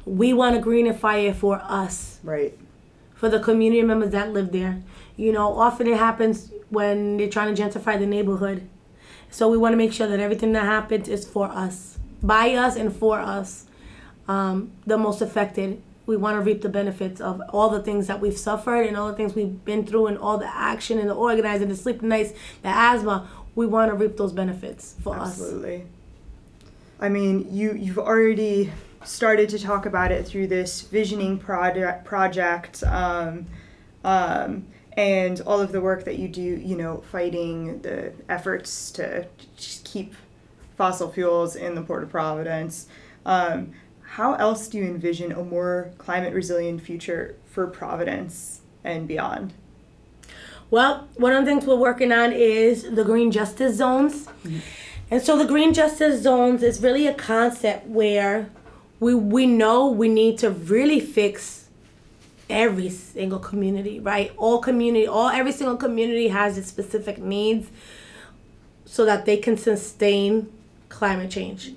we 0.05 0.33
want 0.33 0.57
to 0.57 0.63
greenify 0.63 1.29
it 1.29 1.35
for 1.35 1.61
us, 1.63 2.19
right. 2.25 2.59
for 3.15 3.29
the 3.29 3.39
community 3.39 3.83
members 3.83 4.11
that 4.11 4.33
live 4.33 4.51
there. 4.51 4.83
You 5.17 5.31
know, 5.33 5.57
often 5.57 5.87
it 5.87 5.97
happens 5.97 6.51
when 6.73 7.19
they're 7.19 7.29
trying 7.29 7.55
to 7.55 7.63
gentrify 7.63 7.99
the 7.99 8.07
neighborhood. 8.07 8.67
So 9.31 9.49
we 9.49 9.59
want 9.59 9.75
to 9.75 9.77
make 9.77 9.93
sure 9.93 10.07
that 10.07 10.21
everything 10.21 10.53
that 10.53 10.65
happens 10.65 11.07
is 11.09 11.27
for 11.27 11.47
us, 11.47 11.99
by 12.23 12.55
us, 12.55 12.77
and 12.77 12.95
for 12.95 13.19
us, 13.21 13.67
um, 14.27 14.73
the 14.87 14.97
most 14.97 15.21
affected. 15.21 15.83
We 16.07 16.17
want 16.17 16.37
to 16.37 16.41
reap 16.41 16.63
the 16.63 16.69
benefits 16.69 17.21
of 17.21 17.41
all 17.51 17.69
the 17.69 17.83
things 17.83 18.07
that 18.09 18.21
we've 18.21 18.37
suffered 18.37 18.87
and 18.87 18.97
all 18.97 19.09
the 19.09 19.17
things 19.17 19.35
we've 19.35 19.65
been 19.65 19.87
through 19.87 20.07
and 20.09 20.19
all 20.19 20.37
the 20.39 20.53
action 20.53 20.99
and 20.99 21.09
the 21.09 21.15
organizing, 21.15 21.69
the 21.69 21.77
sleep 21.77 22.03
nights, 22.03 22.33
the 22.63 22.69
asthma. 22.69 23.29
We 23.55 23.67
want 23.67 23.91
to 23.91 23.97
reap 23.97 24.17
those 24.17 24.33
benefits 24.33 24.97
for 25.03 25.17
us. 25.17 25.41
Absolutely. 25.41 25.85
I 26.99 27.09
mean, 27.09 27.47
you 27.55 27.75
you've 27.75 27.99
already 27.99 28.73
started 29.05 29.49
to 29.51 29.59
talk 29.59 29.87
about 29.87 30.11
it 30.13 30.27
through 30.27 30.47
this 30.47 30.83
visioning 30.83 31.39
project 31.39 32.05
project, 32.05 32.83
um, 32.85 33.47
um, 34.05 34.67
and 34.97 35.41
all 35.43 35.61
of 35.61 35.73
the 35.73 35.81
work 35.81 36.05
that 36.05 36.19
you 36.19 36.29
do. 36.29 36.43
You 36.43 36.77
know, 36.77 37.03
fighting 37.11 37.83
the 37.83 38.13
efforts 38.29 38.91
to 38.93 39.27
just 39.57 39.85
keep 39.85 40.15
fossil 40.77 41.11
fuels 41.13 41.57
in 41.57 41.75
the 41.75 41.83
Port 41.83 42.03
of 42.03 42.11
Providence. 42.11 42.87
Um, 43.25 43.73
how 44.03 44.35
else 44.35 44.69
do 44.69 44.79
you 44.79 44.85
envision 44.85 45.33
a 45.33 45.43
more 45.43 45.91
climate 45.99 46.35
resilient 46.35 46.83
future 46.83 47.37
for 47.47 47.67
Providence 47.67 48.61
and 48.85 49.09
beyond? 49.09 49.55
Well, 50.71 51.09
one 51.17 51.33
of 51.33 51.45
the 51.45 51.51
things 51.51 51.67
we're 51.67 51.77
working 51.77 52.13
on 52.13 52.33
is 52.33 52.83
the 52.95 53.05
green 53.05 53.31
justice 53.31 53.77
zones. 53.77 54.29
And 55.11 55.21
so 55.21 55.37
the 55.37 55.45
green 55.45 55.75
justice 55.75 56.23
zones 56.23 56.63
is 56.63 56.83
really 56.83 57.07
a 57.07 57.13
concept 57.13 57.87
where 57.87 58.49
we 58.99 59.15
we 59.15 59.47
know 59.47 59.87
we 59.87 60.09
need 60.09 60.39
to 60.39 60.49
really 60.51 61.01
fix 61.01 61.62
every 62.53 62.91
single 62.91 63.39
community, 63.39 63.99
right? 63.99 64.33
All 64.37 64.61
community, 64.61 65.07
all 65.07 65.29
every 65.29 65.53
single 65.53 65.77
community 65.77 66.29
has 66.29 66.59
its 66.59 66.69
specific 66.69 67.19
needs 67.19 67.71
so 68.85 69.05
that 69.07 69.25
they 69.25 69.39
can 69.39 69.57
sustain 69.57 70.53
climate 70.89 71.31
change. 71.31 71.73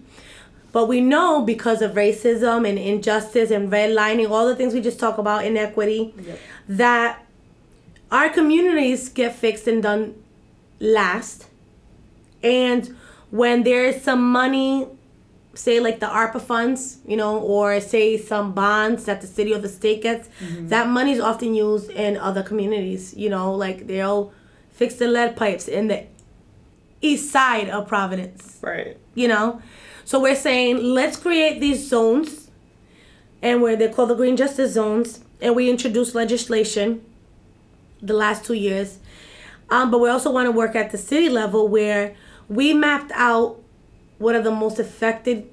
But 0.72 0.88
we 0.88 1.00
know 1.00 1.42
because 1.42 1.82
of 1.82 1.94
racism 1.94 2.68
and 2.68 2.78
injustice 2.78 3.50
and 3.50 3.72
redlining, 3.72 4.30
all 4.30 4.46
the 4.46 4.56
things 4.58 4.74
we 4.74 4.82
just 4.82 5.00
talk 5.00 5.18
about, 5.18 5.46
inequity, 5.46 6.14
that 6.68 7.26
our 8.12 8.30
communities 8.30 9.08
get 9.08 9.34
fixed 9.36 9.68
and 9.68 9.82
done 9.82 10.22
last. 10.82 11.48
And 12.44 12.94
when 13.32 13.64
there 13.64 13.86
is 13.86 14.02
some 14.02 14.30
money, 14.32 14.88
say 15.56 15.80
like 15.80 16.00
the 16.00 16.06
ARPA 16.08 16.42
funds, 16.42 16.98
you 17.08 17.18
know, 17.18 17.40
or 17.40 17.80
say 17.82 18.18
some 18.18 18.54
bonds 18.54 19.06
that 19.06 19.22
the 19.22 19.28
city 19.28 19.54
or 19.54 19.60
the 19.60 19.70
state 19.70 20.02
gets, 20.04 20.30
that 20.42 20.88
money 20.88 21.14
is 21.14 21.20
often 21.20 21.54
used 21.56 21.90
in 21.92 22.18
other 22.18 22.44
communities. 22.44 23.14
You 23.16 23.30
know, 23.30 23.54
like 23.54 23.88
they'll 23.88 24.34
fix 24.72 24.96
the 24.96 25.08
lead 25.08 25.36
pipes 25.36 25.68
in 25.68 25.88
the 25.88 26.04
east 27.02 27.32
side 27.32 27.70
of 27.70 27.88
Providence 27.88 28.58
Right. 28.62 28.98
you 29.14 29.28
know 29.28 29.62
so 30.06 30.20
we're 30.20 30.36
saying 30.36 30.78
let's 30.82 31.18
create 31.18 31.60
these 31.60 31.88
zones 31.88 32.50
and 33.44 33.62
where 33.62 33.76
they're 33.76 33.94
called 33.94 34.10
the 34.10 34.16
green 34.16 34.36
justice 34.36 34.74
zones 34.74 35.20
and 35.42 35.56
we 35.56 35.70
introduced 35.70 36.16
legislation 36.16 37.04
the 38.02 38.14
last 38.14 38.44
two 38.44 38.54
years 38.56 38.98
um, 39.70 39.92
but 39.92 40.00
we 40.00 40.10
also 40.10 40.32
want 40.32 40.48
to 40.48 40.52
work 40.52 40.76
at 40.76 40.92
the 40.92 40.98
city 40.98 41.30
level 41.30 41.68
where 41.68 42.16
we 42.50 42.74
mapped 42.74 43.12
out 43.14 43.62
what 44.18 44.36
are 44.36 44.42
the 44.42 44.52
most 44.52 44.80
affected 44.80 45.48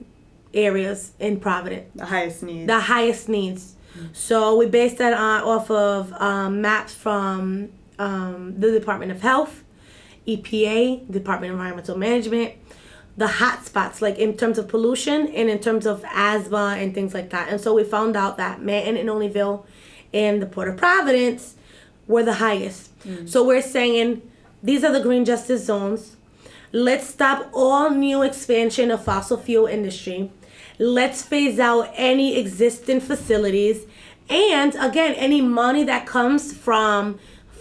areas 0.55 1.13
in 1.19 1.41
providence 1.41 1.87
The 1.95 2.05
highest 2.07 2.43
needs. 2.43 2.67
the 2.67 2.81
highest 2.81 3.29
needs. 3.29 3.75
So 4.15 4.57
we 4.57 4.67
based 4.67 4.99
that 4.99 5.13
on 5.13 5.43
off 5.43 5.71
of 5.71 6.13
um, 6.15 6.61
maps 6.63 6.95
from 6.95 7.69
um, 7.99 8.55
the 8.59 8.71
Department 8.71 9.13
of 9.13 9.21
Health, 9.21 9.65
EPA, 10.27 11.11
Department 11.11 11.53
of 11.53 11.59
Environmental 11.59 11.99
Management, 11.99 12.55
the 13.19 13.27
hot 13.27 13.67
spots 13.67 14.01
like 14.01 14.19
in 14.19 14.37
terms 14.37 14.57
of 14.57 14.69
pollution 14.69 15.29
and 15.29 15.51
in 15.51 15.59
terms 15.59 15.85
of 15.85 16.03
asthma 16.15 16.77
and 16.79 16.95
things 16.95 17.13
like 17.13 17.31
that. 17.31 17.49
And 17.51 17.61
so 17.61 17.75
we 17.75 17.85
found 17.85 18.17
out 18.17 18.39
that 18.39 18.63
Manton 18.63 18.97
and 18.97 19.09
Olneyville 19.09 19.65
and 20.15 20.41
the 20.41 20.47
Port 20.47 20.69
of 20.69 20.77
Providence 20.79 21.57
were 22.07 22.23
the 22.23 22.35
highest. 22.35 22.91
So 23.27 23.45
we're 23.45 23.61
saying 23.63 24.23
these 24.63 24.85
are 24.85 24.93
the 24.93 25.01
green 25.01 25.25
justice 25.27 25.65
zones. 25.67 26.17
Let's 26.73 27.07
stop 27.07 27.51
all 27.53 27.91
new 27.91 28.23
expansion 28.23 28.91
of 28.91 29.05
fossil 29.05 29.37
fuel 29.37 29.67
industry. 29.67 30.31
Let's 30.79 31.23
phase 31.23 31.61
out 31.61 31.93
any 31.95 32.39
existing 32.39 33.01
facilities. 33.01 33.85
And 34.31 34.75
again, 34.77 35.15
any 35.15 35.43
money 35.43 35.85
that 35.85 36.07
comes 36.07 36.53
from 36.57 37.19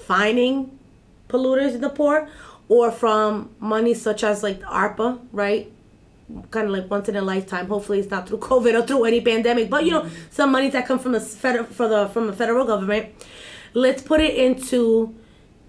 finding 0.08 0.80
polluters 1.28 1.76
in 1.76 1.82
the 1.82 1.90
port 1.90 2.30
or 2.70 2.90
from 2.90 3.50
money 3.60 3.94
such 3.94 4.24
as 4.24 4.44
like 4.44 4.62
ARPA, 4.62 5.20
right? 5.34 5.70
Kind 6.52 6.68
of 6.68 6.74
like 6.74 6.90
once 6.90 7.10
in 7.10 7.18
a 7.18 7.22
lifetime. 7.22 7.68
Hopefully, 7.68 8.00
it's 8.00 8.10
not 8.10 8.30
through 8.30 8.38
COVID 8.52 8.82
or 8.82 8.88
through 8.88 9.04
any 9.04 9.20
pandemic, 9.20 9.70
but 9.70 9.84
you 9.84 9.92
know, 9.92 10.04
mm-hmm. 10.04 10.16
some 10.30 10.54
money 10.54 10.70
that 10.70 10.88
come 10.88 11.00
from 11.00 11.12
the 11.12 11.20
federal 11.20 11.66
for 11.66 11.90
the 11.90 12.08
from 12.08 12.28
the 12.28 12.34
federal 12.34 12.66
government. 12.66 13.10
Let's 13.74 14.02
put 14.02 14.22
it 14.22 14.36
into 14.36 15.14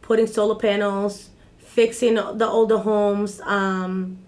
putting 0.01 0.29
solar 0.29 0.55
panels, 0.55 1.31
fixing 1.75 2.15
the 2.15 2.47
older 2.47 2.79
homes, 2.79 3.41
um, 3.43 4.19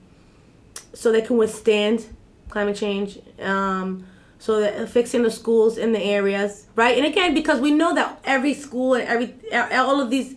so 0.93 1.13
they 1.13 1.23
can 1.23 1.37
withstand 1.37 2.07
climate 2.51 2.77
change. 2.77 3.19
Um, 3.41 4.05
so 4.39 4.61
that 4.61 4.89
fixing 4.91 5.23
the 5.23 5.31
schools 5.31 5.79
in 5.79 5.93
the 5.93 6.03
areas, 6.03 6.67
right? 6.77 6.97
And 6.99 7.07
again, 7.07 7.33
because 7.35 7.61
we 7.61 7.71
know 7.71 7.95
that 7.95 8.21
every 8.25 8.53
school 8.53 8.93
and 8.95 9.05
every 9.09 9.35
all 9.73 10.01
of 10.03 10.11
these 10.11 10.35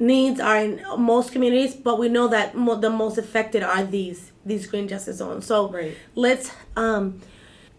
needs 0.00 0.40
are 0.40 0.58
in 0.58 0.82
most 0.98 1.30
communities, 1.32 1.74
but 1.76 1.98
we 2.00 2.08
know 2.08 2.26
that 2.28 2.56
mo- 2.56 2.74
the 2.80 2.90
most 2.90 3.16
affected 3.18 3.62
are 3.62 3.84
these 3.84 4.32
these 4.44 4.66
green 4.66 4.88
justice 4.88 5.18
zones. 5.18 5.46
So 5.46 5.68
Right. 5.70 5.94
let's 6.16 6.50
um, 6.76 7.20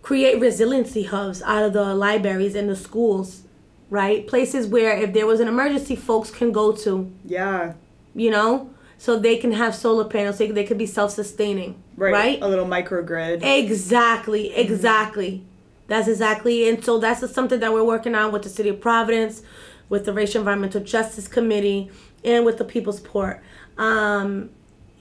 create 0.02 0.40
resiliency 0.40 1.04
hubs 1.04 1.42
out 1.42 1.64
of 1.64 1.74
the 1.74 1.94
libraries 1.94 2.56
and 2.56 2.70
the 2.70 2.76
schools, 2.76 3.42
right? 3.90 4.26
Places 4.28 4.66
where 4.68 4.96
if 4.96 5.12
there 5.14 5.26
was 5.28 5.40
an 5.42 5.48
emergency, 5.50 5.96
folks 5.98 6.30
can 6.32 6.52
go 6.54 6.72
to, 6.72 7.12
Yeah. 7.26 7.74
You 8.16 8.30
know, 8.32 8.70
so 8.98 9.18
they 9.18 9.38
can 9.38 9.52
have 9.54 9.74
solar 9.76 10.06
panels. 10.06 10.38
They 10.38 10.50
they 10.52 10.64
could 10.64 10.78
be 10.78 10.86
self 10.86 11.12
sustaining, 11.12 11.82
Right. 11.96 12.12
right? 12.14 12.40
A 12.42 12.48
little 12.48 12.66
microgrid. 12.66 13.44
Exactly, 13.44 14.54
exactly. 14.56 15.44
That's 15.88 16.08
exactly, 16.08 16.70
and 16.70 16.84
so 16.84 17.00
that's 17.00 17.32
something 17.34 17.60
that 17.60 17.74
we're 17.74 17.84
working 17.84 18.14
on 18.14 18.32
with 18.32 18.44
the 18.44 18.50
City 18.50 18.70
of 18.70 18.80
Providence, 18.80 19.42
with 19.90 20.06
the 20.06 20.14
Racial 20.14 20.40
Environmental 20.42 20.82
Justice 20.82 21.28
Committee, 21.28 21.90
and 22.24 22.46
with 22.46 22.58
the 22.60 22.64
People's 22.66 23.00
Port. 23.00 23.42
Um, 23.78 24.52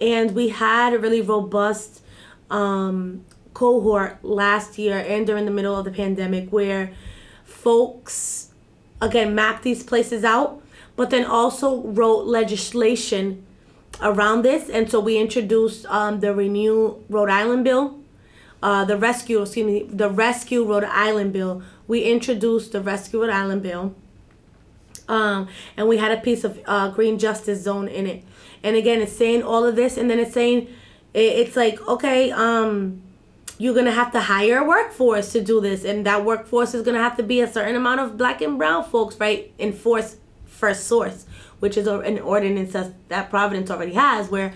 and 0.00 0.34
we 0.34 0.48
had 0.48 0.94
a 0.94 0.98
really 0.98 1.20
robust 1.20 2.00
um, 2.50 3.24
cohort 3.52 4.24
last 4.24 4.78
year 4.78 4.96
and 5.06 5.26
during 5.26 5.44
the 5.44 5.50
middle 5.50 5.76
of 5.76 5.84
the 5.84 5.90
pandemic 5.90 6.50
where 6.50 6.92
folks, 7.44 8.50
again, 9.00 9.34
mapped 9.34 9.64
these 9.64 9.82
places 9.82 10.24
out, 10.24 10.62
but 10.99 11.11
then 11.11 11.24
also 11.24 11.80
wrote 11.82 12.26
legislation 12.26 13.46
around 14.03 14.42
this. 14.42 14.68
And 14.68 14.90
so 14.90 14.99
we 14.99 15.16
introduced 15.16 15.86
um, 15.86 16.18
the 16.18 16.34
Renew 16.34 16.96
Rhode 17.09 17.30
Island 17.30 17.62
bill, 17.62 18.01
uh, 18.64 18.84
the 18.84 18.96
Rescue, 18.96 19.40
excuse 19.40 19.64
me, 19.64 19.84
the 19.84 20.11
Rescue 20.11 20.64
Rhode 20.64 20.82
Island 20.82 21.32
bill. 21.32 21.62
We 21.86 22.03
introduced 22.03 22.72
the 22.72 22.80
Rescue 22.80 23.20
Rhode 23.20 23.30
Island 23.30 23.62
bill. 23.62 23.94
Um, 25.09 25.46
and 25.76 25.86
we 25.88 25.99
had 25.99 26.11
a 26.11 26.20
piece 26.20 26.42
of 26.42 26.61
uh, 26.66 26.90
green 26.90 27.16
justice 27.16 27.62
zone 27.62 27.86
in 27.86 28.09
it. 28.09 28.24
And 28.64 28.74
again, 28.74 29.01
it's 29.01 29.12
saying 29.12 29.44
all 29.44 29.64
of 29.64 29.76
this, 29.76 29.96
and 29.96 30.11
then 30.11 30.18
it's 30.18 30.34
saying, 30.34 30.66
it, 31.14 31.20
it's 31.20 31.55
like, 31.55 31.80
okay, 31.86 32.32
um, 32.32 33.03
you're 33.57 33.74
gonna 33.74 33.92
have 33.92 34.11
to 34.12 34.20
hire 34.20 34.59
a 34.59 34.64
workforce 34.64 35.30
to 35.32 35.40
do 35.40 35.61
this, 35.61 35.84
and 35.84 36.05
that 36.07 36.24
workforce 36.24 36.74
is 36.74 36.82
gonna 36.82 36.99
have 36.99 37.16
to 37.18 37.22
be 37.22 37.40
a 37.40 37.46
certain 37.46 37.76
amount 37.76 38.01
of 38.01 38.18
black 38.18 38.42
and 38.42 38.59
brown 38.59 38.82
folks, 38.82 39.18
right? 39.20 39.53
Enforce 39.61 40.16
first 40.59 40.86
source, 40.86 41.26
which 41.61 41.76
is 41.76 41.86
an 41.86 42.18
ordinance 42.20 42.72
that, 42.72 42.92
that 43.09 43.30
Providence 43.30 43.70
already 43.70 43.94
has, 43.94 44.28
where 44.28 44.54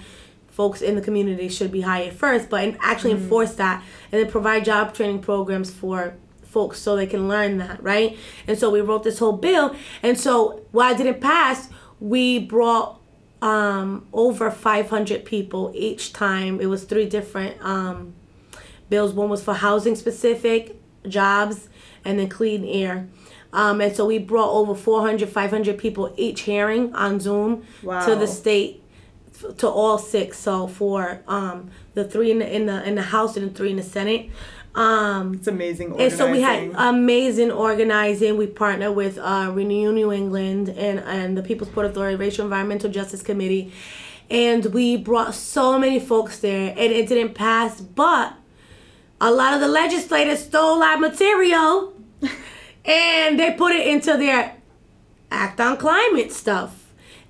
folks 0.48 0.82
in 0.82 0.94
the 0.94 1.00
community 1.00 1.48
should 1.48 1.72
be 1.72 1.80
hired 1.80 2.12
first, 2.12 2.50
but 2.50 2.62
and 2.64 2.76
actually 2.80 3.12
enforce 3.12 3.54
that, 3.54 3.82
and 4.10 4.22
then 4.22 4.30
provide 4.30 4.64
job 4.64 4.94
training 4.94 5.20
programs 5.20 5.70
for 5.70 6.14
folks 6.42 6.78
so 6.78 6.94
they 6.94 7.06
can 7.06 7.28
learn 7.28 7.58
that, 7.58 7.82
right? 7.82 8.18
And 8.46 8.58
so 8.58 8.70
we 8.70 8.80
wrote 8.80 9.04
this 9.04 9.18
whole 9.18 9.32
bill, 9.32 9.74
and 10.02 10.18
so 10.18 10.64
while 10.72 10.92
it 10.92 10.98
didn't 10.98 11.20
pass, 11.20 11.68
we 12.00 12.38
brought 12.38 13.00
um, 13.40 14.06
over 14.12 14.50
500 14.50 15.24
people 15.24 15.72
each 15.74 16.12
time. 16.12 16.60
It 16.60 16.66
was 16.66 16.84
three 16.84 17.08
different 17.08 17.62
um, 17.64 18.14
bills. 18.88 19.12
One 19.12 19.28
was 19.28 19.42
for 19.42 19.54
housing 19.54 19.96
specific, 19.96 20.76
jobs, 21.08 21.68
and 22.04 22.18
then 22.18 22.28
clean 22.28 22.64
air. 22.64 23.08
Um, 23.52 23.80
and 23.80 23.94
so 23.94 24.06
we 24.06 24.18
brought 24.18 24.50
over 24.50 24.74
400, 24.74 25.28
500 25.28 25.76
people 25.78 26.12
each 26.16 26.42
hearing 26.42 26.94
on 26.94 27.20
Zoom 27.20 27.64
to 28.06 28.14
the 28.16 28.26
state, 28.26 28.82
to 29.58 29.68
all 29.68 29.98
six. 29.98 30.38
So 30.38 30.66
for 30.66 31.20
um, 31.28 31.70
the 31.94 32.04
three 32.04 32.30
in 32.30 32.38
the, 32.38 32.54
in 32.56 32.66
the 32.66 32.82
in 32.88 32.94
the 32.94 33.02
House 33.02 33.36
and 33.36 33.50
the 33.50 33.54
three 33.54 33.70
in 33.70 33.76
the 33.76 33.82
Senate. 33.82 34.30
Um, 34.74 35.34
It's 35.34 35.46
amazing 35.48 36.00
and 36.00 36.10
so 36.12 36.30
we 36.32 36.40
had 36.40 36.70
amazing 36.76 37.50
organizing. 37.50 38.38
We 38.38 38.46
partnered 38.46 38.94
with 38.96 39.18
uh, 39.18 39.50
Renew 39.52 39.92
New 39.92 40.10
England 40.12 40.70
and, 40.70 41.00
and 41.00 41.36
the 41.36 41.42
People's 41.42 41.68
Port 41.68 41.84
Authority 41.84 42.16
Racial 42.16 42.44
Environmental 42.44 42.90
Justice 42.90 43.22
Committee. 43.22 43.70
And 44.30 44.64
we 44.66 44.96
brought 44.96 45.34
so 45.34 45.78
many 45.78 46.00
folks 46.00 46.38
there 46.38 46.70
and 46.70 46.90
it 46.90 47.06
didn't 47.06 47.34
pass, 47.34 47.82
but 47.82 48.32
a 49.20 49.30
lot 49.30 49.52
of 49.52 49.60
the 49.60 49.68
legislators 49.68 50.42
stole 50.44 50.82
our 50.82 50.96
material 50.96 51.92
and 52.84 53.38
they 53.38 53.52
put 53.52 53.72
it 53.72 53.86
into 53.86 54.16
their 54.16 54.56
act 55.30 55.60
on 55.60 55.76
climate 55.76 56.32
stuff. 56.32 56.78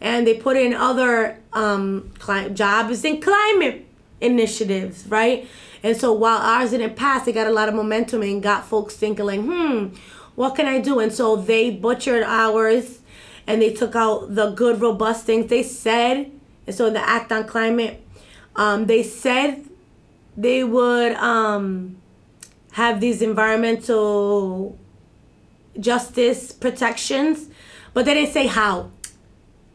And 0.00 0.26
they 0.26 0.34
put 0.34 0.56
in 0.56 0.74
other 0.74 1.38
um 1.52 2.12
jobs 2.54 3.04
and 3.04 3.22
climate 3.22 3.86
initiatives 4.20 5.06
right? 5.06 5.48
And 5.82 5.96
so 5.96 6.12
while 6.12 6.38
ours 6.38 6.70
didn't 6.70 6.96
pass 6.96 7.26
it 7.26 7.32
got 7.32 7.46
a 7.46 7.50
lot 7.52 7.68
of 7.68 7.74
momentum 7.74 8.22
and 8.22 8.42
got 8.42 8.64
folks 8.64 8.96
thinking 8.96 9.26
like 9.26 9.40
hmm 9.40 9.88
what 10.34 10.54
can 10.54 10.66
i 10.66 10.78
do? 10.80 10.98
And 10.98 11.12
so 11.12 11.36
they 11.36 11.70
butchered 11.70 12.22
ours 12.22 13.00
and 13.46 13.60
they 13.60 13.72
took 13.72 13.94
out 13.94 14.34
the 14.34 14.50
good 14.50 14.80
robust 14.80 15.26
things 15.26 15.50
they 15.50 15.62
said. 15.62 16.30
And 16.66 16.74
so 16.74 16.90
the 16.90 17.06
act 17.06 17.30
on 17.32 17.46
climate 17.46 18.02
um, 18.56 18.86
they 18.86 19.02
said 19.02 19.64
they 20.36 20.64
would 20.64 21.12
um, 21.14 21.96
have 22.72 23.00
these 23.00 23.22
environmental 23.22 24.78
justice 25.78 26.52
protections, 26.52 27.48
but 27.94 28.04
they 28.04 28.14
didn't 28.14 28.32
say 28.32 28.46
how. 28.46 28.90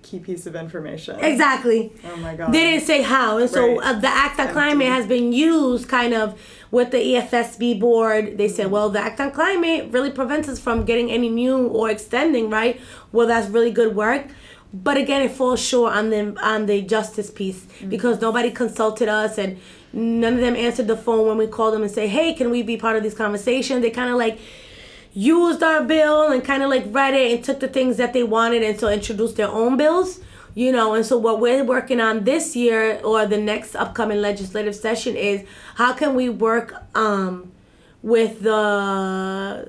Key 0.01 0.19
piece 0.19 0.45
of 0.47 0.55
information. 0.55 1.19
Exactly. 1.19 1.91
Oh 2.05 2.15
my 2.17 2.33
god. 2.35 2.53
They 2.53 2.61
didn't 2.71 2.85
say 2.85 3.01
how. 3.01 3.39
And 3.39 3.49
so 3.49 3.75
Right. 3.77 3.95
uh, 3.95 3.99
the 3.99 4.07
Act 4.07 4.39
on 4.39 4.47
Climate 4.53 4.87
has 4.87 5.05
been 5.05 5.33
used 5.33 5.89
kind 5.89 6.13
of 6.13 6.39
with 6.71 6.91
the 6.91 6.97
EFSB 6.97 7.73
board. 7.79 8.37
They 8.37 8.47
said, 8.47 8.71
well, 8.71 8.89
the 8.89 8.99
Act 8.99 9.19
on 9.19 9.31
Climate 9.31 9.89
really 9.91 10.11
prevents 10.11 10.47
us 10.47 10.59
from 10.59 10.85
getting 10.85 11.11
any 11.11 11.27
new 11.29 11.67
or 11.67 11.89
extending, 11.89 12.49
right? 12.49 12.79
Well, 13.11 13.27
that's 13.27 13.49
really 13.49 13.71
good 13.71 13.95
work. 13.97 14.27
But 14.73 14.95
again, 14.97 15.21
it 15.21 15.31
falls 15.31 15.59
short 15.61 15.93
on 15.93 16.09
the 16.09 16.37
on 16.41 16.65
the 16.67 16.81
justice 16.81 17.29
piece 17.31 17.65
because 17.87 18.21
nobody 18.21 18.51
consulted 18.51 19.07
us 19.09 19.37
and 19.37 19.57
none 19.93 20.33
of 20.35 20.39
them 20.41 20.55
answered 20.57 20.87
the 20.87 20.97
phone 20.97 21.25
when 21.27 21.37
we 21.37 21.47
called 21.47 21.73
them 21.73 21.83
and 21.83 21.91
say, 21.91 22.07
"Hey, 22.07 22.33
can 22.33 22.49
we 22.49 22.61
be 22.63 22.75
part 22.75 22.97
of 22.97 23.03
these 23.03 23.13
conversations?" 23.13 23.81
They 23.81 23.89
kind 23.89 24.09
of 24.09 24.17
like 24.17 24.37
used 25.18 25.63
our 25.63 25.84
bill 25.84 26.32
and 26.32 26.43
kind 26.43 26.61
of 26.61 26.70
like 26.70 26.86
read 26.89 27.15
it 27.15 27.34
and 27.34 27.43
took 27.43 27.59
the 27.59 27.68
things 27.68 27.97
that 27.97 28.13
they 28.13 28.22
wanted 28.22 28.61
and 28.61 28.80
so 28.80 28.88
introduced 28.88 29.36
their 29.36 29.47
own 29.47 29.76
bills 29.76 30.20
you 30.53 30.72
know 30.72 30.93
and 30.93 31.03
so 31.03 31.18
what 31.18 31.39
we're 31.39 31.63
working 31.63 31.99
on 31.99 32.24
this 32.24 32.55
year 32.55 33.01
or 33.03 33.26
the 33.26 33.38
next 33.38 33.76
upcoming 33.76 34.22
legislative 34.22 34.76
session 34.76 35.15
is 35.15 35.43
how 35.74 35.91
can 35.91 36.13
we 36.13 36.30
work 36.30 36.76
um 36.93 37.51
with 38.03 38.41
the 38.43 39.68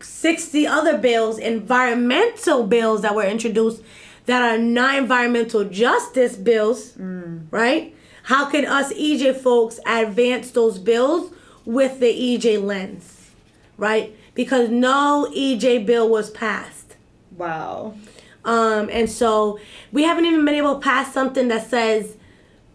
60 0.00 0.66
other 0.66 0.98
bills 0.98 1.38
environmental 1.38 2.66
bills 2.66 3.02
that 3.02 3.14
were 3.14 3.24
introduced 3.24 3.80
that 4.26 4.42
are 4.42 4.58
not 4.58 4.96
environmental 4.96 5.62
justice 5.66 6.34
bills 6.34 6.94
right 7.52 7.94
how 8.24 8.50
can 8.50 8.66
us 8.66 8.92
ej 8.94 9.36
folks 9.36 9.78
advance 9.86 10.50
those 10.50 10.80
bills 10.80 11.32
with 11.64 12.00
the 12.00 12.06
ej 12.06 12.60
lens 12.60 13.20
right? 13.82 14.16
Because 14.34 14.68
no 14.68 15.30
EJ 15.34 15.84
bill 15.84 16.08
was 16.08 16.30
passed. 16.30 16.96
Wow. 17.36 17.94
Um, 18.44 18.88
and 18.90 19.08
so 19.10 19.58
we 19.92 20.02
haven't 20.02 20.24
even 20.24 20.44
been 20.44 20.54
able 20.54 20.74
to 20.74 20.80
pass 20.80 21.12
something 21.12 21.48
that 21.48 21.66
says 21.66 22.16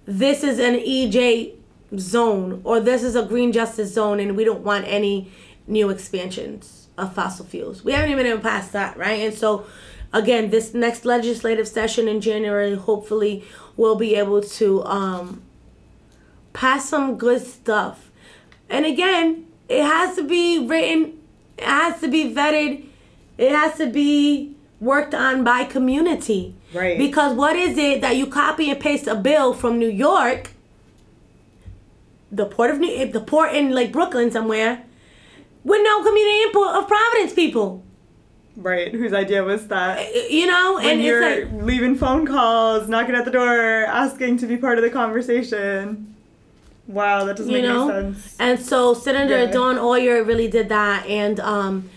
this 0.05 0.43
is 0.43 0.59
an 0.59 0.75
EJ 0.75 1.53
zone 1.97 2.61
or 2.63 2.79
this 2.79 3.03
is 3.03 3.15
a 3.15 3.23
green 3.23 3.51
justice 3.51 3.93
zone 3.93 4.19
and 4.19 4.35
we 4.37 4.43
don't 4.43 4.61
want 4.61 4.85
any 4.87 5.31
new 5.67 5.89
expansions 5.89 6.87
of 6.97 7.13
fossil 7.13 7.45
fuels. 7.45 7.83
We 7.83 7.91
haven't 7.91 8.11
even 8.11 8.23
been 8.23 8.31
able 8.31 8.41
to 8.41 8.47
pass 8.47 8.69
that, 8.69 8.97
right? 8.97 9.21
And 9.21 9.33
so 9.33 9.65
again, 10.13 10.49
this 10.49 10.73
next 10.73 11.05
legislative 11.05 11.67
session 11.67 12.07
in 12.07 12.21
January, 12.21 12.75
hopefully 12.75 13.43
we'll 13.75 13.95
be 13.95 14.15
able 14.15 14.41
to 14.41 14.83
um, 14.85 15.41
pass 16.53 16.89
some 16.89 17.17
good 17.17 17.41
stuff. 17.41 18.09
And 18.69 18.85
again, 18.85 19.47
it 19.69 19.83
has 19.83 20.15
to 20.15 20.23
be 20.23 20.65
written, 20.65 21.16
it 21.57 21.63
has 21.63 21.99
to 22.01 22.07
be 22.07 22.33
vetted, 22.33 22.85
it 23.37 23.51
has 23.51 23.77
to 23.77 23.87
be 23.87 24.55
worked 24.79 25.13
on 25.13 25.43
by 25.43 25.63
community. 25.63 26.55
Right. 26.73 26.97
Because 26.97 27.35
what 27.35 27.55
is 27.55 27.77
it 27.77 28.01
that 28.01 28.15
you 28.15 28.27
copy 28.27 28.69
and 28.69 28.79
paste 28.79 29.07
a 29.07 29.15
bill 29.15 29.53
from 29.53 29.79
New 29.79 29.89
York 29.89 30.51
the 32.31 32.45
port 32.45 32.71
of 32.71 32.79
New, 32.79 32.93
eh, 32.93 33.05
the 33.05 33.21
port 33.21 33.53
in 33.53 33.71
like 33.71 33.91
Brooklyn 33.91 34.31
somewhere, 34.31 34.83
with 35.63 35.81
no 35.83 36.03
community 36.03 36.41
input 36.43 36.67
of 36.75 36.87
Providence 36.87 37.33
people. 37.33 37.83
Right. 38.55 38.93
Whose 38.93 39.13
idea 39.13 39.43
was 39.43 39.67
that? 39.67 39.99
Eh, 39.99 40.11
eh, 40.13 40.27
you 40.29 40.47
know, 40.47 40.75
When 40.75 40.85
and 40.85 41.03
you're 41.03 41.21
like 41.21 41.63
leaving 41.63 41.95
phone 41.95 42.25
calls, 42.25 42.87
knocking 42.89 43.15
at 43.15 43.25
the 43.25 43.31
door, 43.31 43.85
asking 43.85 44.37
to 44.39 44.47
be 44.47 44.57
part 44.57 44.77
of 44.77 44.83
the 44.83 44.89
conversation. 44.89 46.15
Wow, 46.87 47.25
that 47.25 47.35
doesn't 47.37 47.51
you 47.51 47.61
make 47.61 47.69
know, 47.69 47.89
any 47.89 48.13
sense. 48.13 48.35
and 48.39 48.59
so 48.59 48.93
Senator 48.93 49.39
Yeah. 49.43 49.51
Dawn 49.51 49.75
Euer 49.75 50.25
really 50.25 50.47
did 50.47 50.69
that, 50.69 51.05
and 51.05 51.39
um, 51.41 51.89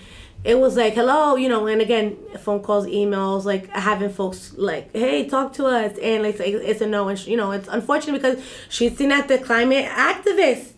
it 0.42 0.58
was 0.58 0.76
like 0.76 0.94
hello, 0.94 1.36
you 1.36 1.48
know, 1.48 1.66
and 1.66 1.80
again, 1.80 2.16
phone 2.38 2.60
calls, 2.60 2.86
emails, 2.86 3.44
like 3.44 3.68
having 3.68 4.10
folks 4.10 4.52
like, 4.56 4.90
hey, 4.92 5.28
talk 5.28 5.52
to 5.54 5.66
us, 5.66 5.96
and 6.02 6.22
like 6.24 6.40
it's 6.40 6.64
it's 6.70 6.80
a 6.80 6.86
no, 6.86 7.08
and 7.08 7.24
you 7.26 7.36
know, 7.36 7.52
it's 7.52 7.68
unfortunate 7.68 8.20
because 8.20 8.42
she's 8.68 8.96
seen 8.96 9.12
as 9.12 9.26
the 9.26 9.38
climate 9.38 9.86
activists 9.86 10.72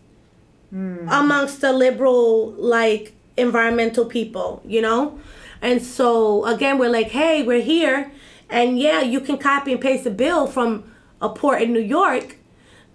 amongst 0.75 1.61
the 1.61 1.73
liberal 1.73 2.53
like 2.53 3.13
environmental 3.37 4.05
people, 4.07 4.63
you 4.67 4.81
know, 4.81 5.19
and 5.61 5.83
so 5.83 6.45
again, 6.47 6.79
we're 6.79 6.89
like, 6.91 7.09
hey, 7.09 7.43
we're 7.43 7.61
here, 7.63 8.11
and 8.51 8.79
yeah, 8.79 9.01
you 9.01 9.21
can 9.21 9.37
copy 9.39 9.73
and 9.73 9.81
paste 9.81 10.07
a 10.07 10.11
bill 10.11 10.47
from 10.47 10.85
a 11.21 11.29
port 11.29 11.63
in 11.63 11.73
New 11.73 11.81
York, 11.81 12.37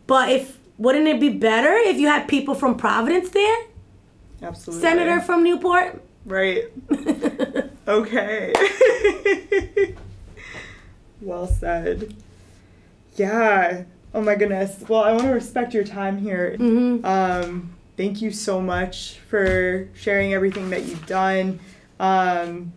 but 0.08 0.30
if 0.30 0.57
wouldn't 0.78 1.08
it 1.08 1.20
be 1.20 1.30
better 1.30 1.74
if 1.74 1.98
you 1.98 2.08
had 2.08 2.28
people 2.28 2.56
from 2.56 2.76
Providence 2.78 3.30
there, 3.30 3.58
Absolutely. 4.42 4.82
senator 4.82 5.20
from 5.20 5.44
Newport? 5.44 6.02
Right. 6.26 6.66
Okay. 7.88 8.54
well 11.22 11.48
said. 11.48 12.14
Yeah. 13.16 13.84
Oh 14.14 14.22
my 14.22 14.36
goodness. 14.36 14.84
Well, 14.90 15.04
I 15.04 15.12
want 15.12 15.24
to 15.24 15.30
respect 15.30 15.74
your 15.74 15.86
time 15.86 16.18
here. 16.18 16.58
Mm-hmm. 16.60 17.06
Um, 17.06 17.76
thank 17.96 18.22
you 18.22 18.32
so 18.32 18.60
much 18.60 19.20
for 19.30 19.88
sharing 19.94 20.34
everything 20.34 20.70
that 20.72 20.84
you've 20.84 21.06
done. 21.06 21.62
Um, 22.00 22.74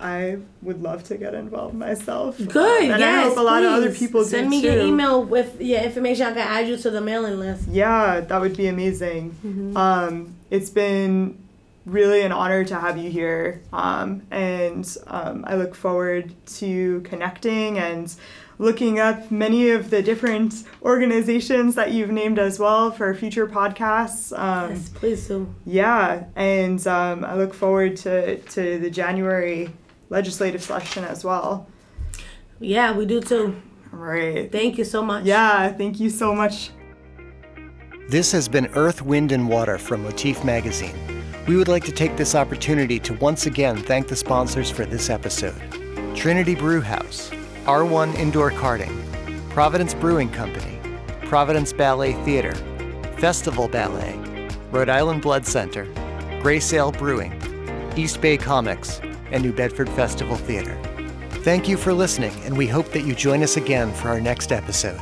I 0.00 0.38
would 0.62 0.82
love 0.82 1.04
to 1.04 1.16
get 1.16 1.34
involved 1.34 1.74
myself. 1.74 2.38
Good. 2.38 2.84
Um, 2.84 2.90
and 2.92 3.00
yes, 3.00 3.24
I 3.26 3.28
hope 3.28 3.38
a 3.38 3.40
lot 3.42 3.62
of 3.62 3.72
other 3.72 3.88
please. 3.90 3.98
people 3.98 4.24
Send 4.24 4.50
me 4.50 4.60
too. 4.60 4.68
your 4.72 4.78
email 4.86 5.22
with 5.24 5.60
your 5.60 5.80
information. 5.80 6.26
I 6.26 6.30
can 6.32 6.38
add 6.38 6.68
you 6.68 6.76
to 6.76 6.90
the 6.90 7.00
mailing 7.00 7.38
list. 7.38 7.68
Yeah, 7.68 8.20
that 8.20 8.40
would 8.40 8.56
be 8.56 8.66
amazing. 8.68 9.72
Um, 9.76 10.34
it's 10.50 10.70
been 10.70 11.38
really 11.86 12.22
an 12.22 12.32
honor 12.32 12.64
to 12.64 12.74
have 12.78 12.98
you 12.98 13.08
here, 13.10 13.62
um, 13.72 14.22
and 14.30 14.96
um, 15.06 15.44
I 15.46 15.54
look 15.56 15.74
forward 15.74 16.34
to 16.58 17.00
connecting 17.02 17.78
and 17.78 18.12
looking 18.58 18.98
up 18.98 19.30
many 19.30 19.70
of 19.70 19.90
the 19.90 20.02
different 20.02 20.64
organizations 20.82 21.74
that 21.74 21.92
you've 21.92 22.10
named 22.10 22.38
as 22.38 22.58
well 22.58 22.90
for 22.90 23.14
future 23.14 23.46
podcasts. 23.46 24.36
Um, 24.36 24.70
Yes, 24.70 24.88
please 24.88 25.28
do. 25.28 25.54
Yeah, 25.66 26.24
and 26.34 26.84
um, 26.86 27.24
I 27.24 27.34
look 27.36 27.54
forward 27.54 27.96
to, 27.98 28.38
to 28.38 28.78
the 28.78 28.90
January 28.90 29.70
legislative 30.08 30.62
session 30.62 31.04
as 31.04 31.24
well. 31.24 31.66
Yeah, 32.60 32.92
we 32.92 33.06
do 33.06 33.20
too. 33.20 33.60
Right. 33.90 34.50
Thank 34.50 34.78
you 34.78 34.84
so 34.84 35.02
much. 35.02 35.24
Yeah, 35.24 35.72
thank 35.72 36.00
you 36.00 36.10
so 36.10 36.34
much. 36.34 36.70
This 38.08 38.30
has 38.32 38.48
been 38.48 38.66
Earth, 38.74 39.02
Wind, 39.02 39.32
and 39.32 39.48
Water 39.48 39.78
from 39.78 40.04
Motif 40.04 40.44
Magazine. 40.44 40.94
We 41.48 41.56
would 41.56 41.68
like 41.68 41.84
to 41.84 41.92
take 41.92 42.16
this 42.16 42.34
opportunity 42.34 42.98
to 43.00 43.14
once 43.14 43.46
again 43.46 43.76
thank 43.76 44.08
the 44.08 44.16
sponsors 44.16 44.70
for 44.70 44.84
this 44.84 45.10
episode 45.10 45.54
Trinity 46.14 46.54
Brewhouse, 46.54 47.30
R1 47.64 48.14
Indoor 48.14 48.50
Karting, 48.50 48.94
Providence 49.50 49.94
Brewing 49.94 50.28
Company, 50.30 50.78
Providence 51.22 51.72
Ballet 51.72 52.12
Theater, 52.24 52.54
Festival 53.18 53.68
Ballet, 53.68 54.16
Rhode 54.70 54.88
Island 54.88 55.22
Blood 55.22 55.46
Center, 55.46 55.84
Grey 56.42 56.60
Sail 56.60 56.92
Brewing, 56.92 57.32
East 57.96 58.20
Bay 58.20 58.36
Comics, 58.36 59.00
and 59.30 59.42
New 59.42 59.52
Bedford 59.52 59.88
Festival 59.90 60.36
Theater. 60.36 60.78
Thank 61.42 61.68
you 61.68 61.76
for 61.76 61.92
listening, 61.92 62.32
and 62.44 62.56
we 62.56 62.66
hope 62.66 62.90
that 62.92 63.04
you 63.04 63.14
join 63.14 63.42
us 63.42 63.56
again 63.56 63.92
for 63.92 64.08
our 64.08 64.20
next 64.20 64.52
episode. 64.52 65.00